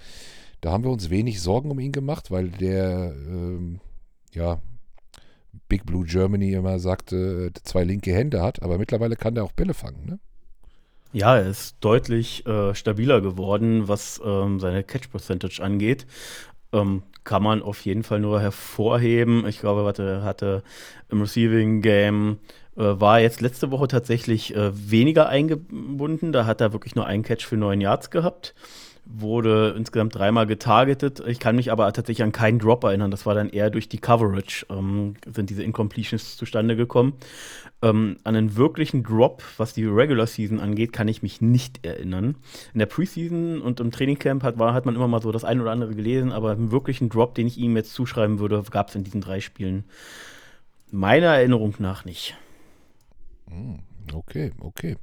Da 0.61 0.71
haben 0.71 0.83
wir 0.83 0.91
uns 0.91 1.09
wenig 1.09 1.41
Sorgen 1.41 1.71
um 1.71 1.79
ihn 1.79 1.91
gemacht, 1.91 2.31
weil 2.31 2.49
der, 2.49 3.13
ähm, 3.27 3.79
ja, 4.33 4.59
Big 5.67 5.85
Blue 5.85 6.05
Germany 6.05 6.53
immer 6.53 6.79
sagte, 6.79 7.51
äh, 7.55 7.59
zwei 7.63 7.83
linke 7.83 8.11
Hände 8.13 8.41
hat, 8.41 8.61
aber 8.63 8.77
mittlerweile 8.77 9.15
kann 9.15 9.35
der 9.35 9.43
auch 9.43 9.51
Bälle 9.51 9.73
fangen, 9.73 10.05
ne? 10.05 10.19
Ja, 11.11 11.37
er 11.37 11.49
ist 11.49 11.77
deutlich 11.79 12.45
äh, 12.45 12.75
stabiler 12.75 13.19
geworden, 13.21 13.87
was 13.87 14.21
ähm, 14.23 14.59
seine 14.59 14.83
Catch 14.83 15.09
Percentage 15.09 15.61
angeht. 15.61 16.05
Ähm, 16.71 17.01
kann 17.23 17.41
man 17.41 17.63
auf 17.63 17.81
jeden 17.81 18.03
Fall 18.03 18.19
nur 18.19 18.39
hervorheben. 18.41 19.47
Ich 19.47 19.59
glaube, 19.59 19.91
er 19.97 20.23
hatte 20.23 20.63
im 21.09 21.21
Receiving 21.21 21.81
Game 21.81 22.37
war 22.83 23.19
jetzt 23.19 23.41
letzte 23.41 23.71
Woche 23.71 23.87
tatsächlich 23.87 24.55
äh, 24.55 24.71
weniger 24.73 25.29
eingebunden. 25.29 26.31
Da 26.31 26.45
hat 26.45 26.61
er 26.61 26.73
wirklich 26.73 26.95
nur 26.95 27.05
einen 27.05 27.23
Catch 27.23 27.45
für 27.45 27.57
neun 27.57 27.81
Yards 27.81 28.09
gehabt 28.09 28.53
wurde 29.11 29.73
insgesamt 29.75 30.15
dreimal 30.15 30.45
getargetet. 30.45 31.21
Ich 31.25 31.39
kann 31.39 31.55
mich 31.55 31.71
aber 31.71 31.91
tatsächlich 31.91 32.23
an 32.23 32.31
keinen 32.31 32.59
Drop 32.59 32.83
erinnern. 32.83 33.09
Das 33.09 33.25
war 33.25 33.33
dann 33.33 33.49
eher 33.49 33.71
durch 33.71 33.89
die 33.89 33.97
Coverage, 33.97 34.67
ähm, 34.69 35.15
sind 35.33 35.49
diese 35.49 35.63
Incompletions 35.63 36.37
zustande 36.37 36.75
gekommen. 36.75 37.13
Ähm, 37.81 38.17
an 38.23 38.35
einen 38.35 38.55
wirklichen 38.55 39.03
Drop, 39.03 39.41
was 39.57 39.73
die 39.73 39.85
Regular 39.85 40.27
Season 40.27 40.59
angeht, 40.59 40.93
kann 40.93 41.07
ich 41.07 41.23
mich 41.23 41.41
nicht 41.41 41.85
erinnern. 41.85 42.35
In 42.73 42.79
der 42.79 42.85
Preseason 42.85 43.61
und 43.61 43.79
im 43.79 43.89
Trainingcamp 43.89 44.43
hat, 44.43 44.59
hat 44.59 44.85
man 44.85 44.95
immer 44.95 45.07
mal 45.07 45.21
so 45.21 45.31
das 45.31 45.43
ein 45.43 45.59
oder 45.59 45.71
andere 45.71 45.95
gelesen, 45.95 46.31
aber 46.31 46.51
einen 46.51 46.71
wirklichen 46.71 47.09
Drop, 47.09 47.33
den 47.33 47.47
ich 47.47 47.57
ihm 47.57 47.75
jetzt 47.75 47.93
zuschreiben 47.93 48.37
würde, 48.37 48.63
gab 48.69 48.89
es 48.89 48.95
in 48.95 49.03
diesen 49.03 49.21
drei 49.21 49.39
Spielen 49.39 49.85
meiner 50.91 51.27
Erinnerung 51.27 51.73
nach 51.79 52.05
nicht. 52.05 52.35
Hm, 53.49 53.79
okay, 54.13 54.51
okay. 54.59 54.97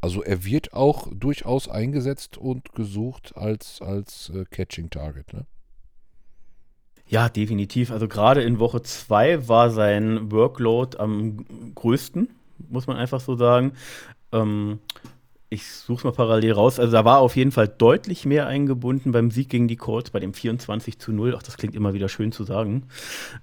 Also 0.00 0.22
er 0.22 0.44
wird 0.44 0.72
auch 0.72 1.08
durchaus 1.12 1.68
eingesetzt 1.68 2.36
und 2.36 2.72
gesucht 2.74 3.36
als, 3.36 3.80
als 3.80 4.30
äh, 4.34 4.44
Catching 4.50 4.90
Target, 4.90 5.32
ne? 5.32 5.46
Ja, 7.08 7.28
definitiv. 7.28 7.92
Also 7.92 8.08
gerade 8.08 8.42
in 8.42 8.58
Woche 8.58 8.82
2 8.82 9.48
war 9.48 9.70
sein 9.70 10.32
Workload 10.32 10.98
am 10.98 11.44
größten, 11.74 12.28
muss 12.68 12.88
man 12.88 12.96
einfach 12.96 13.20
so 13.20 13.36
sagen. 13.36 13.72
Ähm, 14.32 14.80
ich 15.48 15.70
suche 15.70 15.98
es 15.98 16.04
mal 16.04 16.12
parallel 16.12 16.52
raus. 16.52 16.80
Also 16.80 16.92
da 16.92 17.04
war 17.04 17.18
auf 17.18 17.36
jeden 17.36 17.52
Fall 17.52 17.68
deutlich 17.68 18.26
mehr 18.26 18.48
eingebunden 18.48 19.12
beim 19.12 19.30
Sieg 19.30 19.48
gegen 19.48 19.68
die 19.68 19.76
Colts, 19.76 20.10
bei 20.10 20.18
dem 20.18 20.34
24 20.34 20.98
zu 20.98 21.12
0. 21.12 21.34
Ach, 21.36 21.42
das 21.42 21.56
klingt 21.56 21.76
immer 21.76 21.94
wieder 21.94 22.08
schön 22.08 22.32
zu 22.32 22.42
sagen. 22.42 22.88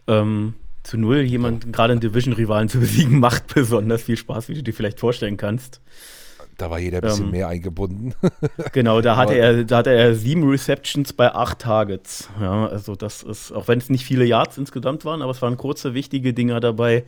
Ähm, 0.07 0.55
zu 0.83 0.97
0 0.97 1.21
jemanden, 1.21 1.71
gerade 1.71 1.93
einen 1.93 2.01
Division-Rivalen 2.01 2.69
zu 2.69 2.79
besiegen, 2.79 3.19
macht 3.21 3.53
besonders 3.53 4.03
viel 4.03 4.17
Spaß, 4.17 4.49
wie 4.49 4.53
du 4.53 4.63
dir 4.63 4.73
vielleicht 4.73 4.99
vorstellen 4.99 5.37
kannst. 5.37 5.81
Da 6.57 6.69
war 6.69 6.77
jeder 6.77 6.99
ein 6.99 7.01
bisschen 7.01 7.25
ähm, 7.25 7.31
mehr 7.31 7.47
eingebunden. 7.47 8.13
genau, 8.73 9.01
da 9.01 9.15
hatte, 9.15 9.33
er, 9.33 9.63
da 9.63 9.77
hatte 9.77 9.91
er 9.91 10.13
sieben 10.13 10.47
Receptions 10.47 11.13
bei 11.13 11.33
acht 11.33 11.59
Targets. 11.59 12.29
Ja, 12.39 12.67
also 12.67 12.95
das 12.95 13.23
ist, 13.23 13.51
auch 13.51 13.67
wenn 13.67 13.79
es 13.79 13.89
nicht 13.89 14.05
viele 14.05 14.25
Yards 14.25 14.57
insgesamt 14.57 15.03
waren, 15.03 15.21
aber 15.21 15.31
es 15.31 15.41
waren 15.41 15.57
kurze, 15.57 15.93
wichtige 15.93 16.33
Dinger 16.33 16.59
dabei. 16.59 17.05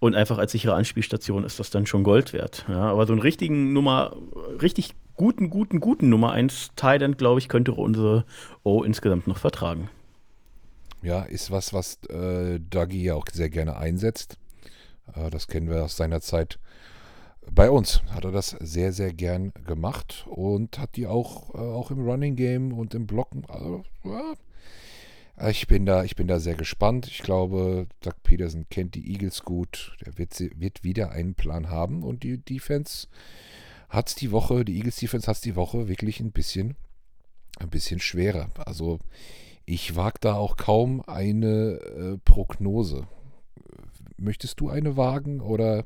Und 0.00 0.14
einfach 0.14 0.36
als 0.36 0.52
sichere 0.52 0.74
Anspielstation 0.74 1.44
ist 1.44 1.58
das 1.58 1.70
dann 1.70 1.86
schon 1.86 2.02
Gold 2.02 2.34
wert. 2.34 2.66
Ja, 2.68 2.90
aber 2.90 3.06
so 3.06 3.14
einen 3.14 3.22
richtigen 3.22 3.72
Nummer, 3.72 4.14
richtig 4.60 4.94
guten, 5.14 5.48
guten, 5.48 5.80
guten 5.80 6.10
Nummer 6.10 6.32
1 6.32 6.72
Titan, 6.76 7.16
glaube 7.16 7.40
ich, 7.40 7.48
könnte 7.48 7.72
unsere 7.72 8.24
O 8.64 8.82
insgesamt 8.82 9.26
noch 9.26 9.38
vertragen. 9.38 9.88
Ja, 11.04 11.22
ist 11.22 11.50
was, 11.50 11.72
was 11.72 12.02
äh, 12.08 12.58
Dougie 12.58 13.04
ja 13.04 13.14
auch 13.14 13.26
sehr 13.32 13.50
gerne 13.50 13.76
einsetzt. 13.76 14.38
Äh, 15.14 15.30
das 15.30 15.46
kennen 15.46 15.68
wir 15.68 15.84
aus 15.84 15.96
seiner 15.96 16.20
Zeit 16.20 16.58
bei 17.50 17.70
uns 17.70 18.02
hat 18.10 18.24
er 18.24 18.32
das 18.32 18.56
sehr, 18.60 18.92
sehr 18.92 19.12
gern 19.12 19.52
gemacht 19.66 20.26
und 20.28 20.78
hat 20.78 20.96
die 20.96 21.06
auch, 21.06 21.54
äh, 21.54 21.58
auch 21.58 21.90
im 21.90 22.00
Running 22.00 22.36
Game 22.36 22.72
und 22.72 22.94
im 22.94 23.06
Blocken. 23.06 23.44
Also, 23.48 23.84
ja, 24.04 25.48
ich 25.48 25.66
bin 25.66 25.84
da, 25.84 26.04
ich 26.04 26.16
bin 26.16 26.26
da 26.26 26.38
sehr 26.38 26.54
gespannt. 26.54 27.06
Ich 27.08 27.22
glaube, 27.22 27.86
Doug 28.00 28.14
Peterson 28.22 28.66
kennt 28.70 28.94
die 28.94 29.12
Eagles 29.12 29.42
gut. 29.42 29.96
Der 30.04 30.16
wird, 30.18 30.38
wird 30.58 30.84
wieder 30.84 31.10
einen 31.10 31.34
Plan 31.34 31.70
haben 31.70 32.02
und 32.02 32.22
die 32.22 32.38
Defense 32.38 33.08
hat 33.88 34.08
es 34.08 34.14
die 34.14 34.32
Woche, 34.32 34.64
die 34.64 34.76
Eagles 34.76 34.96
Defense 34.96 35.26
hat 35.26 35.36
es 35.36 35.42
die 35.42 35.56
Woche 35.56 35.88
wirklich 35.88 36.20
ein 36.20 36.32
bisschen, 36.32 36.76
ein 37.58 37.70
bisschen 37.70 38.00
schwerer. 38.00 38.50
Also 38.64 39.00
ich 39.66 39.96
wage 39.96 40.18
da 40.20 40.34
auch 40.34 40.56
kaum 40.56 41.02
eine 41.06 41.80
äh, 41.80 42.18
Prognose. 42.24 43.06
Möchtest 44.16 44.60
du 44.60 44.68
eine 44.68 44.96
wagen 44.96 45.40
oder 45.40 45.84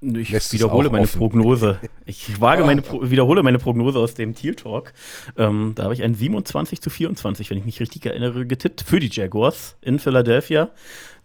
ich 0.00 0.32
wiederhole 0.52 0.90
meine 0.90 1.04
offen. 1.04 1.18
Prognose. 1.18 1.78
Ich 2.04 2.40
wage 2.40 2.64
meine 2.64 2.82
Pro 2.82 3.08
wiederhole 3.08 3.42
meine 3.44 3.58
Prognose 3.58 3.98
aus 3.98 4.14
dem 4.14 4.34
Teal 4.34 4.56
Talk. 4.56 4.92
Ähm, 5.36 5.72
da 5.76 5.84
habe 5.84 5.94
ich 5.94 6.02
ein 6.02 6.14
27 6.14 6.80
zu 6.80 6.90
24, 6.90 7.50
wenn 7.50 7.58
ich 7.58 7.64
mich 7.64 7.80
richtig 7.80 8.04
erinnere, 8.04 8.44
getippt 8.44 8.82
für 8.82 8.98
die 8.98 9.10
Jaguars 9.10 9.76
in 9.80 10.00
Philadelphia. 10.00 10.70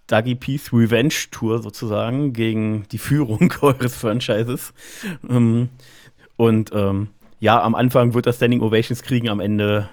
Dougie 0.06 0.36
Peace 0.36 0.72
Revenge 0.72 1.14
Tour 1.32 1.62
sozusagen 1.62 2.34
gegen 2.34 2.86
die 2.92 3.00
Führung 3.00 3.52
eures 3.62 3.96
Franchises. 3.96 4.74
Ähm, 5.28 5.70
und 6.38 6.72
ähm, 6.74 7.10
ja, 7.40 7.62
am 7.62 7.76
Anfang 7.76 8.14
wird 8.14 8.28
er 8.28 8.34
Standing 8.34 8.62
Ovations 8.62 9.02
kriegen, 9.02 9.30
am 9.30 9.40
Ende 9.40 9.90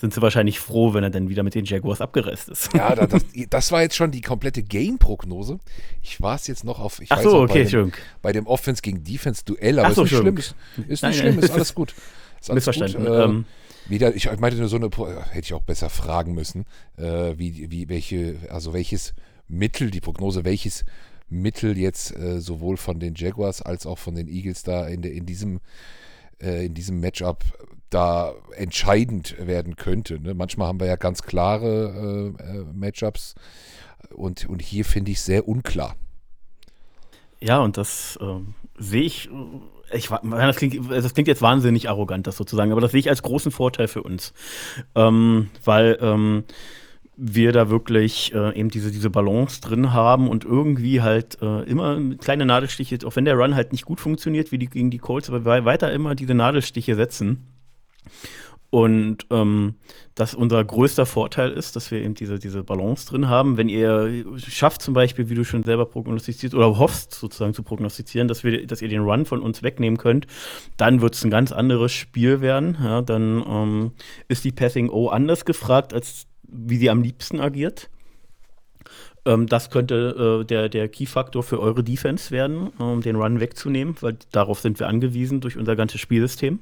sind 0.00 0.12
sie 0.12 0.20
wahrscheinlich 0.20 0.58
froh, 0.58 0.92
wenn 0.92 1.04
er 1.04 1.10
dann 1.10 1.28
wieder 1.28 1.42
mit 1.42 1.54
den 1.54 1.64
Jaguars 1.64 2.00
abgereist 2.00 2.48
ist. 2.48 2.74
Ja, 2.74 2.94
das, 2.94 3.24
das 3.48 3.72
war 3.72 3.82
jetzt 3.82 3.94
schon 3.94 4.10
die 4.10 4.20
komplette 4.20 4.62
Game-Prognose. 4.62 5.60
Ich 6.02 6.20
war 6.20 6.34
es 6.34 6.46
jetzt 6.46 6.64
noch 6.64 6.80
auf, 6.80 7.00
ich 7.00 7.12
Ach 7.12 7.22
so, 7.22 7.42
okay, 7.42 7.64
bei, 7.64 7.70
dem, 7.70 7.92
bei 8.20 8.32
dem 8.32 8.46
Offense 8.46 8.82
gegen 8.82 9.04
Defense-Duell, 9.04 9.78
aber 9.78 9.94
so, 9.94 10.04
ist 10.04 10.10
nicht 10.10 10.20
schlimm. 10.20 10.36
Ist, 10.36 10.54
ist 10.88 11.02
nicht 11.04 11.18
schlimm, 11.18 11.38
ist 11.38 11.50
alles 11.50 11.74
gut. 11.74 11.94
Ist 12.40 12.50
alles 12.50 12.66
Missverstanden. 12.66 13.06
Gut. 13.06 13.24
Ähm, 13.24 13.44
wieder, 13.86 14.14
ich 14.16 14.26
meinte 14.38 14.58
nur 14.58 14.68
so 14.68 14.76
eine, 14.76 14.88
hätte 15.30 15.44
ich 15.44 15.54
auch 15.54 15.62
besser 15.62 15.90
fragen 15.90 16.34
müssen, 16.34 16.64
äh, 16.96 17.34
wie, 17.36 17.70
wie, 17.70 17.88
welche, 17.88 18.36
also 18.48 18.72
welches 18.72 19.14
Mittel, 19.46 19.90
die 19.90 20.00
Prognose, 20.00 20.44
welches 20.44 20.84
Mittel 21.28 21.76
jetzt 21.78 22.16
äh, 22.16 22.40
sowohl 22.40 22.76
von 22.76 22.98
den 22.98 23.14
Jaguars 23.14 23.62
als 23.62 23.86
auch 23.86 23.98
von 23.98 24.14
den 24.14 24.28
Eagles 24.28 24.62
da 24.62 24.86
in, 24.86 25.02
de, 25.02 25.14
in 25.14 25.26
diesem 25.26 25.60
äh, 26.40 26.66
in 26.66 26.74
diesem 26.74 27.00
Matchup 27.00 27.44
da 27.90 28.34
entscheidend 28.56 29.36
werden 29.38 29.76
könnte. 29.76 30.18
Ne? 30.20 30.34
Manchmal 30.34 30.68
haben 30.68 30.80
wir 30.80 30.86
ja 30.86 30.96
ganz 30.96 31.22
klare 31.22 32.34
äh, 32.38 32.42
äh 32.42 32.64
Matchups 32.72 33.34
und, 34.14 34.46
und 34.48 34.62
hier 34.62 34.84
finde 34.84 35.12
ich 35.12 35.20
sehr 35.20 35.48
unklar. 35.48 35.96
Ja, 37.40 37.58
und 37.58 37.76
das 37.76 38.18
äh, 38.20 38.40
sehe 38.78 39.02
ich, 39.02 39.28
ich 39.92 40.08
das 40.08 40.56
klingt, 40.56 40.90
das 40.90 41.14
klingt 41.14 41.28
jetzt 41.28 41.42
wahnsinnig 41.42 41.88
arrogant, 41.88 42.26
das 42.26 42.36
sozusagen, 42.36 42.72
aber 42.72 42.80
das 42.80 42.92
sehe 42.92 43.00
ich 43.00 43.10
als 43.10 43.22
großen 43.22 43.52
Vorteil 43.52 43.86
für 43.86 44.02
uns. 44.02 44.32
Ähm, 44.94 45.50
weil 45.64 45.98
ähm, 46.00 46.44
wir 47.16 47.52
da 47.52 47.70
wirklich 47.70 48.34
äh, 48.34 48.58
eben 48.58 48.70
diese, 48.70 48.90
diese 48.90 49.10
Balance 49.10 49.60
drin 49.60 49.92
haben 49.92 50.28
und 50.28 50.44
irgendwie 50.44 51.00
halt 51.00 51.40
äh, 51.40 51.62
immer 51.62 52.00
kleine 52.16 52.46
Nadelstiche, 52.46 52.98
auch 53.04 53.16
wenn 53.16 53.24
der 53.24 53.36
Run 53.36 53.54
halt 53.54 53.72
nicht 53.72 53.84
gut 53.84 54.00
funktioniert 54.00 54.52
wie 54.52 54.58
die, 54.58 54.66
gegen 54.66 54.90
die 54.90 54.98
Colts, 54.98 55.30
aber 55.30 55.64
weiter 55.64 55.92
immer 55.92 56.14
diese 56.14 56.34
Nadelstiche 56.34 56.94
setzen. 56.94 57.46
Und 58.70 59.26
ähm, 59.30 59.76
dass 60.16 60.34
unser 60.34 60.64
größter 60.64 61.06
Vorteil 61.06 61.52
ist, 61.52 61.76
dass 61.76 61.92
wir 61.92 62.02
eben 62.02 62.14
diese, 62.14 62.40
diese 62.40 62.64
Balance 62.64 63.06
drin 63.06 63.28
haben. 63.28 63.56
Wenn 63.56 63.68
ihr 63.68 64.24
schafft, 64.36 64.82
zum 64.82 64.94
Beispiel, 64.94 65.28
wie 65.28 65.36
du 65.36 65.44
schon 65.44 65.62
selber 65.62 65.86
prognostizierst, 65.86 66.56
oder 66.56 66.76
hoffst 66.76 67.14
sozusagen 67.14 67.54
zu 67.54 67.62
prognostizieren, 67.62 68.26
dass, 68.26 68.42
wir, 68.42 68.66
dass 68.66 68.82
ihr 68.82 68.88
den 68.88 69.02
Run 69.02 69.26
von 69.26 69.42
uns 69.42 69.62
wegnehmen 69.62 69.96
könnt, 69.96 70.26
dann 70.76 71.00
wird 71.02 71.14
es 71.14 71.22
ein 71.22 71.30
ganz 71.30 71.52
anderes 71.52 71.92
Spiel 71.92 72.40
werden. 72.40 72.76
Ja, 72.82 73.00
dann 73.02 73.44
ähm, 73.46 73.92
ist 74.26 74.44
die 74.44 74.50
Passing 74.50 74.90
O 74.90 75.06
anders 75.06 75.44
gefragt 75.44 75.94
als 75.94 76.26
wie 76.48 76.76
sie 76.76 76.90
am 76.90 77.02
liebsten 77.02 77.40
agiert. 77.40 77.90
Ähm, 79.24 79.46
das 79.46 79.70
könnte 79.70 80.42
äh, 80.42 80.44
der, 80.44 80.68
der 80.68 80.88
Key-Faktor 80.88 81.42
für 81.42 81.60
eure 81.60 81.82
Defense 81.82 82.30
werden, 82.30 82.68
um 82.78 83.00
den 83.00 83.16
Run 83.16 83.40
wegzunehmen, 83.40 83.96
weil 84.00 84.16
darauf 84.32 84.60
sind 84.60 84.78
wir 84.78 84.88
angewiesen 84.88 85.40
durch 85.40 85.56
unser 85.56 85.76
ganzes 85.76 86.00
Spielsystem. 86.00 86.60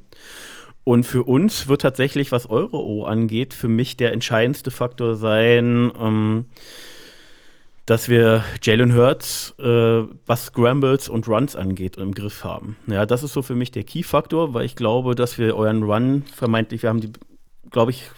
Und 0.85 1.05
für 1.05 1.23
uns 1.23 1.69
wird 1.69 1.83
tatsächlich, 1.83 2.33
was 2.33 2.51
eure 2.51 2.77
O 2.77 3.05
angeht, 3.05 3.55
für 3.55 3.69
mich 3.69 3.97
der 3.97 4.13
entscheidendste 4.13 4.71
Faktor 4.71 5.15
sein, 5.15 5.93
ähm, 5.99 6.47
dass 7.87 8.09
wir 8.09 8.45
Jalen 8.63 8.95
Hurts, 8.95 9.55
äh, 9.59 10.03
was 10.27 10.47
Scrambles 10.47 11.09
und 11.09 11.29
Runs 11.29 11.57
angeht, 11.57 11.97
im 11.97 12.15
Griff 12.15 12.45
haben. 12.45 12.77
Ja, 12.87 13.07
das 13.07 13.23
ist 13.23 13.33
so 13.33 13.43
für 13.43 13.55
mich 13.55 13.71
der 13.71 13.85
Key-Faktor, 13.85 14.55
weil 14.55 14.65
ich 14.65 14.77
glaube, 14.77 15.15
dass 15.15 15.39
wir 15.39 15.57
euren 15.57 15.83
Run 15.83 16.25
vermeintlich, 16.35 16.83
wir 16.83 16.91
haben 16.91 17.01
die, 17.01 17.13
glaube 17.71 17.91
ich, 17.91 18.11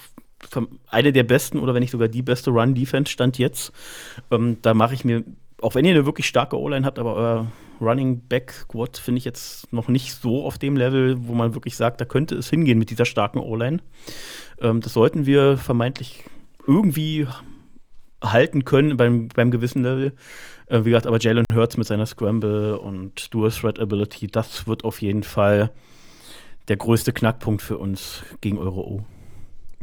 eine 0.88 1.12
der 1.12 1.24
besten 1.24 1.59
oder 1.59 1.74
wenn 1.74 1.80
nicht 1.80 1.90
sogar 1.90 2.09
die 2.09 2.22
beste 2.22 2.51
Run-Defense 2.51 3.11
stand 3.11 3.38
jetzt. 3.38 3.72
Ähm, 4.30 4.59
da 4.62 4.74
mache 4.74 4.95
ich 4.95 5.05
mir, 5.05 5.24
auch 5.61 5.74
wenn 5.74 5.84
ihr 5.84 5.92
eine 5.92 6.07
wirklich 6.07 6.26
starke 6.26 6.59
O-Line 6.59 6.84
habt, 6.86 6.99
aber 6.99 7.14
euer 7.14 7.47
Running 7.80 8.20
Back 8.28 8.53
Squad 8.53 8.97
finde 8.99 9.18
ich 9.18 9.24
jetzt 9.24 9.72
noch 9.72 9.88
nicht 9.88 10.12
so 10.12 10.45
auf 10.45 10.59
dem 10.59 10.76
Level, 10.76 11.26
wo 11.26 11.34
man 11.34 11.55
wirklich 11.55 11.76
sagt, 11.76 12.01
da 12.01 12.05
könnte 12.05 12.34
es 12.36 12.51
hingehen 12.51 12.78
mit 12.78 12.90
dieser 12.90 13.05
starken 13.05 13.38
O-Line. 13.38 13.78
Ähm, 14.61 14.80
das 14.80 14.92
sollten 14.92 15.26
wir 15.26 15.57
vermeintlich 15.57 16.24
irgendwie 16.66 17.26
halten 18.22 18.64
können 18.64 18.97
beim, 18.97 19.28
beim 19.28 19.51
gewissen 19.51 19.82
Level. 19.82 20.12
Äh, 20.66 20.80
wie 20.80 20.90
gesagt, 20.90 21.07
aber 21.07 21.20
Jalen 21.20 21.45
Hurts 21.53 21.76
mit 21.76 21.86
seiner 21.86 22.07
Scramble 22.07 22.78
und 22.78 23.32
Dual 23.34 23.51
Threat 23.51 23.78
Ability, 23.78 24.28
das 24.28 24.66
wird 24.66 24.84
auf 24.84 25.03
jeden 25.03 25.22
Fall 25.22 25.70
der 26.68 26.76
größte 26.76 27.12
Knackpunkt 27.12 27.61
für 27.61 27.78
uns 27.78 28.22
gegen 28.40 28.59
Euro 28.59 28.80
O. 28.80 29.05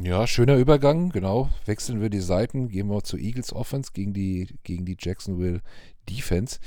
Ja, 0.04 0.26
schöner 0.26 0.56
Übergang, 0.56 1.10
genau. 1.10 1.49
Wechseln 1.66 2.02
wir 2.02 2.10
die 2.10 2.22
Seiten, 2.22 2.70
gehen 2.70 2.88
wir 2.88 3.04
zu 3.04 3.18
Eagles 3.18 3.54
Offense 3.54 3.91
gegen 3.93 4.14
die, 4.14 4.47
gegen 4.64 4.84
die 4.84 4.97
Jacksonville 4.99 5.62
Defense. 6.10 6.60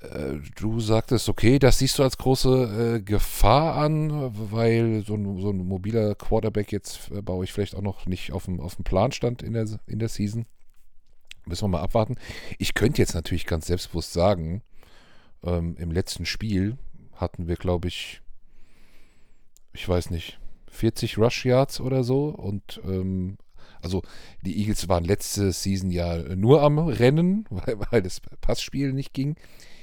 Äh, 0.00 0.36
du 0.54 0.78
sagtest, 0.78 1.28
okay, 1.28 1.58
das 1.58 1.78
siehst 1.78 1.98
du 1.98 2.04
als 2.04 2.16
große 2.16 2.98
äh, 2.98 3.02
Gefahr 3.02 3.74
an, 3.74 4.30
weil 4.52 5.04
so 5.04 5.14
ein, 5.14 5.40
so 5.40 5.50
ein 5.50 5.66
mobiler 5.66 6.14
Quarterback 6.14 6.70
jetzt 6.70 7.10
äh, 7.10 7.22
bei 7.22 7.32
euch 7.32 7.52
vielleicht 7.52 7.74
auch 7.74 7.82
noch 7.82 8.06
nicht 8.06 8.30
auf 8.32 8.44
dem, 8.44 8.60
auf 8.60 8.76
dem 8.76 8.84
Plan 8.84 9.10
stand 9.10 9.42
in 9.42 9.52
der, 9.54 9.66
in 9.86 9.98
der 9.98 10.08
Season. 10.08 10.46
Müssen 11.44 11.64
wir 11.64 11.68
mal 11.68 11.82
abwarten. 11.82 12.16
Ich 12.58 12.74
könnte 12.74 13.02
jetzt 13.02 13.14
natürlich 13.14 13.46
ganz 13.46 13.66
selbstbewusst 13.66 14.12
sagen, 14.12 14.62
ähm, 15.42 15.76
im 15.76 15.90
letzten 15.90 16.24
Spiel 16.24 16.78
hatten 17.14 17.48
wir, 17.48 17.56
glaube 17.56 17.88
ich, 17.88 18.22
ich 19.72 19.88
weiß 19.88 20.10
nicht, 20.10 20.39
40 20.70 21.18
Rush 21.18 21.44
Yards 21.44 21.80
oder 21.80 22.04
so. 22.04 22.28
Und 22.28 22.80
ähm, 22.84 23.36
also 23.82 24.02
die 24.42 24.58
Eagles 24.58 24.88
waren 24.88 25.04
letzte 25.04 25.52
Season 25.52 25.90
ja 25.90 26.16
nur 26.36 26.62
am 26.62 26.78
Rennen, 26.78 27.46
weil, 27.50 27.78
weil 27.90 28.02
das 28.02 28.20
Passspiel 28.40 28.92
nicht 28.92 29.12
ging. 29.12 29.36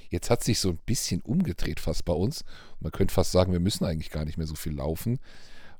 Jetzt 0.10 0.30
hat 0.30 0.44
sich 0.44 0.60
so 0.60 0.70
ein 0.70 0.80
bisschen 0.86 1.22
umgedreht 1.22 1.80
fast 1.80 2.06
bei 2.06 2.14
uns. 2.14 2.46
Man 2.80 2.92
könnte 2.92 3.14
fast 3.14 3.32
sagen, 3.32 3.52
wir 3.52 3.60
müssen 3.60 3.86
eigentlich 3.86 4.10
gar 4.10 4.26
nicht 4.26 4.38
mehr 4.38 4.48
so 4.48 4.56
viel 4.56 4.74
laufen, 4.74 5.20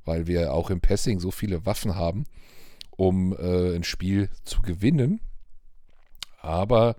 weil 0.04 0.26
wir 0.26 0.52
auch 0.52 0.70
im 0.70 0.80
Passing 0.80 1.18
so 1.18 1.30
viele 1.30 1.64
Waffen 1.64 1.94
haben, 1.94 2.24
um 2.90 3.32
äh, 3.32 3.74
ein 3.74 3.84
Spiel 3.84 4.28
zu 4.44 4.60
gewinnen. 4.60 5.20
Aber 6.40 6.96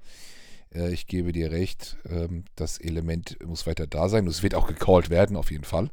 äh, 0.74 0.91
ich 0.91 1.05
gebe 1.05 1.32
dir 1.32 1.51
recht, 1.51 1.97
ähm, 2.10 2.45
das 2.55 2.80
Element 2.80 3.38
muss 3.45 3.68
weiter 3.68 3.86
da 3.86 4.10
sein. 4.10 4.26
Es 4.28 4.41
wird 4.43 4.55
auch 4.55 4.68
gecallt 4.68 5.10
werden, 5.10 5.38
auf 5.38 5.51
jeden 5.51 5.66
Fall. 5.66 5.91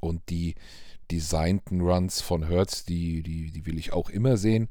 Und 0.00 0.28
die 0.30 0.54
designten 1.10 1.80
Runs 1.80 2.20
von 2.20 2.46
Hertz, 2.46 2.84
die, 2.84 3.22
die, 3.22 3.50
die 3.50 3.66
will 3.66 3.78
ich 3.78 3.92
auch 3.92 4.10
immer 4.10 4.36
sehen. 4.36 4.68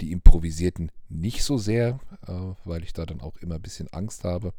Die 0.00 0.12
improvisierten 0.12 0.92
nicht 1.08 1.42
so 1.42 1.56
sehr, 1.56 2.00
äh, 2.26 2.32
weil 2.64 2.82
ich 2.82 2.92
da 2.92 3.06
dann 3.06 3.20
auch 3.20 3.36
immer 3.38 3.56
ein 3.56 3.62
bisschen 3.62 3.88
Angst 3.92 4.24
habe. 4.24 4.52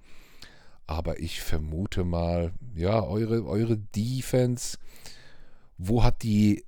Aber 0.87 1.19
ich 1.19 1.41
vermute 1.41 2.03
mal, 2.03 2.53
ja, 2.73 3.03
eure, 3.03 3.45
eure 3.45 3.77
Defense, 3.77 4.77
wo 5.77 6.03
hat 6.03 6.23
die 6.23 6.63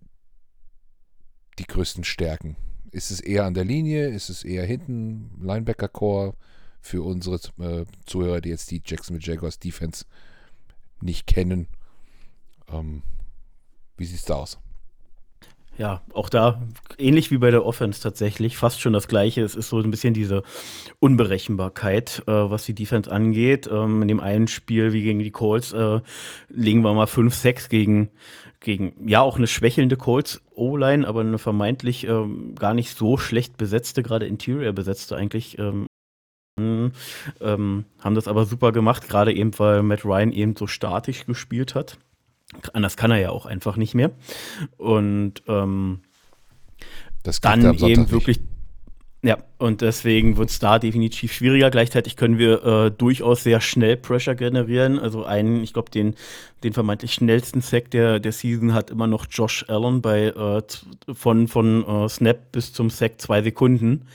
die 1.57 1.65
größten 1.65 2.03
Stärken? 2.03 2.55
Ist 2.91 3.11
es 3.11 3.19
eher 3.19 3.45
an 3.45 3.53
der 3.53 3.65
Linie? 3.65 4.07
Ist 4.07 4.29
es 4.29 4.43
eher 4.43 4.65
hinten? 4.65 5.31
Linebacker-Core 5.41 6.33
für 6.81 7.03
unsere 7.03 7.35
äh, 7.59 7.85
Zuhörer, 8.05 8.41
die 8.41 8.49
jetzt 8.49 8.71
die 8.71 8.81
Jacksonville 8.83 9.25
Jaguars 9.25 9.59
Defense 9.59 10.05
nicht 11.01 11.27
kennen. 11.27 11.67
Ähm, 12.71 13.03
wie 13.99 14.05
sieht 14.05 14.19
es 14.19 14.25
da 14.25 14.35
aus? 14.35 14.59
Ja, 15.79 16.01
auch 16.13 16.27
da 16.27 16.61
ähnlich 16.97 17.31
wie 17.31 17.37
bei 17.37 17.51
der 17.51 17.65
Offense 17.65 18.01
tatsächlich, 18.01 18.57
fast 18.57 18.81
schon 18.81 18.91
das 18.91 19.07
Gleiche. 19.07 19.41
Es 19.43 19.55
ist 19.55 19.69
so 19.69 19.79
ein 19.79 19.89
bisschen 19.89 20.13
diese 20.13 20.43
Unberechenbarkeit, 20.99 22.23
äh, 22.27 22.31
was 22.31 22.65
die 22.65 22.75
Defense 22.75 23.09
angeht. 23.09 23.69
Ähm, 23.71 24.01
in 24.01 24.09
dem 24.09 24.19
einen 24.19 24.49
Spiel 24.49 24.91
wie 24.91 25.03
gegen 25.03 25.19
die 25.19 25.31
Colts 25.31 25.71
äh, 25.71 26.01
legen 26.49 26.81
wir 26.81 26.93
mal 26.93 27.05
5-6 27.05 27.69
gegen, 27.69 28.09
gegen, 28.59 29.07
ja, 29.07 29.21
auch 29.21 29.37
eine 29.37 29.47
schwächelnde 29.47 29.95
Colts 29.95 30.41
O-Line, 30.53 31.07
aber 31.07 31.21
eine 31.21 31.37
vermeintlich 31.37 32.05
ähm, 32.05 32.55
gar 32.55 32.73
nicht 32.73 32.97
so 32.97 33.15
schlecht 33.15 33.55
besetzte, 33.55 34.03
gerade 34.03 34.27
Interior 34.27 34.73
besetzte 34.73 35.15
eigentlich. 35.15 35.57
Ähm, 35.59 35.87
ähm, 37.39 37.85
haben 37.99 38.15
das 38.15 38.27
aber 38.27 38.43
super 38.43 38.73
gemacht, 38.73 39.07
gerade 39.07 39.33
eben, 39.33 39.57
weil 39.59 39.81
Matt 39.81 40.03
Ryan 40.03 40.33
eben 40.33 40.57
so 40.57 40.67
statisch 40.67 41.25
gespielt 41.25 41.73
hat. 41.73 41.97
Anders 42.73 42.97
kann 42.97 43.11
er 43.11 43.17
ja 43.17 43.29
auch 43.29 43.45
einfach 43.45 43.75
nicht 43.75 43.93
mehr. 43.93 44.11
Und 44.77 45.43
ähm, 45.47 46.01
dann 47.41 47.75
eben 47.75 48.11
wirklich. 48.11 48.39
Ja, 49.21 49.37
und 49.59 49.81
deswegen 49.81 50.37
wird 50.37 50.49
es 50.49 50.59
da 50.59 50.79
definitiv 50.79 51.33
schwieriger. 51.33 51.69
Gleichzeitig 51.69 52.15
können 52.15 52.37
wir 52.37 52.63
äh, 52.63 52.91
durchaus 52.91 53.43
sehr 53.43 53.59
schnell 53.59 53.97
Pressure 53.97 54.33
generieren. 54.33 54.97
Also 54.97 55.25
einen, 55.25 55.61
ich 55.61 55.73
glaube, 55.73 55.91
den, 55.91 56.15
den 56.63 56.71
vermeintlich 56.71 57.13
schnellsten 57.13 57.59
Sack 57.59 57.91
der, 57.91 58.19
der 58.21 58.31
Season 58.31 58.73
hat 58.73 58.89
immer 58.89 59.05
noch 59.05 59.25
Josh 59.29 59.65
Allen 59.67 60.01
bei 60.01 60.27
äh, 60.27 60.61
von, 61.13 61.49
von 61.49 61.85
äh, 61.85 62.07
Snap 62.07 62.53
bis 62.53 62.71
zum 62.71 62.89
Sack 62.89 63.19
zwei 63.19 63.41
Sekunden. 63.41 64.05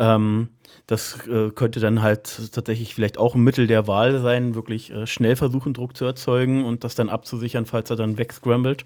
Ähm, 0.00 0.48
das 0.90 1.24
äh, 1.28 1.50
könnte 1.50 1.78
dann 1.78 2.02
halt 2.02 2.52
tatsächlich 2.52 2.96
vielleicht 2.96 3.16
auch 3.16 3.36
ein 3.36 3.44
Mittel 3.44 3.68
der 3.68 3.86
Wahl 3.86 4.20
sein, 4.20 4.56
wirklich 4.56 4.90
äh, 4.90 5.06
schnell 5.06 5.36
versuchen, 5.36 5.72
Druck 5.72 5.96
zu 5.96 6.04
erzeugen 6.04 6.64
und 6.64 6.82
das 6.82 6.96
dann 6.96 7.08
abzusichern, 7.08 7.64
falls 7.64 7.90
er 7.90 7.96
dann 7.96 8.18
wegscrambled. 8.18 8.84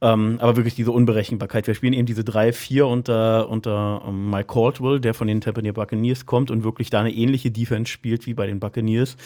Ähm, 0.00 0.38
aber 0.40 0.54
wirklich 0.54 0.76
diese 0.76 0.92
Unberechenbarkeit. 0.92 1.66
Wir 1.66 1.74
spielen 1.74 1.92
eben 1.92 2.06
diese 2.06 2.22
3-4 2.22 2.82
unter, 2.84 3.48
unter 3.48 4.02
ähm, 4.06 4.30
Mike 4.30 4.46
Caldwell, 4.46 5.00
der 5.00 5.12
von 5.12 5.23
den 5.26 5.40
Tampa 5.40 5.60
Bay 5.60 5.72
Buccaneers 5.72 6.26
kommt 6.26 6.50
und 6.50 6.64
wirklich 6.64 6.90
da 6.90 7.00
eine 7.00 7.12
ähnliche 7.12 7.50
Defense 7.50 7.90
spielt 7.90 8.26
wie 8.26 8.34
bei 8.34 8.46
den 8.46 8.60
Buccaneers. 8.60 9.16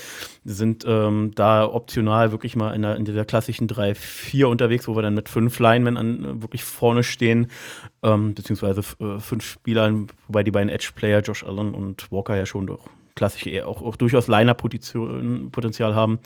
Sind 0.44 0.84
ähm, 0.86 1.32
da 1.34 1.66
optional 1.66 2.32
wirklich 2.32 2.56
mal 2.56 2.74
in, 2.74 2.82
der, 2.82 2.96
in 2.96 3.04
dieser 3.04 3.24
klassischen 3.24 3.68
3-4 3.68 4.46
unterwegs, 4.46 4.88
wo 4.88 4.96
wir 4.96 5.02
dann 5.02 5.14
mit 5.14 5.28
fünf 5.28 5.58
Linemen 5.58 5.96
an, 5.96 6.42
wirklich 6.42 6.64
vorne 6.64 7.02
stehen, 7.02 7.48
ähm, 8.02 8.34
beziehungsweise 8.34 8.82
äh, 9.00 9.18
fünf 9.18 9.44
Spielern, 9.44 10.08
wobei 10.26 10.42
die 10.42 10.50
beiden 10.50 10.68
Edge-Player, 10.68 11.20
Josh 11.20 11.44
Allen 11.44 11.74
und 11.74 12.10
Walker 12.10 12.36
ja 12.36 12.46
schon 12.46 12.66
doch 12.66 12.88
klassisch 13.14 13.62
auch, 13.62 13.82
auch 13.82 13.96
durchaus 13.96 14.28
Liner-Potenzial 14.28 15.94
haben. 15.94 16.20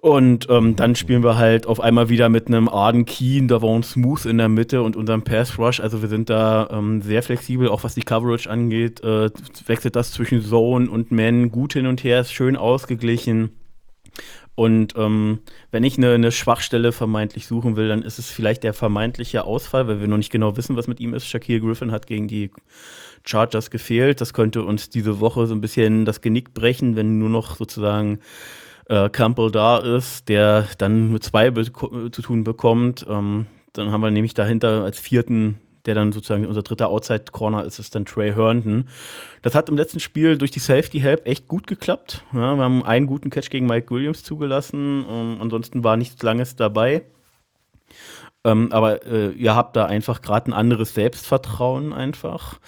Und 0.00 0.46
ähm, 0.48 0.76
dann 0.76 0.94
spielen 0.94 1.22
wir 1.22 1.36
halt 1.36 1.66
auf 1.66 1.78
einmal 1.78 2.08
wieder 2.08 2.30
mit 2.30 2.46
einem 2.46 2.70
Arden 2.70 3.04
Keen, 3.04 3.48
Davon 3.48 3.82
Smooth 3.82 4.24
in 4.24 4.38
der 4.38 4.48
Mitte 4.48 4.80
und 4.80 4.96
unserem 4.96 5.22
Pass 5.22 5.58
Rush. 5.58 5.78
Also 5.78 6.00
wir 6.00 6.08
sind 6.08 6.30
da 6.30 6.70
ähm, 6.70 7.02
sehr 7.02 7.22
flexibel, 7.22 7.68
auch 7.68 7.84
was 7.84 7.94
die 7.94 8.02
Coverage 8.02 8.48
angeht. 8.48 9.04
Äh, 9.04 9.28
wechselt 9.66 9.96
das 9.96 10.12
zwischen 10.12 10.42
Zone 10.42 10.90
und 10.90 11.12
Man 11.12 11.50
gut 11.50 11.74
hin 11.74 11.86
und 11.86 12.02
her, 12.02 12.20
ist 12.20 12.32
schön 12.32 12.56
ausgeglichen. 12.56 13.50
Und 14.54 14.94
ähm, 14.96 15.40
wenn 15.70 15.84
ich 15.84 15.98
eine, 15.98 16.14
eine, 16.14 16.32
Schwachstelle 16.32 16.92
vermeintlich 16.92 17.46
suchen 17.46 17.76
will, 17.76 17.88
dann 17.88 18.02
ist 18.02 18.18
es 18.18 18.30
vielleicht 18.30 18.62
der 18.64 18.72
vermeintliche 18.72 19.44
Ausfall, 19.44 19.86
weil 19.86 20.00
wir 20.00 20.08
noch 20.08 20.16
nicht 20.16 20.32
genau 20.32 20.56
wissen, 20.56 20.76
was 20.76 20.86
mit 20.86 21.00
ihm 21.00 21.12
ist. 21.12 21.26
Shaquille 21.26 21.60
Griffin 21.60 21.92
hat 21.92 22.06
gegen 22.06 22.26
die 22.26 22.50
Chargers 23.26 23.70
gefehlt. 23.70 24.22
Das 24.22 24.32
könnte 24.32 24.64
uns 24.64 24.88
diese 24.88 25.20
Woche 25.20 25.46
so 25.46 25.54
ein 25.54 25.60
bisschen 25.60 26.06
das 26.06 26.22
Genick 26.22 26.54
brechen, 26.54 26.96
wenn 26.96 27.18
nur 27.18 27.28
noch 27.28 27.56
sozusagen 27.56 28.20
äh, 28.90 29.08
Campbell 29.08 29.50
da 29.50 29.78
ist, 29.78 30.28
der 30.28 30.66
dann 30.78 31.12
mit 31.12 31.24
zwei 31.24 31.50
zu 31.50 32.22
tun 32.22 32.44
bekommt. 32.44 33.06
Ähm, 33.08 33.46
dann 33.72 33.92
haben 33.92 34.02
wir 34.02 34.10
nämlich 34.10 34.34
dahinter 34.34 34.82
als 34.84 34.98
vierten 34.98 35.60
der 35.86 35.94
dann 35.94 36.12
sozusagen 36.12 36.46
unser 36.46 36.62
dritter 36.62 36.88
Outside-Corner 36.88 37.64
ist, 37.64 37.78
ist 37.78 37.94
dann 37.94 38.04
Trey 38.04 38.32
Herndon. 38.32 38.84
Das 39.42 39.54
hat 39.54 39.68
im 39.68 39.76
letzten 39.76 40.00
Spiel 40.00 40.36
durch 40.36 40.50
die 40.50 40.58
Safety-Help 40.58 41.26
echt 41.26 41.48
gut 41.48 41.66
geklappt. 41.66 42.22
Ja, 42.32 42.54
wir 42.56 42.62
haben 42.62 42.84
einen 42.84 43.06
guten 43.06 43.30
Catch 43.30 43.50
gegen 43.50 43.66
Mike 43.66 43.90
Williams 43.90 44.22
zugelassen. 44.22 45.04
Ähm, 45.08 45.38
ansonsten 45.40 45.82
war 45.84 45.96
nichts 45.96 46.22
Langes 46.22 46.56
dabei. 46.56 47.02
Ähm, 48.42 48.72
aber 48.72 49.04
äh, 49.06 49.32
ihr 49.32 49.54
habt 49.54 49.76
da 49.76 49.84
einfach 49.84 50.22
gerade 50.22 50.50
ein 50.50 50.54
anderes 50.54 50.94
Selbstvertrauen 50.94 51.92
einfach. 51.92 52.58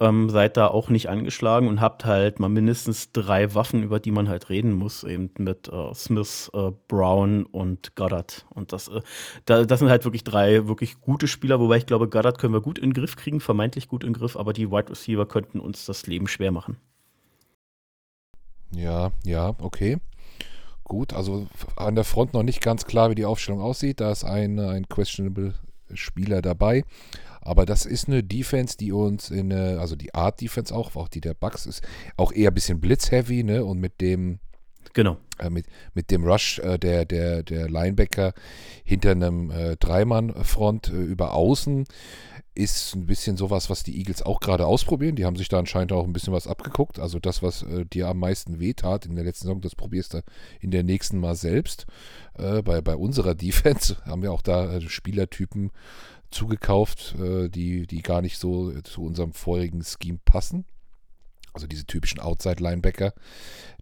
Ähm, 0.00 0.30
seid 0.30 0.56
da 0.56 0.68
auch 0.68 0.88
nicht 0.88 1.10
angeschlagen 1.10 1.68
und 1.68 1.82
habt 1.82 2.06
halt 2.06 2.40
mal 2.40 2.48
mindestens 2.48 3.12
drei 3.12 3.54
Waffen, 3.54 3.82
über 3.82 4.00
die 4.00 4.10
man 4.10 4.28
halt 4.28 4.48
reden 4.48 4.72
muss, 4.72 5.04
eben 5.04 5.30
mit 5.38 5.68
äh, 5.68 5.94
Smith, 5.94 6.50
äh, 6.54 6.70
Brown 6.88 7.44
und 7.44 7.94
Goddard. 7.94 8.46
Und 8.54 8.72
das, 8.72 8.88
äh, 8.88 9.02
da, 9.44 9.64
das 9.64 9.80
sind 9.80 9.90
halt 9.90 10.04
wirklich 10.04 10.24
drei 10.24 10.66
wirklich 10.66 11.00
gute 11.00 11.28
Spieler, 11.28 11.60
wobei 11.60 11.76
ich 11.76 11.86
glaube, 11.86 12.08
Goddard 12.08 12.38
können 12.38 12.54
wir 12.54 12.62
gut 12.62 12.78
in 12.78 12.90
den 12.90 12.94
Griff 12.94 13.16
kriegen, 13.16 13.40
vermeintlich 13.40 13.88
gut 13.88 14.04
in 14.04 14.14
den 14.14 14.18
Griff, 14.18 14.34
aber 14.36 14.54
die 14.54 14.70
Wide 14.70 14.90
Receiver 14.90 15.26
könnten 15.26 15.60
uns 15.60 15.84
das 15.84 16.06
Leben 16.06 16.26
schwer 16.26 16.52
machen. 16.52 16.78
Ja, 18.74 19.10
ja, 19.24 19.54
okay. 19.60 19.98
Gut, 20.88 21.12
also 21.12 21.46
an 21.76 21.94
der 21.94 22.04
Front 22.04 22.32
noch 22.32 22.42
nicht 22.42 22.62
ganz 22.62 22.86
klar, 22.86 23.10
wie 23.10 23.14
die 23.14 23.26
Aufstellung 23.26 23.60
aussieht. 23.60 24.00
Da 24.00 24.10
ist 24.10 24.24
ein, 24.24 24.58
ein 24.58 24.88
questionable 24.88 25.54
Spieler 25.92 26.42
dabei. 26.42 26.82
Aber 27.40 27.66
das 27.66 27.86
ist 27.86 28.08
eine 28.08 28.24
Defense, 28.24 28.76
die 28.76 28.92
uns 28.92 29.30
in, 29.30 29.52
also 29.52 29.96
die 29.96 30.14
Art 30.14 30.40
Defense 30.40 30.74
auch, 30.74 30.96
auch 30.96 31.08
die 31.08 31.20
der 31.20 31.34
Bucks 31.34 31.66
ist, 31.66 31.82
auch 32.16 32.32
eher 32.32 32.50
ein 32.50 32.54
bisschen 32.54 32.80
blitzheavy, 32.80 33.44
ne? 33.44 33.64
Und 33.64 33.78
mit 33.78 34.00
dem 34.00 34.40
Genau. 34.94 35.16
Äh, 35.38 35.50
mit, 35.50 35.66
mit 35.94 36.10
dem 36.10 36.24
Rush 36.24 36.58
äh, 36.58 36.78
der, 36.78 37.04
der, 37.04 37.42
der 37.42 37.68
Linebacker 37.68 38.32
hinter 38.84 39.12
einem 39.12 39.50
äh, 39.50 39.76
Dreimann-Front 39.76 40.88
äh, 40.88 40.96
über 40.96 41.34
außen 41.34 41.86
ist 42.54 42.96
ein 42.96 43.06
bisschen 43.06 43.36
sowas, 43.36 43.70
was 43.70 43.84
die 43.84 43.96
Eagles 43.96 44.22
auch 44.22 44.40
gerade 44.40 44.66
ausprobieren. 44.66 45.14
Die 45.14 45.24
haben 45.24 45.36
sich 45.36 45.48
da 45.48 45.60
anscheinend 45.60 45.92
auch 45.92 46.04
ein 46.04 46.12
bisschen 46.12 46.32
was 46.32 46.48
abgeguckt. 46.48 46.98
Also 46.98 47.20
das, 47.20 47.40
was 47.40 47.62
äh, 47.62 47.86
dir 47.86 48.08
am 48.08 48.18
meisten 48.18 48.58
wehtat 48.58 49.06
in 49.06 49.14
der 49.14 49.24
letzten 49.24 49.44
Saison, 49.44 49.60
das 49.60 49.76
probierst 49.76 50.14
du 50.14 50.22
in 50.60 50.72
der 50.72 50.82
nächsten 50.82 51.20
Mal 51.20 51.36
selbst. 51.36 51.86
Äh, 52.34 52.62
bei, 52.62 52.80
bei 52.80 52.96
unserer 52.96 53.34
Defense 53.36 53.96
haben 54.04 54.22
wir 54.22 54.32
auch 54.32 54.42
da 54.42 54.74
äh, 54.74 54.80
Spielertypen 54.80 55.70
zugekauft, 56.30 57.14
die, 57.18 57.86
die 57.86 58.02
gar 58.02 58.20
nicht 58.20 58.36
so 58.36 58.78
zu 58.82 59.02
unserem 59.02 59.32
vorigen 59.32 59.82
Scheme 59.82 60.18
passen. 60.26 60.66
Also 61.58 61.66
diese 61.66 61.86
typischen 61.86 62.20
Outside-Linebacker, 62.20 63.12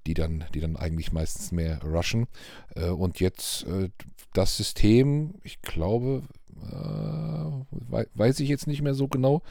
die 0.06 0.14
dann, 0.14 0.46
die 0.54 0.60
dann 0.60 0.76
eigentlich 0.76 1.12
meistens 1.12 1.52
mehr 1.52 1.82
rushen. 1.82 2.26
Äh, 2.74 2.88
und 2.88 3.20
jetzt 3.20 3.66
äh, 3.66 3.90
das 4.32 4.56
System, 4.56 5.34
ich 5.42 5.60
glaube, 5.60 6.22
äh, 6.62 8.06
weiß 8.14 8.40
ich 8.40 8.48
jetzt 8.48 8.66
nicht 8.66 8.80
mehr 8.80 8.94
so 8.94 9.08
genau, 9.08 9.42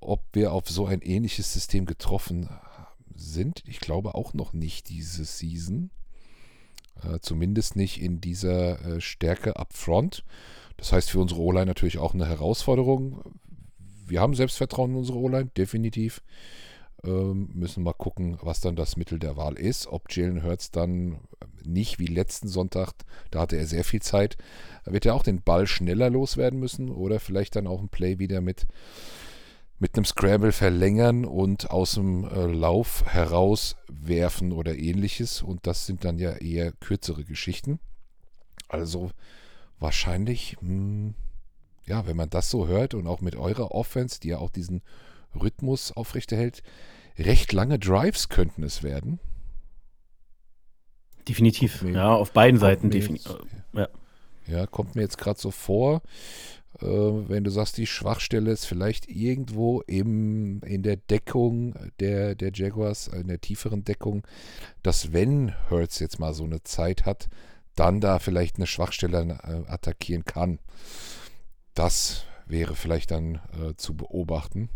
ob 0.00 0.20
wir 0.34 0.52
auf 0.52 0.68
so 0.68 0.84
ein 0.84 1.00
ähnliches 1.00 1.50
System 1.50 1.86
getroffen 1.86 2.50
sind. 3.14 3.62
Ich 3.66 3.80
glaube 3.80 4.14
auch 4.14 4.34
noch 4.34 4.52
nicht 4.52 4.90
diese 4.90 5.24
Season. 5.24 5.90
Zumindest 7.22 7.76
nicht 7.76 8.02
in 8.02 8.20
dieser 8.20 9.00
Stärke 9.00 9.56
up 9.56 9.72
front. 9.72 10.24
Das 10.76 10.92
heißt 10.92 11.10
für 11.10 11.20
unsere 11.20 11.40
O-Line 11.40 11.66
natürlich 11.66 11.96
auch 11.96 12.12
eine 12.12 12.26
Herausforderung. 12.26 13.22
Wir 14.06 14.20
haben 14.20 14.34
Selbstvertrauen 14.34 14.90
in 14.90 14.96
unsere 14.98 15.18
O-Line, 15.18 15.50
definitiv. 15.56 16.22
Ähm, 17.02 17.48
müssen 17.54 17.82
mal 17.82 17.94
gucken, 17.94 18.38
was 18.42 18.60
dann 18.60 18.76
das 18.76 18.96
Mittel 18.96 19.18
der 19.18 19.36
Wahl 19.36 19.54
ist. 19.54 19.86
Ob 19.86 20.14
Jalen 20.14 20.42
Hurts 20.42 20.70
dann 20.70 21.18
nicht 21.64 21.98
wie 21.98 22.06
letzten 22.06 22.48
Sonntag, 22.48 22.92
da 23.30 23.40
hatte 23.40 23.56
er 23.56 23.66
sehr 23.66 23.84
viel 23.84 24.02
Zeit, 24.02 24.36
wird 24.84 25.06
er 25.06 25.14
auch 25.14 25.22
den 25.22 25.42
Ball 25.42 25.66
schneller 25.66 26.10
loswerden 26.10 26.60
müssen 26.60 26.90
oder 26.90 27.20
vielleicht 27.20 27.56
dann 27.56 27.66
auch 27.66 27.80
ein 27.80 27.88
Play 27.88 28.18
wieder 28.18 28.40
mit, 28.40 28.66
mit 29.78 29.96
einem 29.96 30.04
Scramble 30.04 30.52
verlängern 30.52 31.24
und 31.24 31.70
aus 31.70 31.92
dem 31.92 32.24
äh, 32.24 32.46
Lauf 32.46 33.04
herauswerfen 33.06 34.52
oder 34.52 34.76
ähnliches. 34.76 35.42
Und 35.42 35.66
das 35.66 35.86
sind 35.86 36.04
dann 36.04 36.18
ja 36.18 36.32
eher 36.32 36.72
kürzere 36.72 37.24
Geschichten. 37.24 37.78
Also 38.68 39.10
wahrscheinlich, 39.78 40.58
mh, 40.60 40.68
hm, 40.68 41.14
ja, 41.86 42.06
wenn 42.06 42.16
man 42.16 42.30
das 42.30 42.50
so 42.50 42.68
hört 42.68 42.94
und 42.94 43.06
auch 43.06 43.20
mit 43.20 43.36
eurer 43.36 43.72
Offense, 43.72 44.20
die 44.20 44.28
ja 44.28 44.38
auch 44.38 44.50
diesen 44.50 44.82
Rhythmus 45.34 45.92
aufrechterhält, 45.92 46.62
recht 47.18 47.52
lange 47.52 47.78
Drives 47.78 48.28
könnten 48.28 48.62
es 48.62 48.82
werden. 48.82 49.20
Definitiv, 51.28 51.82
mir, 51.82 51.92
ja, 51.92 52.14
auf 52.14 52.32
beiden 52.32 52.58
Seiten 52.58 52.90
definitiv. 52.90 53.36
Ja. 53.72 53.88
ja, 54.46 54.66
kommt 54.66 54.94
mir 54.94 55.02
jetzt 55.02 55.18
gerade 55.18 55.38
so 55.38 55.50
vor, 55.50 56.02
äh, 56.80 56.86
wenn 56.86 57.44
du 57.44 57.50
sagst, 57.50 57.76
die 57.76 57.86
Schwachstelle 57.86 58.50
ist 58.50 58.64
vielleicht 58.64 59.08
irgendwo 59.08 59.82
im, 59.82 60.60
in 60.62 60.82
der 60.82 60.96
Deckung 60.96 61.74
der, 62.00 62.34
der 62.34 62.52
Jaguars, 62.54 63.08
in 63.08 63.28
der 63.28 63.40
tieferen 63.40 63.84
Deckung, 63.84 64.26
dass 64.82 65.12
wenn 65.12 65.54
Hertz 65.68 65.98
jetzt 65.98 66.18
mal 66.18 66.34
so 66.34 66.44
eine 66.44 66.62
Zeit 66.62 67.06
hat, 67.06 67.28
dann 67.76 68.00
da 68.00 68.18
vielleicht 68.18 68.56
eine 68.56 68.66
Schwachstelle 68.66 69.38
äh, 69.42 69.70
attackieren 69.70 70.24
kann. 70.24 70.58
Das 71.74 72.24
wäre 72.46 72.74
vielleicht 72.74 73.10
dann 73.10 73.36
äh, 73.52 73.74
zu 73.76 73.96
beobachten. 73.96 74.68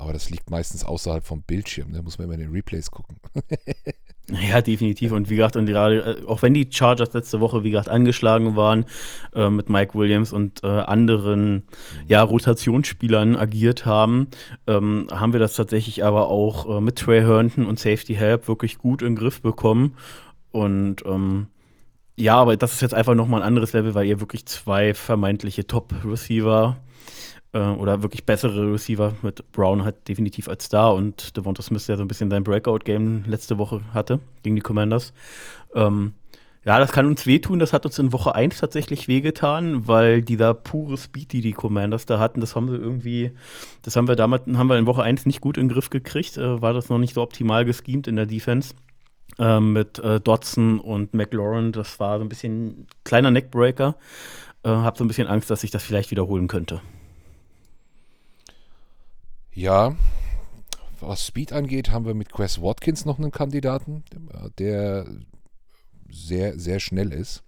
Aber 0.00 0.14
das 0.14 0.30
liegt 0.30 0.50
meistens 0.50 0.84
außerhalb 0.84 1.24
vom 1.24 1.42
Bildschirm. 1.42 1.92
Da 1.92 1.98
ne? 1.98 2.02
muss 2.02 2.18
man 2.18 2.24
immer 2.24 2.34
in 2.34 2.40
den 2.40 2.52
Replays 2.52 2.90
gucken. 2.90 3.16
ja, 4.48 4.62
definitiv. 4.62 5.12
Und 5.12 5.28
wie 5.28 5.36
gesagt, 5.36 5.56
und 5.56 5.66
gerade, 5.66 6.20
äh, 6.22 6.26
auch 6.26 6.40
wenn 6.40 6.54
die 6.54 6.68
Chargers 6.70 7.12
letzte 7.12 7.40
Woche, 7.40 7.64
wie 7.64 7.70
gesagt, 7.70 7.90
angeschlagen 7.90 8.56
waren, 8.56 8.86
äh, 9.34 9.50
mit 9.50 9.68
Mike 9.68 9.94
Williams 9.94 10.32
und 10.32 10.64
äh, 10.64 10.68
anderen 10.68 11.64
ja, 12.08 12.22
Rotationsspielern 12.22 13.36
agiert 13.36 13.84
haben, 13.84 14.28
ähm, 14.66 15.06
haben 15.12 15.34
wir 15.34 15.40
das 15.40 15.54
tatsächlich 15.54 16.02
aber 16.02 16.28
auch 16.28 16.78
äh, 16.78 16.80
mit 16.80 16.96
Trey 16.96 17.20
Herndon 17.20 17.66
und 17.66 17.78
Safety 17.78 18.14
Help 18.14 18.48
wirklich 18.48 18.78
gut 18.78 19.02
in 19.02 19.08
den 19.08 19.16
Griff 19.16 19.42
bekommen. 19.42 19.96
Und 20.50 21.04
ähm, 21.04 21.48
ja, 22.16 22.36
aber 22.36 22.56
das 22.56 22.72
ist 22.72 22.80
jetzt 22.80 22.94
einfach 22.94 23.14
nochmal 23.14 23.42
ein 23.42 23.46
anderes 23.46 23.74
Level, 23.74 23.94
weil 23.94 24.06
ihr 24.06 24.20
wirklich 24.20 24.46
zwei 24.46 24.94
vermeintliche 24.94 25.66
Top-Receiver 25.66 26.78
äh, 27.52 27.58
oder 27.58 28.02
wirklich 28.02 28.24
bessere 28.24 28.72
Receiver 28.72 29.14
mit 29.22 29.50
Brown 29.52 29.84
halt 29.84 30.08
definitiv 30.08 30.48
als 30.48 30.64
Star 30.64 30.94
und 30.94 31.36
Devonta 31.36 31.62
Smith, 31.62 31.86
der 31.86 31.96
so 31.96 32.02
ein 32.04 32.08
bisschen 32.08 32.30
sein 32.30 32.44
Breakout-Game 32.44 33.24
letzte 33.26 33.58
Woche 33.58 33.80
hatte 33.92 34.20
gegen 34.42 34.56
die 34.56 34.62
Commanders. 34.62 35.12
Ähm, 35.74 36.14
ja, 36.64 36.78
das 36.78 36.92
kann 36.92 37.06
uns 37.06 37.26
wehtun. 37.26 37.58
Das 37.58 37.72
hat 37.72 37.86
uns 37.86 37.98
in 37.98 38.12
Woche 38.12 38.34
1 38.34 38.58
tatsächlich 38.58 39.08
wehgetan, 39.08 39.88
weil 39.88 40.20
dieser 40.20 40.52
pure 40.52 40.98
Speed, 40.98 41.32
die 41.32 41.40
die 41.40 41.52
Commanders 41.52 42.04
da 42.04 42.18
hatten, 42.18 42.40
das 42.40 42.54
haben 42.54 42.70
wir 42.70 42.78
irgendwie, 42.78 43.32
das 43.82 43.96
haben 43.96 44.08
wir 44.08 44.16
damals, 44.16 44.42
haben 44.46 44.68
wir 44.68 44.76
in 44.76 44.86
Woche 44.86 45.02
1 45.02 45.24
nicht 45.24 45.40
gut 45.40 45.56
in 45.56 45.68
den 45.68 45.72
Griff 45.72 45.88
gekriegt. 45.88 46.36
Äh, 46.36 46.60
war 46.60 46.74
das 46.74 46.90
noch 46.90 46.98
nicht 46.98 47.14
so 47.14 47.22
optimal 47.22 47.64
geschemt 47.64 48.06
in 48.06 48.16
der 48.16 48.26
Defense. 48.26 48.74
Äh, 49.38 49.60
mit 49.60 49.98
äh, 50.00 50.20
Dodson 50.20 50.80
und 50.80 51.14
McLaurin. 51.14 51.72
Das 51.72 51.98
war 51.98 52.18
so 52.18 52.24
ein 52.24 52.28
bisschen 52.28 52.86
kleiner 53.04 53.30
Neckbreaker. 53.30 53.96
Äh, 54.62 54.68
hab 54.68 54.98
so 54.98 55.04
ein 55.04 55.08
bisschen 55.08 55.28
Angst, 55.28 55.50
dass 55.50 55.62
sich 55.62 55.70
das 55.70 55.82
vielleicht 55.82 56.10
wiederholen 56.10 56.46
könnte. 56.46 56.82
Ja, 59.52 59.96
was 61.00 61.26
Speed 61.26 61.52
angeht, 61.52 61.90
haben 61.90 62.04
wir 62.04 62.14
mit 62.14 62.32
Quest 62.32 62.62
Watkins 62.62 63.04
noch 63.04 63.18
einen 63.18 63.32
Kandidaten, 63.32 64.04
der 64.58 65.06
sehr, 66.10 66.58
sehr 66.58 66.80
schnell 66.80 67.12
ist 67.12 67.42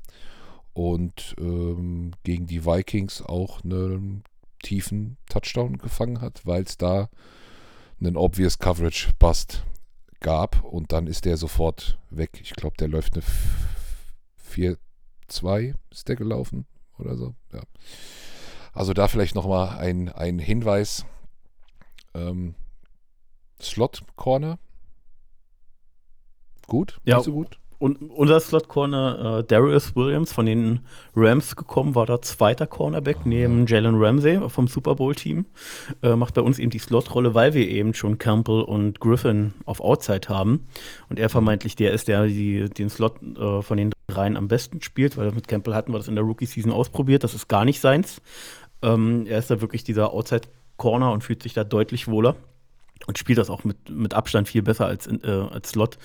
und 0.72 1.34
ähm, 1.38 2.12
gegen 2.22 2.46
die 2.46 2.64
Vikings 2.64 3.22
auch 3.22 3.62
einen 3.62 4.24
tiefen 4.62 5.16
Touchdown 5.28 5.78
gefangen 5.78 6.20
hat, 6.20 6.46
weil 6.46 6.62
es 6.62 6.76
da 6.76 7.08
einen 8.00 8.16
obvious 8.16 8.58
Coverage 8.58 9.12
Bust 9.18 9.64
gab 10.20 10.64
und 10.64 10.92
dann 10.92 11.06
ist 11.06 11.24
der 11.24 11.36
sofort 11.36 11.98
weg. 12.10 12.40
Ich 12.42 12.52
glaube, 12.52 12.76
der 12.78 12.88
läuft 12.88 13.14
eine 13.14 14.76
4-2 15.28 15.74
ist 15.90 16.08
der 16.08 16.16
gelaufen 16.16 16.66
oder 16.98 17.16
so. 17.16 17.34
Ja. 17.52 17.62
Also 18.72 18.94
da 18.94 19.08
vielleicht 19.08 19.34
nochmal 19.34 19.78
ein, 19.78 20.08
ein 20.08 20.38
Hinweis 20.38 21.04
ähm, 22.14 22.54
Slot 23.60 24.02
Corner. 24.16 24.58
Gut? 26.66 27.00
Ja. 27.04 27.16
Nicht 27.16 27.26
so 27.26 27.32
gut? 27.32 27.58
Und 27.82 27.96
unser 28.12 28.38
Slot 28.38 28.68
Corner, 28.68 29.40
äh, 29.40 29.44
Darius 29.44 29.96
Williams 29.96 30.32
von 30.32 30.46
den 30.46 30.86
Rams 31.16 31.56
gekommen, 31.56 31.96
war 31.96 32.06
da 32.06 32.22
zweiter 32.22 32.68
Cornerback 32.68 33.16
oh, 33.24 33.28
neben 33.28 33.66
ja. 33.66 33.74
Jalen 33.74 33.96
Ramsey 33.96 34.48
vom 34.50 34.68
Super 34.68 34.94
Bowl 34.94 35.16
Team. 35.16 35.46
Äh, 36.00 36.14
macht 36.14 36.34
bei 36.34 36.42
uns 36.42 36.60
eben 36.60 36.70
die 36.70 36.78
Slot-Rolle, 36.78 37.34
weil 37.34 37.54
wir 37.54 37.66
eben 37.68 37.92
schon 37.92 38.18
Campbell 38.18 38.62
und 38.62 39.00
Griffin 39.00 39.52
auf 39.64 39.80
Outside 39.80 40.28
haben. 40.28 40.68
Und 41.08 41.18
er 41.18 41.28
vermeintlich 41.28 41.74
der 41.74 41.90
ist, 41.90 42.06
der 42.06 42.26
die, 42.26 42.70
den 42.70 42.88
Slot 42.88 43.20
äh, 43.20 43.62
von 43.62 43.76
den 43.76 43.90
dreien 44.06 44.36
am 44.36 44.46
besten 44.46 44.80
spielt, 44.80 45.16
weil 45.16 45.32
mit 45.32 45.48
Campbell 45.48 45.74
hatten 45.74 45.92
wir 45.92 45.98
das 45.98 46.06
in 46.06 46.14
der 46.14 46.22
Rookie-Season 46.22 46.70
ausprobiert. 46.70 47.24
Das 47.24 47.34
ist 47.34 47.48
gar 47.48 47.64
nicht 47.64 47.80
seins. 47.80 48.22
Ähm, 48.82 49.26
er 49.26 49.40
ist 49.40 49.50
da 49.50 49.60
wirklich 49.60 49.82
dieser 49.82 50.12
Outside 50.12 50.42
Corner 50.82 51.12
und 51.12 51.22
fühlt 51.22 51.44
sich 51.44 51.54
da 51.54 51.62
deutlich 51.62 52.08
wohler 52.08 52.34
und 53.06 53.18
spielt 53.18 53.38
das 53.38 53.50
auch 53.50 53.62
mit, 53.62 53.88
mit 53.88 54.14
Abstand 54.14 54.48
viel 54.48 54.62
besser 54.62 54.86
als, 54.86 55.06
äh, 55.06 55.28
als 55.28 55.70
Slot. 55.70 55.96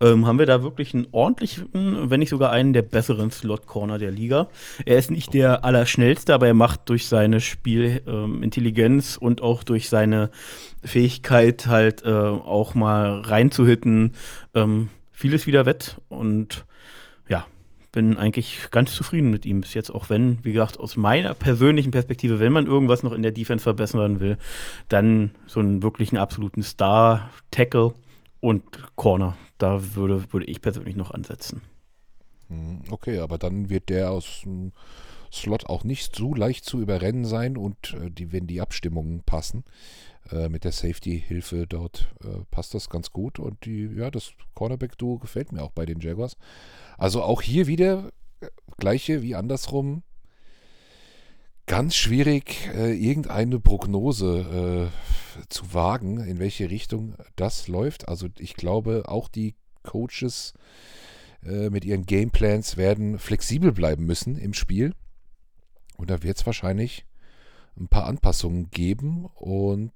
Ähm, 0.00 0.26
haben 0.26 0.38
wir 0.38 0.46
da 0.46 0.62
wirklich 0.62 0.94
einen 0.94 1.08
ordentlichen, 1.10 1.68
wenn 1.72 2.20
nicht 2.20 2.28
sogar 2.30 2.52
einen 2.52 2.72
der 2.72 2.82
besseren 2.82 3.32
Slot-Corner 3.32 3.98
der 3.98 4.12
Liga. 4.12 4.46
Er 4.84 4.96
ist 4.96 5.10
nicht 5.10 5.34
der 5.34 5.64
allerschnellste, 5.64 6.32
aber 6.34 6.46
er 6.46 6.54
macht 6.54 6.88
durch 6.88 7.08
seine 7.08 7.40
Spielintelligenz 7.40 9.18
ähm, 9.20 9.26
und 9.26 9.42
auch 9.42 9.64
durch 9.64 9.88
seine 9.88 10.30
Fähigkeit 10.84 11.66
halt 11.66 12.04
äh, 12.04 12.10
auch 12.10 12.76
mal 12.76 13.22
reinzuhitten 13.22 14.12
ähm, 14.54 14.88
vieles 15.10 15.48
wieder 15.48 15.66
wett 15.66 15.96
und 16.08 16.64
bin 17.92 18.16
eigentlich 18.16 18.68
ganz 18.70 18.94
zufrieden 18.94 19.30
mit 19.30 19.44
ihm 19.44 19.60
bis 19.60 19.74
jetzt, 19.74 19.90
auch 19.90 20.08
wenn, 20.08 20.42
wie 20.44 20.52
gesagt, 20.52 20.80
aus 20.80 20.96
meiner 20.96 21.34
persönlichen 21.34 21.90
Perspektive, 21.90 22.40
wenn 22.40 22.52
man 22.52 22.66
irgendwas 22.66 23.02
noch 23.02 23.12
in 23.12 23.22
der 23.22 23.32
Defense 23.32 23.62
verbessern 23.62 24.18
will, 24.18 24.38
dann 24.88 25.30
so 25.46 25.60
einen 25.60 25.82
wirklichen 25.82 26.16
absoluten 26.16 26.62
Star-Tackle 26.62 27.92
und 28.40 28.96
Corner. 28.96 29.36
Da 29.58 29.94
würde, 29.94 30.32
würde 30.32 30.46
ich 30.46 30.62
persönlich 30.62 30.96
noch 30.96 31.10
ansetzen. 31.10 31.60
Hm, 32.48 32.80
okay, 32.90 33.18
aber 33.18 33.36
dann 33.38 33.68
wird 33.68 33.90
der 33.90 34.10
aus 34.10 34.40
dem 34.42 34.72
Slot 35.30 35.66
auch 35.66 35.84
nicht 35.84 36.16
so 36.16 36.34
leicht 36.34 36.64
zu 36.64 36.80
überrennen 36.80 37.24
sein 37.24 37.56
und 37.56 37.94
äh, 37.94 38.10
die, 38.10 38.32
wenn 38.32 38.46
die 38.46 38.60
Abstimmungen 38.60 39.22
passen, 39.24 39.64
äh, 40.30 40.48
mit 40.48 40.64
der 40.64 40.72
Safety-Hilfe 40.72 41.66
dort 41.66 42.14
äh, 42.22 42.44
passt 42.50 42.74
das 42.74 42.88
ganz 42.88 43.10
gut 43.10 43.38
und 43.38 43.64
die, 43.64 43.86
ja, 43.96 44.10
das 44.10 44.32
Cornerback-Duo 44.54 45.18
gefällt 45.18 45.52
mir 45.52 45.62
auch 45.62 45.72
bei 45.72 45.84
den 45.84 46.00
Jaguars. 46.00 46.36
Also 46.96 47.22
auch 47.22 47.42
hier 47.42 47.66
wieder 47.66 48.10
äh, 48.40 48.46
gleiche 48.78 49.22
wie 49.22 49.34
andersrum. 49.34 50.02
Ganz 51.66 51.94
schwierig, 51.94 52.70
äh, 52.74 52.92
irgendeine 52.92 53.60
Prognose 53.60 54.90
zu 55.48 55.72
wagen, 55.72 56.18
in 56.20 56.38
welche 56.38 56.68
Richtung 56.68 57.14
das 57.36 57.68
läuft. 57.68 58.08
Also 58.08 58.28
ich 58.38 58.54
glaube, 58.54 59.04
auch 59.06 59.28
die 59.28 59.54
Coaches 59.82 60.54
mit 61.44 61.84
ihren 61.84 62.06
Gameplans 62.06 62.76
werden 62.76 63.18
flexibel 63.18 63.72
bleiben 63.72 64.06
müssen 64.06 64.36
im 64.36 64.54
Spiel. 64.54 64.94
Und 65.96 66.10
da 66.10 66.22
wird 66.22 66.36
es 66.36 66.46
wahrscheinlich 66.46 67.04
ein 67.78 67.88
paar 67.88 68.06
Anpassungen 68.06 68.70
geben 68.70 69.26
und 69.34 69.92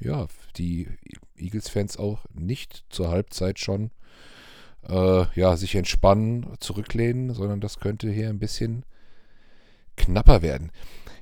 ja, 0.00 0.26
die 0.56 0.88
Eagles-Fans 1.36 1.96
auch 1.96 2.24
nicht 2.34 2.84
zur 2.90 3.08
Halbzeit 3.08 3.58
schon 3.58 3.90
äh, 4.88 5.24
ja, 5.34 5.56
sich 5.56 5.74
entspannen, 5.74 6.46
zurücklehnen, 6.58 7.34
sondern 7.34 7.60
das 7.60 7.78
könnte 7.78 8.10
hier 8.10 8.28
ein 8.28 8.38
bisschen 8.38 8.84
knapper 9.96 10.42
werden. 10.42 10.72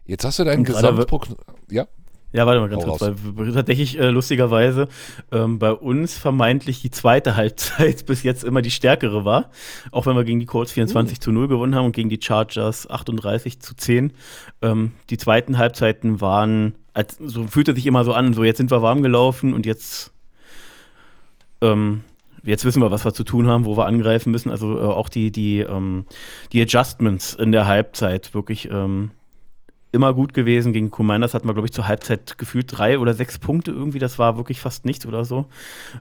Jetzt 0.04 0.24
hast 0.24 0.38
du 0.38 0.44
deinen 0.44 0.64
Gesamtprognose. 0.64 1.44
Ja? 1.70 1.86
Ja, 2.32 2.46
warte 2.46 2.60
mal 2.60 2.68
ganz 2.68 2.84
kurz, 2.84 3.00
weil 3.00 3.52
tatsächlich 3.52 3.98
äh, 3.98 4.10
lustigerweise 4.10 4.86
ähm, 5.32 5.58
bei 5.58 5.72
uns 5.72 6.16
vermeintlich 6.16 6.80
die 6.80 6.90
zweite 6.90 7.34
Halbzeit 7.36 8.06
bis 8.06 8.22
jetzt 8.22 8.44
immer 8.44 8.62
die 8.62 8.70
stärkere 8.70 9.24
war. 9.24 9.50
Auch 9.90 10.06
wenn 10.06 10.14
wir 10.14 10.24
gegen 10.24 10.38
die 10.38 10.46
Colts 10.46 10.70
24 10.72 11.18
uh. 11.18 11.20
zu 11.20 11.32
0 11.32 11.48
gewonnen 11.48 11.74
haben 11.74 11.86
und 11.86 11.92
gegen 11.92 12.08
die 12.08 12.20
Chargers 12.22 12.88
38 12.88 13.58
zu 13.60 13.74
10. 13.74 14.12
Ähm, 14.62 14.92
die 15.10 15.18
zweiten 15.18 15.58
Halbzeiten 15.58 16.20
waren, 16.20 16.74
als, 16.94 17.16
so 17.18 17.48
fühlte 17.48 17.74
sich 17.74 17.86
immer 17.86 18.04
so 18.04 18.12
an, 18.12 18.32
so 18.32 18.44
jetzt 18.44 18.58
sind 18.58 18.70
wir 18.70 18.80
warm 18.80 19.02
gelaufen 19.02 19.52
und 19.52 19.66
jetzt, 19.66 20.12
ähm, 21.60 22.02
jetzt 22.44 22.64
wissen 22.64 22.80
wir, 22.80 22.92
was 22.92 23.04
wir 23.04 23.12
zu 23.12 23.24
tun 23.24 23.48
haben, 23.48 23.64
wo 23.64 23.76
wir 23.76 23.86
angreifen 23.86 24.30
müssen. 24.30 24.52
Also 24.52 24.78
äh, 24.78 24.82
auch 24.82 25.08
die, 25.08 25.32
die, 25.32 25.60
ähm, 25.60 26.04
die 26.52 26.62
Adjustments 26.62 27.34
in 27.34 27.50
der 27.50 27.66
Halbzeit 27.66 28.34
wirklich 28.34 28.68
ähm, 28.70 29.10
immer 29.92 30.14
gut 30.14 30.34
gewesen. 30.34 30.72
Gegen 30.72 30.90
Commanders 30.90 31.34
hatten 31.34 31.48
wir, 31.48 31.54
glaube 31.54 31.66
ich, 31.66 31.72
zur 31.72 31.88
Halbzeit 31.88 32.38
gefühlt 32.38 32.66
drei 32.68 32.98
oder 32.98 33.14
sechs 33.14 33.38
Punkte 33.38 33.70
irgendwie. 33.70 33.98
Das 33.98 34.18
war 34.18 34.36
wirklich 34.36 34.60
fast 34.60 34.84
nichts 34.84 35.06
oder 35.06 35.24
so. 35.24 35.46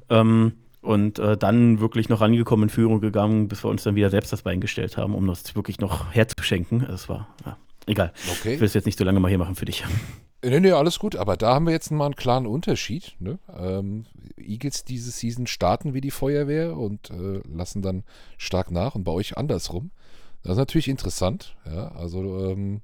Ähm, 0.09 0.53
und 0.81 1.19
äh, 1.19 1.37
dann 1.37 1.79
wirklich 1.79 2.09
noch 2.09 2.21
angekommen 2.21 2.63
in 2.63 2.69
Führung 2.69 3.01
gegangen, 3.01 3.47
bis 3.47 3.63
wir 3.63 3.69
uns 3.69 3.83
dann 3.83 3.95
wieder 3.95 4.09
selbst 4.09 4.31
das 4.31 4.43
Bein 4.43 4.61
gestellt 4.61 4.97
haben, 4.97 5.13
um 5.13 5.27
das 5.27 5.55
wirklich 5.55 5.79
noch 5.79 6.13
herzuschenken. 6.13 6.85
Das 6.87 7.09
war, 7.09 7.27
ja, 7.45 7.57
egal. 7.85 8.13
Okay. 8.31 8.53
Ich 8.53 8.59
will 8.59 8.67
es 8.67 8.73
jetzt 8.73 8.85
nicht 8.85 8.97
so 8.97 9.03
lange 9.03 9.19
mal 9.19 9.27
hier 9.27 9.37
machen 9.37 9.55
für 9.55 9.65
dich. 9.65 9.83
Nee, 10.41 10.61
nee, 10.61 10.71
alles 10.71 10.99
gut, 10.99 11.17
aber 11.17 11.35
da 11.35 11.55
haben 11.55 11.65
wir 11.65 11.73
jetzt 11.73 11.91
mal 11.91 12.05
einen 12.05 12.15
klaren 12.15 12.47
Unterschied. 12.47 13.13
Ne? 13.19 13.39
Ähm, 13.57 14.05
Eagles 14.37 14.85
diese 14.85 15.11
Season 15.11 15.47
starten 15.47 15.93
wie 15.93 15.99
die 15.99 16.11
Feuerwehr 16.11 16.77
und 16.77 17.09
äh, 17.09 17.41
lassen 17.45 17.81
dann 17.81 18.03
stark 18.37 18.71
nach 18.71 18.95
und 18.95 19.03
bei 19.03 19.11
euch 19.11 19.37
andersrum. 19.37 19.91
Das 20.43 20.53
ist 20.53 20.59
natürlich 20.59 20.87
interessant. 20.87 21.57
Ja, 21.65 21.89
also 21.89 22.51
ähm, 22.51 22.79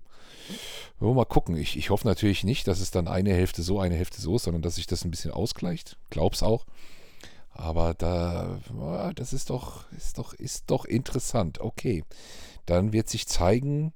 wir 0.99 1.13
mal 1.13 1.25
gucken. 1.25 1.57
Ich, 1.57 1.77
ich 1.77 1.89
hoffe 1.89 2.07
natürlich 2.07 2.43
nicht, 2.43 2.67
dass 2.67 2.79
es 2.79 2.91
dann 2.91 3.07
eine 3.07 3.33
Hälfte 3.33 3.61
so, 3.61 3.79
eine 3.79 3.95
Hälfte 3.95 4.21
so 4.21 4.35
ist, 4.35 4.43
sondern 4.43 4.61
dass 4.61 4.75
sich 4.75 4.87
das 4.87 5.03
ein 5.03 5.11
bisschen 5.11 5.31
ausgleicht. 5.31 5.97
Glaub's 6.09 6.43
auch. 6.43 6.65
Aber 7.51 7.93
da, 7.93 8.59
das 9.15 9.31
ist 9.31 9.49
doch, 9.49 9.89
ist 9.93 10.17
doch, 10.17 10.33
ist 10.33 10.65
doch 10.67 10.85
interessant. 10.85 11.61
Okay. 11.61 12.03
Dann 12.65 12.91
wird 12.91 13.09
sich 13.09 13.27
zeigen, 13.27 13.93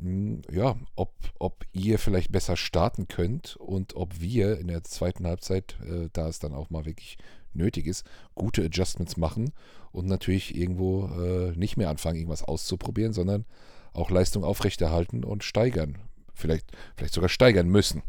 hm, 0.00 0.42
ja, 0.50 0.76
ob, 0.96 1.12
ob 1.38 1.64
ihr 1.72 1.98
vielleicht 1.98 2.32
besser 2.32 2.56
starten 2.56 3.06
könnt 3.06 3.56
und 3.56 3.94
ob 3.94 4.20
wir 4.20 4.58
in 4.58 4.68
der 4.68 4.82
zweiten 4.84 5.26
Halbzeit, 5.26 5.76
äh, 5.84 6.08
da 6.12 6.28
es 6.28 6.38
dann 6.38 6.54
auch 6.54 6.70
mal 6.70 6.84
wirklich 6.84 7.18
nötig 7.52 7.86
ist, 7.86 8.04
gute 8.34 8.64
Adjustments 8.64 9.16
machen 9.16 9.52
und 9.92 10.06
natürlich 10.06 10.56
irgendwo 10.56 11.06
äh, 11.06 11.52
nicht 11.56 11.76
mehr 11.76 11.90
anfangen, 11.90 12.16
irgendwas 12.16 12.44
auszuprobieren, 12.44 13.12
sondern 13.12 13.44
auch 13.92 14.10
Leistung 14.10 14.44
aufrechterhalten 14.44 15.24
und 15.24 15.44
steigern. 15.44 15.98
Vielleicht, 16.34 16.66
vielleicht 16.96 17.14
sogar 17.14 17.28
steigern 17.28 17.68
müssen. 17.68 18.02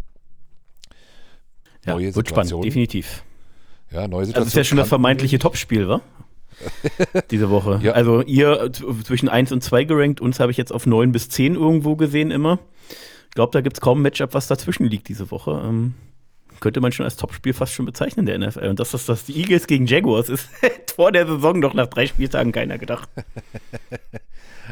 Ja, 1.85 1.93
neue 1.95 2.15
wird 2.15 2.29
spannend, 2.29 2.63
definitiv. 2.63 3.23
Ja, 3.91 4.07
neue 4.07 4.25
Situation. 4.25 4.33
Also 4.35 4.39
das 4.39 4.47
ist 4.47 4.55
ja 4.55 4.63
schon 4.63 4.77
das 4.77 4.87
vermeintliche 4.87 5.39
Topspiel, 5.39 5.87
wa? 5.87 6.01
Diese 7.31 7.49
Woche. 7.49 7.79
Ja. 7.83 7.93
Also 7.93 8.21
ihr 8.21 8.71
zwischen 9.03 9.29
1 9.29 9.51
und 9.51 9.63
2 9.63 9.85
gerankt, 9.85 10.21
uns 10.21 10.39
habe 10.39 10.51
ich 10.51 10.57
jetzt 10.57 10.71
auf 10.71 10.85
9 10.85 11.11
bis 11.11 11.29
10 11.29 11.55
irgendwo 11.55 11.95
gesehen 11.95 12.31
immer. 12.31 12.59
Ich 13.29 13.35
glaube, 13.35 13.51
da 13.51 13.61
gibt 13.61 13.77
es 13.77 13.81
kaum 13.81 13.99
ein 13.99 14.01
Matchup, 14.03 14.33
was 14.33 14.47
dazwischen 14.47 14.85
liegt 14.85 15.07
diese 15.07 15.31
Woche. 15.31 15.61
Ähm, 15.65 15.95
könnte 16.59 16.79
man 16.79 16.91
schon 16.91 17.05
als 17.05 17.15
Topspiel 17.15 17.53
fast 17.53 17.73
schon 17.73 17.85
bezeichnen, 17.85 18.25
der 18.25 18.37
NFL. 18.37 18.67
Und 18.67 18.79
dass 18.79 18.91
das, 18.91 19.05
das 19.05 19.25
die 19.25 19.37
Eagles 19.37 19.67
gegen 19.67 19.87
Jaguars 19.87 20.29
ist, 20.29 20.47
vor 20.95 21.11
der 21.11 21.25
Saison 21.27 21.59
doch 21.61 21.73
nach 21.73 21.87
drei 21.87 22.07
Spieltagen 22.07 22.51
keiner 22.51 22.77
gedacht. 22.77 23.09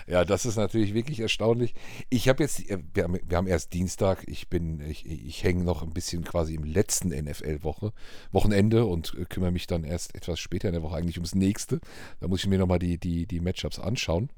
Ja, 0.08 0.26
das 0.26 0.46
ist 0.46 0.56
natürlich 0.56 0.94
wirklich 0.94 1.20
erstaunlich. 1.20 1.74
Ich 2.10 2.30
habe 2.30 2.44
jetzt, 2.44 2.70
äh, 2.70 2.80
wir 2.94 3.04
haben, 3.04 3.18
wir 3.24 3.38
haben, 3.38 3.48
erst 3.48 3.74
Dienstag, 3.74 4.24
ich 4.28 4.50
bin, 4.50 4.82
ich, 4.82 5.06
ich 5.06 5.44
hänge 5.44 5.64
noch 5.64 5.84
ein 5.84 5.92
bisschen 5.92 6.24
quasi 6.24 6.56
im 6.56 6.64
letzten 6.64 7.10
NFL-Woche, 7.10 7.94
Wochenende 8.32 8.86
und 8.86 9.14
äh, 9.16 9.26
kümmere 9.26 9.52
mich 9.52 9.68
dann 9.68 9.84
erst 9.84 10.16
etwas 10.16 10.40
später 10.40 10.70
in 10.70 10.74
der 10.74 10.84
Woche 10.84 10.98
eigentlich 10.98 11.18
ums 11.18 11.36
nächste. 11.36 11.80
Da 12.20 12.28
muss 12.28 12.42
ich 12.42 12.48
mir 12.48 12.60
nochmal 12.60 12.80
die, 12.80 12.98
die, 12.98 13.26
die 13.26 13.40
Matchups 13.40 13.80
anschauen. 13.80 14.30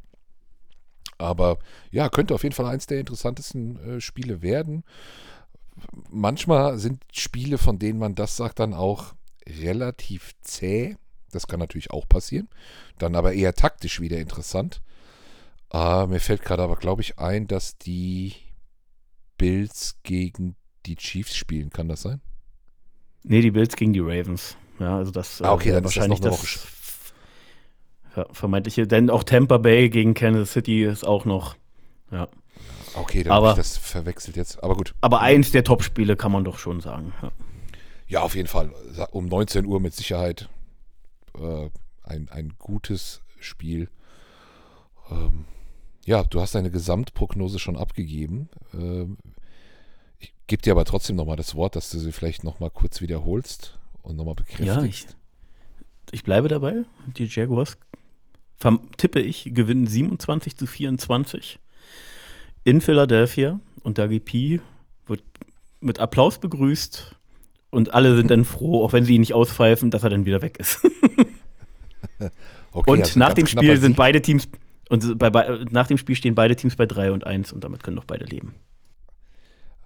Aber 1.17 1.59
ja, 1.91 2.09
könnte 2.09 2.33
auf 2.33 2.43
jeden 2.43 2.55
Fall 2.55 2.65
eins 2.65 2.87
der 2.87 2.99
interessantesten 2.99 3.97
äh, 3.97 4.01
Spiele 4.01 4.41
werden. 4.41 4.83
Manchmal 6.09 6.77
sind 6.77 7.03
Spiele, 7.11 7.57
von 7.57 7.79
denen 7.79 7.99
man 7.99 8.15
das 8.15 8.37
sagt, 8.37 8.59
dann 8.59 8.73
auch 8.73 9.13
relativ 9.47 10.33
zäh. 10.41 10.97
Das 11.31 11.47
kann 11.47 11.59
natürlich 11.59 11.91
auch 11.91 12.07
passieren. 12.07 12.49
Dann 12.97 13.15
aber 13.15 13.33
eher 13.33 13.53
taktisch 13.53 14.01
wieder 14.01 14.17
interessant. 14.17 14.81
Ah, 15.73 16.05
mir 16.05 16.19
fällt 16.19 16.41
gerade 16.41 16.63
aber, 16.63 16.75
glaube 16.75 17.01
ich, 17.01 17.17
ein, 17.17 17.47
dass 17.47 17.77
die 17.77 18.33
Bills 19.37 19.95
gegen 20.03 20.57
die 20.85 20.97
Chiefs 20.97 21.33
spielen. 21.33 21.69
Kann 21.69 21.87
das 21.87 22.01
sein? 22.01 22.19
Nee, 23.23 23.39
die 23.39 23.51
Bills 23.51 23.77
gegen 23.77 23.93
die 23.93 24.01
Ravens. 24.01 24.57
Ja, 24.79 24.97
also 24.97 25.11
das 25.11 25.41
ah, 25.41 25.53
okay, 25.53 25.69
äh, 25.69 25.73
dann 25.73 25.85
wahrscheinlich 25.85 26.19
ist 26.19 26.25
das, 26.25 26.41
das 26.41 26.67
ja, 28.17 28.25
vermeintliche, 28.33 28.85
denn 28.85 29.09
auch 29.09 29.23
Tampa 29.23 29.59
Bay 29.59 29.89
gegen 29.89 30.13
Kansas 30.13 30.51
City 30.51 30.83
ist 30.83 31.05
auch 31.07 31.23
noch. 31.23 31.55
Ja. 32.11 32.27
Okay, 32.95 33.23
dann 33.23 33.33
habe 33.33 33.49
ich 33.51 33.55
das 33.55 33.77
verwechselt 33.77 34.35
jetzt. 34.35 34.61
Aber 34.61 34.75
gut. 34.75 34.93
Aber 34.99 35.21
eins 35.21 35.51
der 35.51 35.63
Top-Spiele 35.63 36.17
kann 36.17 36.33
man 36.33 36.43
doch 36.43 36.57
schon 36.57 36.81
sagen. 36.81 37.13
Ja. 37.21 37.31
ja, 38.07 38.21
auf 38.23 38.35
jeden 38.35 38.49
Fall. 38.49 38.73
Um 39.11 39.27
19 39.27 39.65
Uhr 39.65 39.79
mit 39.79 39.93
Sicherheit 39.93 40.49
äh, 41.39 41.69
ein, 42.03 42.27
ein 42.29 42.55
gutes 42.59 43.21
Spiel. 43.39 43.89
Ähm, 45.09 45.45
ja, 46.05 46.23
du 46.23 46.41
hast 46.41 46.55
deine 46.55 46.71
Gesamtprognose 46.71 47.59
schon 47.59 47.77
abgegeben. 47.77 48.49
Ähm, 48.73 49.17
ich 50.19 50.33
gebe 50.47 50.61
dir 50.61 50.71
aber 50.71 50.85
trotzdem 50.85 51.15
nochmal 51.15 51.37
das 51.37 51.55
Wort, 51.55 51.75
dass 51.75 51.89
du 51.89 51.99
sie 51.99 52.11
vielleicht 52.11 52.43
nochmal 52.43 52.69
kurz 52.69 53.01
wiederholst 53.01 53.77
und 54.01 54.15
nochmal 54.15 54.35
bekräftigst. 54.35 54.67
Ja, 54.67 54.83
ich, 54.83 55.07
ich 56.11 56.23
bleibe 56.23 56.47
dabei. 56.47 56.83
Die 57.17 57.25
Jaguars, 57.25 57.77
tippe 58.97 59.19
ich, 59.19 59.51
gewinnen 59.53 59.87
27 59.87 60.57
zu 60.57 60.67
24 60.67 61.59
in 62.63 62.81
Philadelphia 62.81 63.59
und 63.81 63.97
Dagi 63.97 64.19
P 64.19 64.61
wird 65.07 65.23
mit 65.79 65.99
Applaus 65.99 66.37
begrüßt 66.37 67.15
und 67.71 67.93
alle 67.93 68.15
sind 68.15 68.29
dann 68.29 68.45
froh, 68.45 68.83
auch 68.83 68.93
wenn 68.93 69.05
sie 69.05 69.15
ihn 69.15 69.21
nicht 69.21 69.33
auspfeifen, 69.33 69.89
dass 69.89 70.03
er 70.03 70.11
dann 70.11 70.25
wieder 70.25 70.41
weg 70.41 70.59
ist. 70.59 70.83
okay, 72.71 72.91
und 72.91 73.01
also 73.01 73.19
nach 73.19 73.33
dem 73.33 73.47
Spiel 73.47 73.77
sind 73.77 73.95
beide 73.95 74.21
Teams 74.21 74.47
und 74.91 75.17
bei, 75.17 75.29
bei, 75.29 75.63
nach 75.71 75.87
dem 75.87 75.97
Spiel 75.97 76.17
stehen 76.17 76.35
beide 76.35 76.53
Teams 76.53 76.75
bei 76.75 76.85
3 76.85 77.13
und 77.13 77.25
1 77.25 77.53
und 77.53 77.63
damit 77.63 77.81
können 77.81 77.95
doch 77.95 78.03
beide 78.03 78.25
leben. 78.25 78.55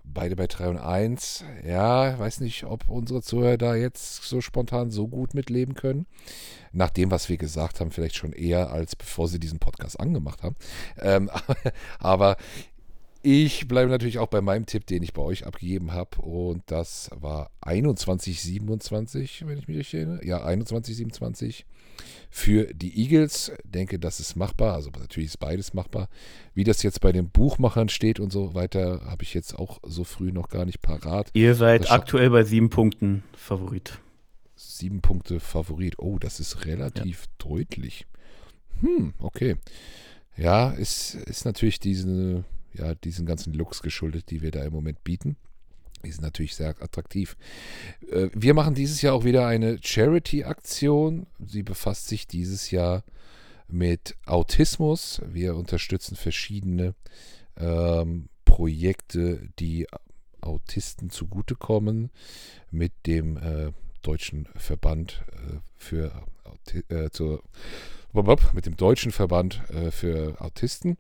Beide 0.04 0.36
bei 0.36 0.48
3 0.48 0.70
und 0.70 0.78
1. 0.80 1.46
Ja, 1.64 2.18
weiß 2.18 2.40
nicht, 2.40 2.64
ob 2.64 2.90
unsere 2.90 3.22
Zuhörer 3.22 3.60
da 3.60 3.76
jetzt 3.76 4.24
so 4.24 4.42
spontan 4.42 4.90
so 4.90 5.08
gut 5.08 5.36
mitleben 5.36 5.76
können. 5.76 6.08
Nach 6.72 6.90
dem, 6.90 7.12
was 7.12 7.30
wir 7.30 7.38
gesagt 7.38 7.80
haben, 7.80 7.92
vielleicht 7.92 8.16
schon 8.16 8.34
eher, 8.34 8.72
als 8.72 8.96
bevor 8.96 9.28
sie 9.28 9.40
diesen 9.40 9.60
Podcast 9.60 10.00
angemacht 10.00 10.42
haben. 10.42 10.56
Ähm, 11.00 11.30
aber 12.00 12.38
ich 13.22 13.68
bleibe 13.68 13.92
natürlich 13.92 14.18
auch 14.18 14.30
bei 14.30 14.42
meinem 14.42 14.66
Tipp, 14.66 14.88
den 14.88 15.04
ich 15.04 15.14
bei 15.14 15.22
euch 15.22 15.46
abgegeben 15.46 15.92
habe. 15.92 16.20
Und 16.20 16.64
das 16.66 17.12
war 17.14 17.52
21-27, 17.62 19.46
wenn 19.46 19.60
ich 19.60 19.68
mich 19.68 19.78
richtig 19.78 20.00
erinnere. 20.00 20.26
Ja, 20.26 20.44
21-27 20.44 21.64
für 22.30 22.74
die 22.74 23.02
Eagles. 23.02 23.52
Denke, 23.64 24.00
das 24.00 24.20
ist 24.20 24.36
machbar. 24.36 24.74
Also 24.74 24.90
natürlich 25.00 25.30
ist 25.30 25.40
beides 25.40 25.74
machbar. 25.74 26.10
Wie 26.54 26.64
das 26.64 26.84
jetzt 26.84 27.02
bei 27.02 27.12
den 27.12 27.30
Buchmachern 27.30 27.90
steht 27.90 28.20
und 28.20 28.32
so 28.32 28.54
weiter, 28.54 29.02
habe 29.06 29.24
ich 29.24 29.34
jetzt 29.34 29.58
auch 29.58 29.80
so 29.84 30.04
früh 30.04 30.32
noch 30.32 30.50
gar 30.50 30.66
nicht 30.66 30.82
parat. 30.82 31.30
Ihr 31.34 31.56
seid 31.56 31.92
aktuell 31.92 32.30
bei 32.30 32.44
sieben 32.44 32.70
Punkten 32.70 33.24
Favorit. 33.36 34.00
Sieben 34.56 35.02
Punkte 35.02 35.40
Favorit. 35.40 36.00
Oh, 36.00 36.18
das 36.20 36.40
ist 36.40 36.66
relativ 36.66 37.24
ja. 37.24 37.50
deutlich. 37.50 38.06
Hm, 38.82 39.14
okay. 39.20 39.56
Ja, 40.38 40.72
ist, 40.72 41.16
ist 41.16 41.46
natürlich 41.46 41.80
diese, 41.80 42.44
ja, 42.74 42.96
diesen 42.96 43.26
ganzen 43.26 43.54
Looks 43.54 43.82
geschuldet, 43.82 44.30
die 44.30 44.42
wir 44.42 44.52
da 44.52 44.64
im 44.64 44.74
Moment 44.74 45.04
bieten. 45.04 45.38
Die 46.06 46.12
sind 46.12 46.24
natürlich 46.24 46.56
sehr 46.56 46.70
attraktiv. 46.82 47.36
Äh, 48.10 48.30
wir 48.34 48.54
machen 48.54 48.76
dieses 48.76 49.02
Jahr 49.02 49.14
auch 49.14 49.24
wieder 49.26 49.48
eine 49.48 49.80
Charity-Aktion. 49.82 51.28
Sie 51.46 51.64
befasst 51.64 52.08
sich 52.08 52.28
dieses 52.28 52.72
Jahr 52.72 53.04
mit 53.68 54.16
Autismus. 54.26 55.22
Wir 55.26 55.56
unterstützen 55.56 56.16
verschiedene 56.16 56.96
ähm, 57.58 58.30
Projekte, 58.46 59.50
die 59.60 59.88
Autisten 60.42 61.10
zugutekommen, 61.10 62.12
mit 62.72 62.94
dem 63.06 63.38
äh, 63.38 63.72
Deutschen 64.02 64.48
Verband 64.56 65.24
äh, 65.32 65.58
für 65.76 66.12
äh, 66.90 67.10
zur, 67.10 67.44
mit 68.54 68.66
dem 68.66 68.78
Deutschen 68.78 69.12
Verband 69.12 69.62
äh, 69.70 69.92
für 69.92 70.40
Autisten. 70.40 70.98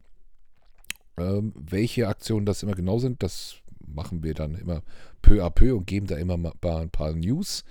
Ähm, 1.18 1.53
welche 1.56 2.08
Aktionen 2.08 2.45
das 2.45 2.64
immer 2.64 2.76
genau 2.76 2.99
sind, 2.99 3.24
das 3.24 3.58
machen 3.88 4.23
wir 4.23 4.33
dann 4.33 4.55
immer 4.55 4.81
peu 5.21 5.43
à 5.43 5.49
peu 5.49 5.75
und 5.75 5.88
geben 5.88 6.07
da 6.07 6.15
immer 6.17 6.38
mal 6.38 6.53
ein 6.61 6.89
paar 6.89 7.13
News. 7.13 7.63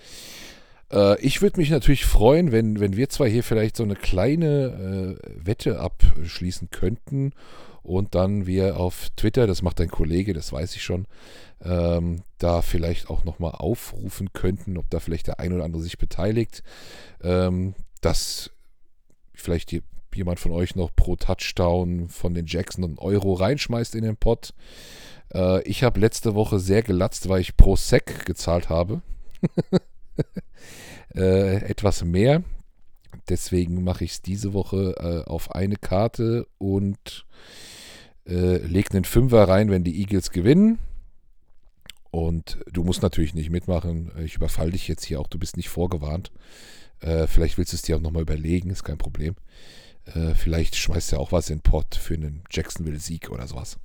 Äh, 0.92 1.20
ich 1.20 1.42
würde 1.42 1.60
mich 1.60 1.70
natürlich 1.70 2.04
freuen, 2.04 2.52
wenn, 2.52 2.80
wenn 2.80 2.96
wir 2.96 3.08
zwei 3.08 3.28
hier 3.28 3.42
vielleicht 3.42 3.76
so 3.76 3.82
eine 3.82 3.96
kleine 3.96 5.18
äh, 5.22 5.46
Wette 5.46 5.80
abschließen 5.80 6.70
könnten 6.70 7.32
und 7.82 8.14
dann 8.14 8.46
wir 8.46 8.78
auf 8.78 9.10
Twitter, 9.16 9.46
das 9.46 9.62
macht 9.62 9.80
dein 9.80 9.90
Kollege, 9.90 10.32
das 10.32 10.52
weiß 10.52 10.74
ich 10.74 10.82
schon, 10.82 11.06
ähm, 11.62 12.22
da 12.38 12.62
vielleicht 12.62 13.10
auch 13.10 13.24
nochmal 13.24 13.52
aufrufen 13.52 14.32
könnten, 14.32 14.78
ob 14.78 14.88
da 14.90 15.00
vielleicht 15.00 15.26
der 15.26 15.38
ein 15.38 15.52
oder 15.52 15.64
andere 15.64 15.82
sich 15.82 15.98
beteiligt, 15.98 16.62
ähm, 17.22 17.74
dass 18.00 18.50
vielleicht 19.34 19.70
die, 19.70 19.82
jemand 20.14 20.40
von 20.40 20.52
euch 20.52 20.76
noch 20.76 20.94
pro 20.94 21.16
Touchdown 21.16 22.08
von 22.08 22.34
den 22.34 22.46
Jackson 22.46 22.84
einen 22.84 22.98
Euro 22.98 23.34
reinschmeißt 23.34 23.94
in 23.94 24.04
den 24.04 24.16
Pot. 24.16 24.54
Äh, 25.33 25.62
ich 25.62 25.83
habe 25.83 26.01
letzte 26.01 26.35
Woche 26.35 26.59
sehr 26.59 26.83
gelatzt, 26.83 27.29
weil 27.29 27.41
ich 27.41 27.57
pro 27.57 27.77
Sec 27.77 28.27
gezahlt 28.27 28.68
habe. 28.68 29.03
äh, 31.14 31.57
etwas 31.57 32.05
mehr. 32.05 32.43
Deswegen 33.29 33.85
mache 33.85 34.05
ich 34.05 34.12
es 34.12 34.22
diese 34.22 34.53
Woche 34.53 34.95
äh, 34.99 35.29
auf 35.29 35.55
eine 35.55 35.77
Karte 35.77 36.47
und 36.59 37.27
äh, 38.27 38.59
lege 38.59 38.91
einen 38.93 39.05
Fünfer 39.05 39.49
rein, 39.49 39.70
wenn 39.70 39.85
die 39.85 39.99
Eagles 40.01 40.31
gewinnen. 40.31 40.79
Und 42.11 42.59
du 42.70 42.85
musst 42.85 43.03
natürlich 43.03 43.35
nicht 43.35 43.51
mitmachen. 43.51 44.12
Ich 44.25 44.37
überfall 44.37 44.70
dich 44.70 44.87
jetzt 44.89 45.05
hier 45.05 45.20
auch, 45.20 45.27
du 45.27 45.39
bist 45.39 45.57
nicht 45.57 45.68
vorgewarnt. 45.68 46.31
Äh, 47.01 47.27
vielleicht 47.27 47.59
willst 47.59 47.72
du 47.72 47.77
es 47.77 47.83
dir 47.83 47.97
auch 47.97 48.01
nochmal 48.01 48.22
überlegen, 48.22 48.70
ist 48.70 48.85
kein 48.85 48.99
Problem. 48.99 49.35
Äh, 50.07 50.35
vielleicht 50.35 50.77
schmeißt 50.77 51.11
du 51.11 51.16
ja 51.16 51.20
auch 51.20 51.33
was 51.33 51.51
in 51.51 51.57
den 51.59 51.62
Pot 51.62 51.95
für 51.97 52.14
einen 52.14 52.45
Jacksonville-Sieg 52.51 53.31
oder 53.31 53.49
sowas. 53.49 53.79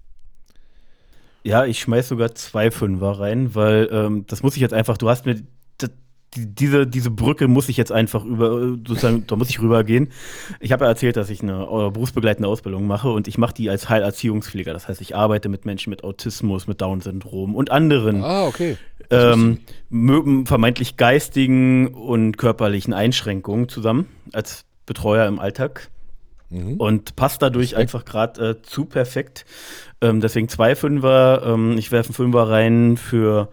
Ja, 1.44 1.66
ich 1.66 1.80
schmeiß 1.80 2.10
sogar 2.10 2.36
zwei 2.36 2.72
Fünfer 2.72 3.20
rein, 3.20 3.56
weil 3.56 3.90
ähm, 3.92 4.26
das 4.28 4.44
muss 4.44 4.56
ich 4.56 4.62
jetzt 4.62 4.74
einfach, 4.74 4.98
du 4.98 5.10
hast 5.10 5.26
mir 5.26 5.42
diese, 6.36 6.86
diese 6.86 7.10
Brücke 7.10 7.48
muss 7.48 7.70
ich 7.70 7.78
jetzt 7.78 7.92
einfach 7.92 8.24
über, 8.24 8.60
sozusagen, 8.60 9.26
da 9.28 9.36
muss 9.36 9.50
ich 9.50 9.62
rübergehen. 9.62 10.10
Ich 10.60 10.72
habe 10.72 10.86
ja 10.86 10.92
erzählt, 10.92 11.18
dass 11.18 11.30
ich 11.30 11.42
eine 11.42 11.64
äh, 11.64 11.90
berufsbegleitende 11.90 12.48
Ausbildung 12.48 12.88
mache 12.88 13.10
und 13.10 13.28
ich 13.28 13.38
mache 13.38 13.54
die 13.54 13.70
als 13.70 13.90
Heilerziehungspfleger. 13.90 14.74
Das 14.74 14.88
heißt, 14.88 15.02
ich 15.02 15.16
arbeite 15.16 15.50
mit 15.50 15.66
Menschen 15.66 15.90
mit 15.90 16.04
Autismus, 16.04 16.68
mit 16.68 16.82
Down-Syndrom 16.82 17.56
und 17.56 17.72
anderen 17.72 18.24
ah, 18.24 18.46
okay. 18.46 18.78
ähm, 19.10 19.60
vermeintlich 20.46 20.98
geistigen 20.98 21.88
und 21.88 22.38
körperlichen 22.38 22.94
Einschränkungen 22.94 23.68
zusammen 23.68 24.08
als 24.32 24.66
Betreuer 24.86 25.28
im 25.28 25.40
Alltag. 25.40 25.90
Mhm. 26.50 26.76
Und 26.78 27.16
passt 27.16 27.42
dadurch 27.42 27.76
einfach 27.76 28.06
gerade 28.06 28.50
äh, 28.50 28.62
zu 28.62 28.86
perfekt. 28.86 29.46
Ähm, 30.02 30.22
deswegen 30.22 30.50
zwei 30.50 30.76
Fünfer. 30.76 31.44
Ähm, 31.46 31.78
ich 31.78 31.92
werfe 31.92 32.10
einen 32.10 32.16
Fünfer 32.16 32.50
rein 32.50 32.98
für 32.98 33.50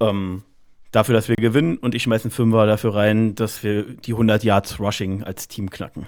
ähm, 0.00 0.42
dafür, 0.90 1.14
dass 1.14 1.28
wir 1.28 1.36
gewinnen 1.36 1.76
und 1.76 1.94
ich 1.94 2.02
schmeiße 2.02 2.24
einen 2.24 2.30
Fünfer 2.30 2.66
dafür 2.66 2.94
rein, 2.94 3.34
dass 3.34 3.62
wir 3.62 3.84
die 3.84 4.12
100 4.12 4.44
Yards 4.44 4.80
Rushing 4.80 5.22
als 5.22 5.48
Team 5.48 5.70
knacken. 5.70 6.06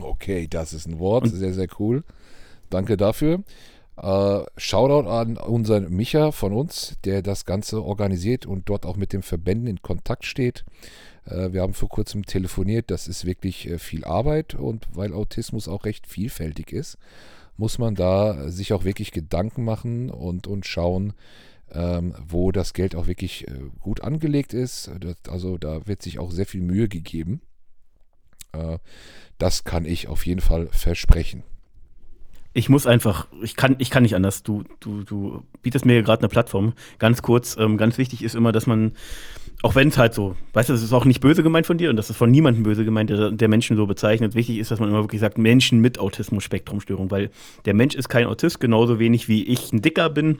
Okay, 0.00 0.46
das 0.48 0.72
ist 0.72 0.86
ein 0.86 0.98
Wort, 0.98 1.24
und 1.24 1.30
sehr, 1.30 1.52
sehr 1.52 1.68
cool. 1.78 2.04
Danke 2.70 2.96
dafür. 2.96 3.42
Äh, 3.96 4.44
Shoutout 4.56 5.08
an 5.08 5.36
unseren 5.36 5.90
Micha 5.90 6.30
von 6.30 6.52
uns, 6.52 6.96
der 7.04 7.22
das 7.22 7.44
Ganze 7.44 7.82
organisiert 7.82 8.46
und 8.46 8.68
dort 8.68 8.86
auch 8.86 8.96
mit 8.96 9.12
den 9.12 9.22
Verbänden 9.22 9.66
in 9.66 9.82
Kontakt 9.82 10.24
steht. 10.24 10.64
Äh, 11.26 11.52
wir 11.52 11.62
haben 11.62 11.74
vor 11.74 11.88
kurzem 11.88 12.24
telefoniert, 12.24 12.90
das 12.90 13.08
ist 13.08 13.24
wirklich 13.24 13.68
äh, 13.68 13.78
viel 13.78 14.04
Arbeit 14.04 14.54
und 14.54 14.86
weil 14.92 15.12
Autismus 15.12 15.68
auch 15.68 15.84
recht 15.84 16.06
vielfältig 16.06 16.72
ist, 16.72 16.98
muss 17.56 17.78
man 17.78 17.94
da 17.94 18.50
sich 18.50 18.72
auch 18.72 18.84
wirklich 18.84 19.10
Gedanken 19.10 19.64
machen 19.64 20.10
und, 20.10 20.46
und 20.46 20.66
schauen, 20.66 21.12
ähm, 21.72 22.14
wo 22.26 22.52
das 22.52 22.72
Geld 22.72 22.94
auch 22.94 23.06
wirklich 23.06 23.46
äh, 23.48 23.52
gut 23.80 24.02
angelegt 24.02 24.54
ist. 24.54 24.90
Also 25.28 25.58
da 25.58 25.86
wird 25.86 26.02
sich 26.02 26.18
auch 26.18 26.30
sehr 26.30 26.46
viel 26.46 26.62
Mühe 26.62 26.88
gegeben. 26.88 27.40
Äh, 28.52 28.78
das 29.38 29.64
kann 29.64 29.84
ich 29.84 30.08
auf 30.08 30.26
jeden 30.26 30.40
Fall 30.40 30.68
versprechen. 30.68 31.42
Ich 32.54 32.68
muss 32.68 32.86
einfach, 32.86 33.28
ich 33.42 33.56
kann, 33.56 33.76
ich 33.78 33.90
kann 33.90 34.02
nicht 34.02 34.16
anders. 34.16 34.42
Du, 34.42 34.64
du, 34.80 35.04
du 35.04 35.42
bietest 35.62 35.84
mir 35.84 36.02
gerade 36.02 36.22
eine 36.22 36.28
Plattform. 36.28 36.72
Ganz 36.98 37.22
kurz, 37.22 37.56
ähm, 37.56 37.76
ganz 37.76 37.98
wichtig 37.98 38.22
ist 38.22 38.34
immer, 38.34 38.52
dass 38.52 38.66
man, 38.66 38.92
auch 39.62 39.74
wenn 39.74 39.88
es 39.88 39.98
halt 39.98 40.14
so, 40.14 40.36
weißt 40.52 40.68
du, 40.68 40.72
das 40.72 40.82
ist 40.82 40.92
auch 40.92 41.04
nicht 41.04 41.20
böse 41.20 41.42
gemeint 41.42 41.66
von 41.66 41.78
dir 41.78 41.90
und 41.90 41.96
das 41.96 42.10
ist 42.10 42.16
von 42.16 42.30
niemandem 42.30 42.62
böse 42.62 42.84
gemeint, 42.84 43.10
der, 43.10 43.32
der 43.32 43.48
Menschen 43.48 43.76
so 43.76 43.86
bezeichnet. 43.86 44.34
Wichtig 44.34 44.58
ist, 44.58 44.70
dass 44.70 44.78
man 44.78 44.88
immer 44.88 45.02
wirklich 45.02 45.20
sagt, 45.20 45.36
Menschen 45.36 45.80
mit 45.80 45.98
Autismus-Spektrumstörung, 45.98 47.10
weil 47.10 47.30
der 47.64 47.74
Mensch 47.74 47.94
ist 47.94 48.08
kein 48.08 48.26
Autist, 48.26 48.60
genauso 48.60 48.98
wenig 48.98 49.28
wie 49.28 49.44
ich 49.44 49.72
ein 49.72 49.82
Dicker 49.82 50.10
bin 50.10 50.38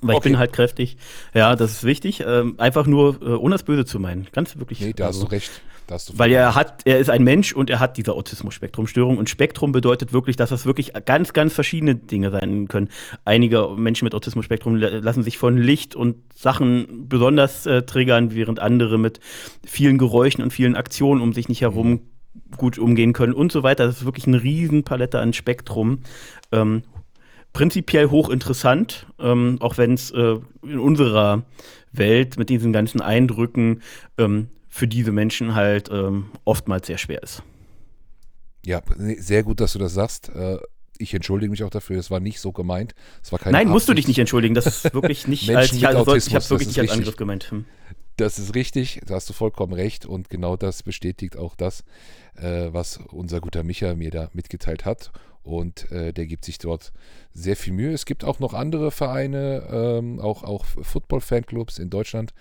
weil 0.00 0.16
okay. 0.16 0.28
ich 0.28 0.32
bin 0.32 0.38
halt 0.38 0.52
kräftig. 0.52 0.96
Ja, 1.32 1.56
das 1.56 1.72
ist 1.72 1.84
wichtig. 1.84 2.22
Ähm, 2.26 2.54
einfach 2.58 2.86
nur, 2.86 3.20
äh, 3.22 3.30
ohne 3.30 3.54
das 3.54 3.62
Böse 3.62 3.84
zu 3.84 3.98
meinen. 3.98 4.26
Ganz 4.32 4.56
wirklich. 4.56 4.80
Nee, 4.80 4.92
da 4.92 5.06
also, 5.06 5.20
hast 5.20 5.28
du 5.28 5.34
recht. 5.34 5.50
Hast 5.90 6.08
du 6.08 6.18
weil 6.18 6.32
er 6.32 6.54
hat, 6.54 6.82
er 6.86 6.98
ist 6.98 7.10
ein 7.10 7.22
Mensch 7.24 7.52
und 7.52 7.68
er 7.68 7.78
hat 7.78 7.96
diese 7.98 8.14
Autismus-Spektrum-Störung. 8.14 9.18
Und 9.18 9.28
Spektrum 9.28 9.72
bedeutet 9.72 10.12
wirklich, 10.12 10.36
dass 10.36 10.50
das 10.50 10.64
wirklich 10.64 10.92
ganz, 11.04 11.32
ganz 11.32 11.52
verschiedene 11.52 11.94
Dinge 11.94 12.30
sein 12.30 12.68
können. 12.68 12.88
Einige 13.24 13.68
Menschen 13.76 14.04
mit 14.06 14.14
Autismus-Spektrum 14.14 14.76
lassen 14.76 15.22
sich 15.22 15.36
von 15.36 15.58
Licht 15.58 15.94
und 15.94 16.16
Sachen 16.34 17.08
besonders 17.08 17.66
äh, 17.66 17.82
triggern, 17.82 18.34
während 18.34 18.60
andere 18.60 18.98
mit 18.98 19.20
vielen 19.64 19.98
Geräuschen 19.98 20.42
und 20.42 20.52
vielen 20.52 20.74
Aktionen 20.74 21.20
um 21.20 21.32
sich 21.32 21.48
nicht 21.48 21.60
herum 21.60 21.90
mhm 21.90 22.00
gut 22.56 22.78
umgehen 22.78 23.12
können 23.12 23.32
und 23.32 23.52
so 23.52 23.62
weiter. 23.62 23.86
Das 23.86 23.98
ist 23.98 24.04
wirklich 24.04 24.26
eine 24.26 24.42
Riesenpalette 24.42 25.18
an 25.18 25.32
Spektrum. 25.32 26.00
Ähm, 26.52 26.82
prinzipiell 27.54 28.10
hochinteressant, 28.10 29.06
ähm, 29.18 29.56
auch 29.60 29.78
wenn 29.78 29.94
es 29.94 30.10
äh, 30.10 30.36
in 30.62 30.78
unserer 30.78 31.44
Welt 31.92 32.36
mit 32.36 32.50
diesen 32.50 32.74
ganzen 32.74 33.00
Eindrücken 33.00 33.80
ähm, 34.18 34.48
für 34.68 34.86
diese 34.86 35.12
Menschen 35.12 35.54
halt 35.54 35.88
ähm, 35.90 36.26
oftmals 36.44 36.88
sehr 36.88 36.98
schwer 36.98 37.22
ist. 37.22 37.42
Ja, 38.66 38.82
sehr 38.96 39.44
gut, 39.44 39.60
dass 39.60 39.72
du 39.72 39.78
das 39.78 39.94
sagst. 39.94 40.30
Äh, 40.30 40.58
ich 40.98 41.14
entschuldige 41.14 41.50
mich 41.50 41.62
auch 41.62 41.70
dafür, 41.70 41.98
es 41.98 42.10
war 42.10 42.20
nicht 42.20 42.40
so 42.40 42.52
gemeint. 42.52 42.94
Es 43.22 43.30
war 43.30 43.38
keine 43.38 43.52
Nein, 43.52 43.62
Absicht. 43.62 43.72
musst 43.72 43.88
du 43.88 43.94
dich 43.94 44.08
nicht 44.08 44.18
entschuldigen. 44.18 44.54
Das 44.54 44.66
ist 44.66 44.92
wirklich 44.92 45.28
nicht 45.28 45.48
als 45.54 45.72
ich, 45.72 45.86
also, 45.86 46.14
ich 46.14 46.34
habe 46.34 46.50
wirklich 46.50 46.68
nicht 46.68 46.80
als 46.80 46.90
Angriff 46.90 47.16
gemeint. 47.16 47.50
Hm. 47.50 47.64
Das 48.16 48.38
ist 48.38 48.54
richtig, 48.54 49.00
da 49.06 49.14
hast 49.14 49.28
du 49.28 49.32
vollkommen 49.32 49.72
recht 49.72 50.06
und 50.06 50.30
genau 50.30 50.56
das 50.56 50.82
bestätigt 50.82 51.36
auch 51.36 51.56
das, 51.56 51.84
äh, 52.36 52.68
was 52.72 52.98
unser 53.10 53.40
guter 53.40 53.64
Micha 53.64 53.94
mir 53.94 54.10
da 54.10 54.30
mitgeteilt 54.32 54.84
hat 54.84 55.10
und 55.44 55.90
äh, 55.92 56.12
der 56.12 56.26
gibt 56.26 56.44
sich 56.44 56.58
dort 56.58 56.92
sehr 57.32 57.56
viel 57.56 57.74
Mühe. 57.74 57.92
Es 57.92 58.06
gibt 58.06 58.24
auch 58.24 58.40
noch 58.40 58.54
andere 58.54 58.90
Vereine, 58.90 59.68
ähm, 59.70 60.18
auch, 60.18 60.42
auch 60.42 60.64
Football-Fanclubs 60.64 61.78
in 61.78 61.90
Deutschland, 61.90 62.34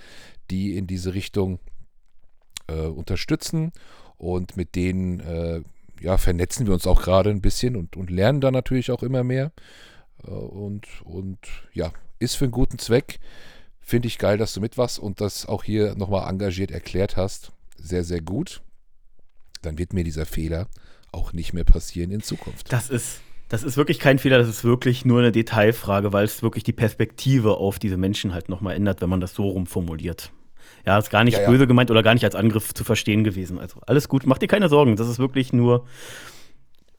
die 0.49 0.77
in 0.77 0.87
diese 0.87 1.13
Richtung 1.13 1.59
äh, 2.67 2.85
unterstützen 2.85 3.71
und 4.17 4.57
mit 4.57 4.75
denen 4.75 5.19
äh, 5.19 5.61
ja, 5.99 6.17
vernetzen 6.17 6.65
wir 6.65 6.73
uns 6.73 6.87
auch 6.87 7.01
gerade 7.01 7.29
ein 7.29 7.41
bisschen 7.41 7.75
und, 7.75 7.95
und 7.95 8.09
lernen 8.09 8.41
da 8.41 8.51
natürlich 8.51 8.89
auch 8.89 9.03
immer 9.03 9.23
mehr. 9.23 9.51
Äh, 10.25 10.31
und, 10.31 10.87
und 11.03 11.39
ja, 11.73 11.91
ist 12.19 12.35
für 12.35 12.45
einen 12.45 12.51
guten 12.51 12.79
Zweck. 12.79 13.19
Finde 13.81 14.07
ich 14.07 14.17
geil, 14.17 14.37
dass 14.37 14.53
du 14.53 14.61
mit 14.61 14.77
was 14.77 14.97
und 14.97 15.19
das 15.19 15.45
auch 15.45 15.65
hier 15.65 15.95
nochmal 15.95 16.29
engagiert 16.29 16.71
erklärt 16.71 17.17
hast. 17.17 17.51
Sehr, 17.77 18.05
sehr 18.05 18.21
gut. 18.21 18.61
Dann 19.61 19.77
wird 19.77 19.91
mir 19.91 20.05
dieser 20.05 20.25
Fehler 20.25 20.67
auch 21.13 21.33
nicht 21.33 21.53
mehr 21.53 21.63
passieren 21.63 22.11
in 22.11 22.21
Zukunft. 22.21 22.71
Das 22.71 22.89
ist, 22.89 23.21
das 23.49 23.63
ist 23.63 23.77
wirklich 23.77 23.99
kein 23.99 24.19
Fehler, 24.19 24.37
das 24.37 24.49
ist 24.49 24.63
wirklich 24.63 25.05
nur 25.05 25.19
eine 25.19 25.31
Detailfrage, 25.31 26.11
weil 26.11 26.25
es 26.25 26.43
wirklich 26.43 26.63
die 26.63 26.73
Perspektive 26.73 27.57
auf 27.57 27.79
diese 27.79 27.97
Menschen 27.97 28.33
halt 28.33 28.49
nochmal 28.49 28.75
ändert, 28.75 29.01
wenn 29.01 29.09
man 29.09 29.21
das 29.21 29.33
so 29.33 29.47
rumformuliert. 29.47 30.31
Ja, 30.85 30.97
ist 30.97 31.09
gar 31.09 31.23
nicht 31.23 31.35
ja, 31.35 31.43
ja. 31.43 31.49
böse 31.49 31.67
gemeint 31.67 31.91
oder 31.91 32.03
gar 32.03 32.13
nicht 32.13 32.25
als 32.25 32.35
Angriff 32.35 32.73
zu 32.73 32.83
verstehen 32.83 33.23
gewesen. 33.23 33.59
Also 33.59 33.79
alles 33.85 34.09
gut, 34.09 34.25
mach 34.25 34.37
dir 34.37 34.47
keine 34.47 34.69
Sorgen. 34.69 34.95
Das 34.95 35.07
ist 35.07 35.19
wirklich 35.19 35.53
nur 35.53 35.85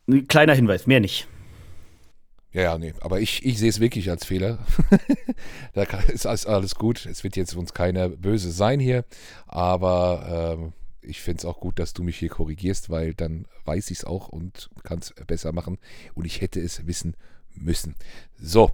ein 0.08 0.26
kleiner 0.28 0.54
Hinweis, 0.54 0.86
mehr 0.86 1.00
nicht. 1.00 1.28
Ja, 2.52 2.62
ja, 2.62 2.78
nee, 2.78 2.94
aber 3.00 3.20
ich, 3.20 3.44
ich 3.44 3.58
sehe 3.58 3.68
es 3.68 3.80
wirklich 3.80 4.10
als 4.10 4.24
Fehler. 4.24 4.58
da 5.74 5.82
ist 5.82 6.24
alles 6.24 6.76
gut. 6.76 7.04
Es 7.04 7.24
wird 7.24 7.36
jetzt 7.36 7.56
uns 7.56 7.74
keiner 7.74 8.08
böse 8.08 8.52
sein 8.52 8.78
hier, 8.78 9.04
aber 9.48 10.56
ähm, 10.56 10.72
ich 11.06 11.20
finde 11.20 11.38
es 11.38 11.44
auch 11.44 11.60
gut, 11.60 11.78
dass 11.78 11.92
du 11.92 12.02
mich 12.02 12.16
hier 12.18 12.28
korrigierst, 12.28 12.90
weil 12.90 13.14
dann 13.14 13.46
weiß 13.64 13.90
ich 13.90 13.98
es 13.98 14.04
auch 14.04 14.28
und 14.28 14.70
kann 14.82 14.98
es 14.98 15.14
besser 15.26 15.52
machen. 15.52 15.78
Und 16.14 16.24
ich 16.24 16.40
hätte 16.40 16.60
es 16.60 16.86
wissen 16.86 17.14
müssen. 17.54 17.94
So, 18.38 18.70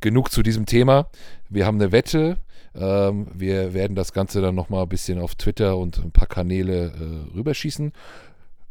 genug 0.00 0.30
zu 0.30 0.42
diesem 0.42 0.66
Thema. 0.66 1.08
Wir 1.48 1.66
haben 1.66 1.80
eine 1.80 1.92
Wette. 1.92 2.38
Ähm, 2.74 3.26
wir 3.34 3.74
werden 3.74 3.94
das 3.94 4.12
Ganze 4.12 4.40
dann 4.40 4.54
nochmal 4.54 4.82
ein 4.82 4.88
bisschen 4.88 5.18
auf 5.18 5.34
Twitter 5.34 5.76
und 5.78 5.98
ein 5.98 6.10
paar 6.10 6.28
Kanäle 6.28 6.92
äh, 6.92 7.36
rüberschießen. 7.36 7.92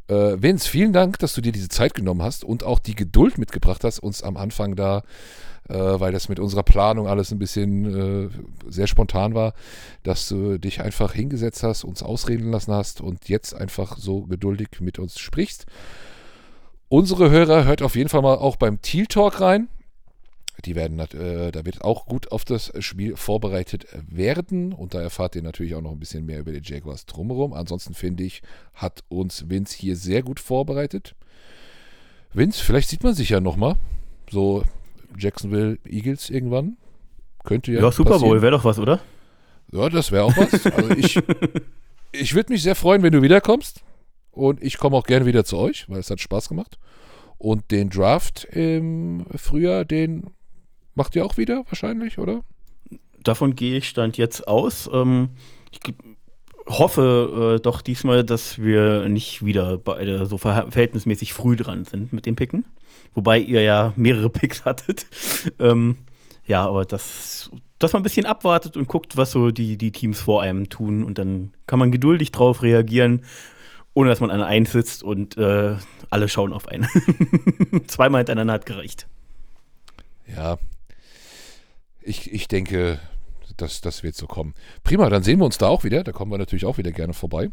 Äh, 0.07 0.41
Vince, 0.41 0.67
vielen 0.67 0.93
Dank, 0.93 1.19
dass 1.19 1.33
du 1.33 1.41
dir 1.41 1.51
diese 1.51 1.69
Zeit 1.69 1.93
genommen 1.93 2.21
hast 2.21 2.43
und 2.43 2.63
auch 2.63 2.79
die 2.79 2.95
Geduld 2.95 3.37
mitgebracht 3.37 3.83
hast, 3.83 3.99
uns 3.99 4.21
am 4.21 4.35
Anfang 4.35 4.75
da, 4.75 5.03
äh, 5.69 5.75
weil 5.75 6.11
das 6.11 6.27
mit 6.27 6.39
unserer 6.39 6.63
Planung 6.63 7.07
alles 7.07 7.31
ein 7.31 7.39
bisschen 7.39 8.27
äh, 8.27 8.29
sehr 8.69 8.87
spontan 8.87 9.33
war, 9.33 9.53
dass 10.03 10.27
du 10.27 10.57
dich 10.57 10.81
einfach 10.81 11.13
hingesetzt 11.13 11.63
hast, 11.63 11.85
uns 11.85 12.03
ausreden 12.03 12.51
lassen 12.51 12.73
hast 12.73 12.99
und 12.99 13.29
jetzt 13.29 13.53
einfach 13.55 13.97
so 13.97 14.23
geduldig 14.23 14.67
mit 14.81 14.99
uns 14.99 15.19
sprichst. 15.19 15.65
Unsere 16.89 17.29
Hörer 17.29 17.63
hört 17.63 17.81
auf 17.81 17.95
jeden 17.95 18.09
Fall 18.09 18.21
mal 18.21 18.35
auch 18.35 18.57
beim 18.57 18.81
Teal 18.81 19.07
Talk 19.07 19.39
rein. 19.39 19.67
Die 20.65 20.75
werden, 20.75 20.99
äh, 20.99 21.51
da 21.51 21.65
wird 21.65 21.81
auch 21.81 22.05
gut 22.05 22.31
auf 22.31 22.45
das 22.45 22.71
Spiel 22.79 23.15
vorbereitet 23.15 23.87
werden 24.07 24.71
und 24.71 24.93
da 24.93 25.01
erfahrt 25.01 25.35
ihr 25.35 25.41
natürlich 25.41 25.75
auch 25.75 25.81
noch 25.81 25.91
ein 25.91 25.99
bisschen 25.99 26.25
mehr 26.25 26.39
über 26.39 26.51
die 26.51 26.61
Jaguars 26.63 27.05
drumherum. 27.05 27.53
Ansonsten 27.53 27.93
finde 27.93 28.23
ich, 28.23 28.41
hat 28.73 29.03
uns 29.09 29.49
Vince 29.49 29.75
hier 29.75 29.95
sehr 29.95 30.21
gut 30.21 30.39
vorbereitet. 30.39 31.15
Vince, 32.33 32.63
vielleicht 32.63 32.89
sieht 32.89 33.03
man 33.03 33.13
sich 33.13 33.29
ja 33.29 33.39
nochmal. 33.39 33.75
So 34.29 34.63
Jacksonville 35.17 35.79
Eagles 35.85 36.29
irgendwann. 36.29 36.77
Könnte 37.43 37.71
ja. 37.71 37.81
Ja, 37.81 37.91
Super 37.91 38.19
Bowl 38.19 38.41
wäre 38.41 38.51
doch 38.51 38.63
was, 38.63 38.79
oder? 38.79 38.99
Ja, 39.71 39.89
das 39.89 40.11
wäre 40.11 40.23
auch 40.23 40.37
was. 40.37 40.65
Also 40.65 40.91
ich, 40.91 41.19
ich 42.11 42.35
würde 42.35 42.53
mich 42.53 42.63
sehr 42.63 42.75
freuen, 42.75 43.03
wenn 43.03 43.11
du 43.11 43.21
wiederkommst. 43.21 43.83
Und 44.31 44.63
ich 44.63 44.77
komme 44.77 44.97
auch 44.97 45.05
gerne 45.05 45.25
wieder 45.25 45.45
zu 45.45 45.57
euch, 45.57 45.87
weil 45.89 45.99
es 45.99 46.09
hat 46.09 46.19
Spaß 46.19 46.49
gemacht. 46.49 46.79
Und 47.37 47.71
den 47.71 47.89
Draft 47.89 48.45
im 48.45 49.25
Frühjahr, 49.35 49.85
den 49.85 50.27
macht 50.95 51.15
ihr 51.15 51.25
auch 51.25 51.37
wieder 51.37 51.63
wahrscheinlich, 51.67 52.17
oder? 52.17 52.41
Davon 53.23 53.55
gehe 53.55 53.77
ich 53.77 53.87
stand 53.87 54.17
jetzt 54.17 54.47
aus. 54.47 54.89
Ähm, 54.91 55.29
ich 55.71 55.79
hoffe 56.67 57.55
äh, 57.57 57.61
doch 57.61 57.81
diesmal, 57.81 58.23
dass 58.23 58.59
wir 58.59 59.07
nicht 59.09 59.45
wieder 59.45 59.77
beide 59.77 60.25
so 60.25 60.37
ver 60.37 60.67
verhältnismäßig 60.69 61.33
früh 61.33 61.55
dran 61.55 61.85
sind 61.85 62.13
mit 62.13 62.25
dem 62.25 62.35
Picken. 62.35 62.65
Wobei 63.13 63.39
ihr 63.39 63.61
ja 63.61 63.93
mehrere 63.95 64.29
Picks 64.29 64.65
hattet. 64.65 65.05
ähm, 65.59 65.97
ja, 66.45 66.65
aber 66.65 66.85
das, 66.85 67.51
dass 67.79 67.93
man 67.93 68.01
ein 68.01 68.03
bisschen 68.03 68.25
abwartet 68.25 68.75
und 68.75 68.87
guckt, 68.87 69.15
was 69.17 69.31
so 69.31 69.51
die, 69.51 69.77
die 69.77 69.91
Teams 69.91 70.19
vor 70.19 70.41
einem 70.41 70.69
tun. 70.69 71.03
Und 71.03 71.17
dann 71.17 71.53
kann 71.67 71.79
man 71.79 71.91
geduldig 71.91 72.31
drauf 72.31 72.63
reagieren, 72.63 73.23
ohne 73.93 74.09
dass 74.09 74.19
man 74.19 74.31
an 74.31 74.41
einen 74.41 74.65
sitzt 74.65 75.03
und 75.03 75.37
äh, 75.37 75.75
alle 76.09 76.27
schauen 76.27 76.53
auf 76.53 76.67
einen. 76.67 76.87
Zweimal 77.87 78.19
hintereinander 78.19 78.53
hat 78.53 78.65
gereicht. 78.65 79.07
Ja, 80.35 80.57
ich, 82.05 82.31
ich 82.31 82.47
denke, 82.47 82.99
das, 83.57 83.81
das 83.81 84.03
wird 84.03 84.15
so 84.15 84.27
kommen. 84.27 84.53
Prima, 84.83 85.09
dann 85.09 85.23
sehen 85.23 85.39
wir 85.39 85.45
uns 85.45 85.57
da 85.57 85.67
auch 85.67 85.83
wieder. 85.83 86.03
Da 86.03 86.11
kommen 86.11 86.31
wir 86.31 86.37
natürlich 86.37 86.65
auch 86.65 86.77
wieder 86.77 86.91
gerne 86.91 87.13
vorbei. 87.13 87.51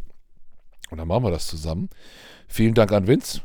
Und 0.90 0.98
dann 0.98 1.08
machen 1.08 1.24
wir 1.24 1.30
das 1.30 1.46
zusammen. 1.46 1.88
Vielen 2.48 2.74
Dank 2.74 2.92
an 2.92 3.06
Vince. 3.06 3.42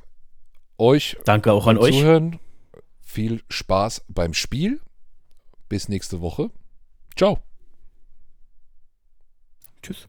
Euch. 0.78 1.18
Danke 1.26 1.52
auch 1.54 1.68
an 1.68 1.78
euch. 1.78 1.96
Zuhören. 1.96 2.40
Viel 3.02 3.42
Spaß 3.50 4.06
beim 4.08 4.34
Spiel. 4.34 4.82
Bis 5.70 5.90
nächste 5.90 6.22
Woche. 6.22 6.50
Ciao. 7.16 7.40
Tschüss. 9.82 10.08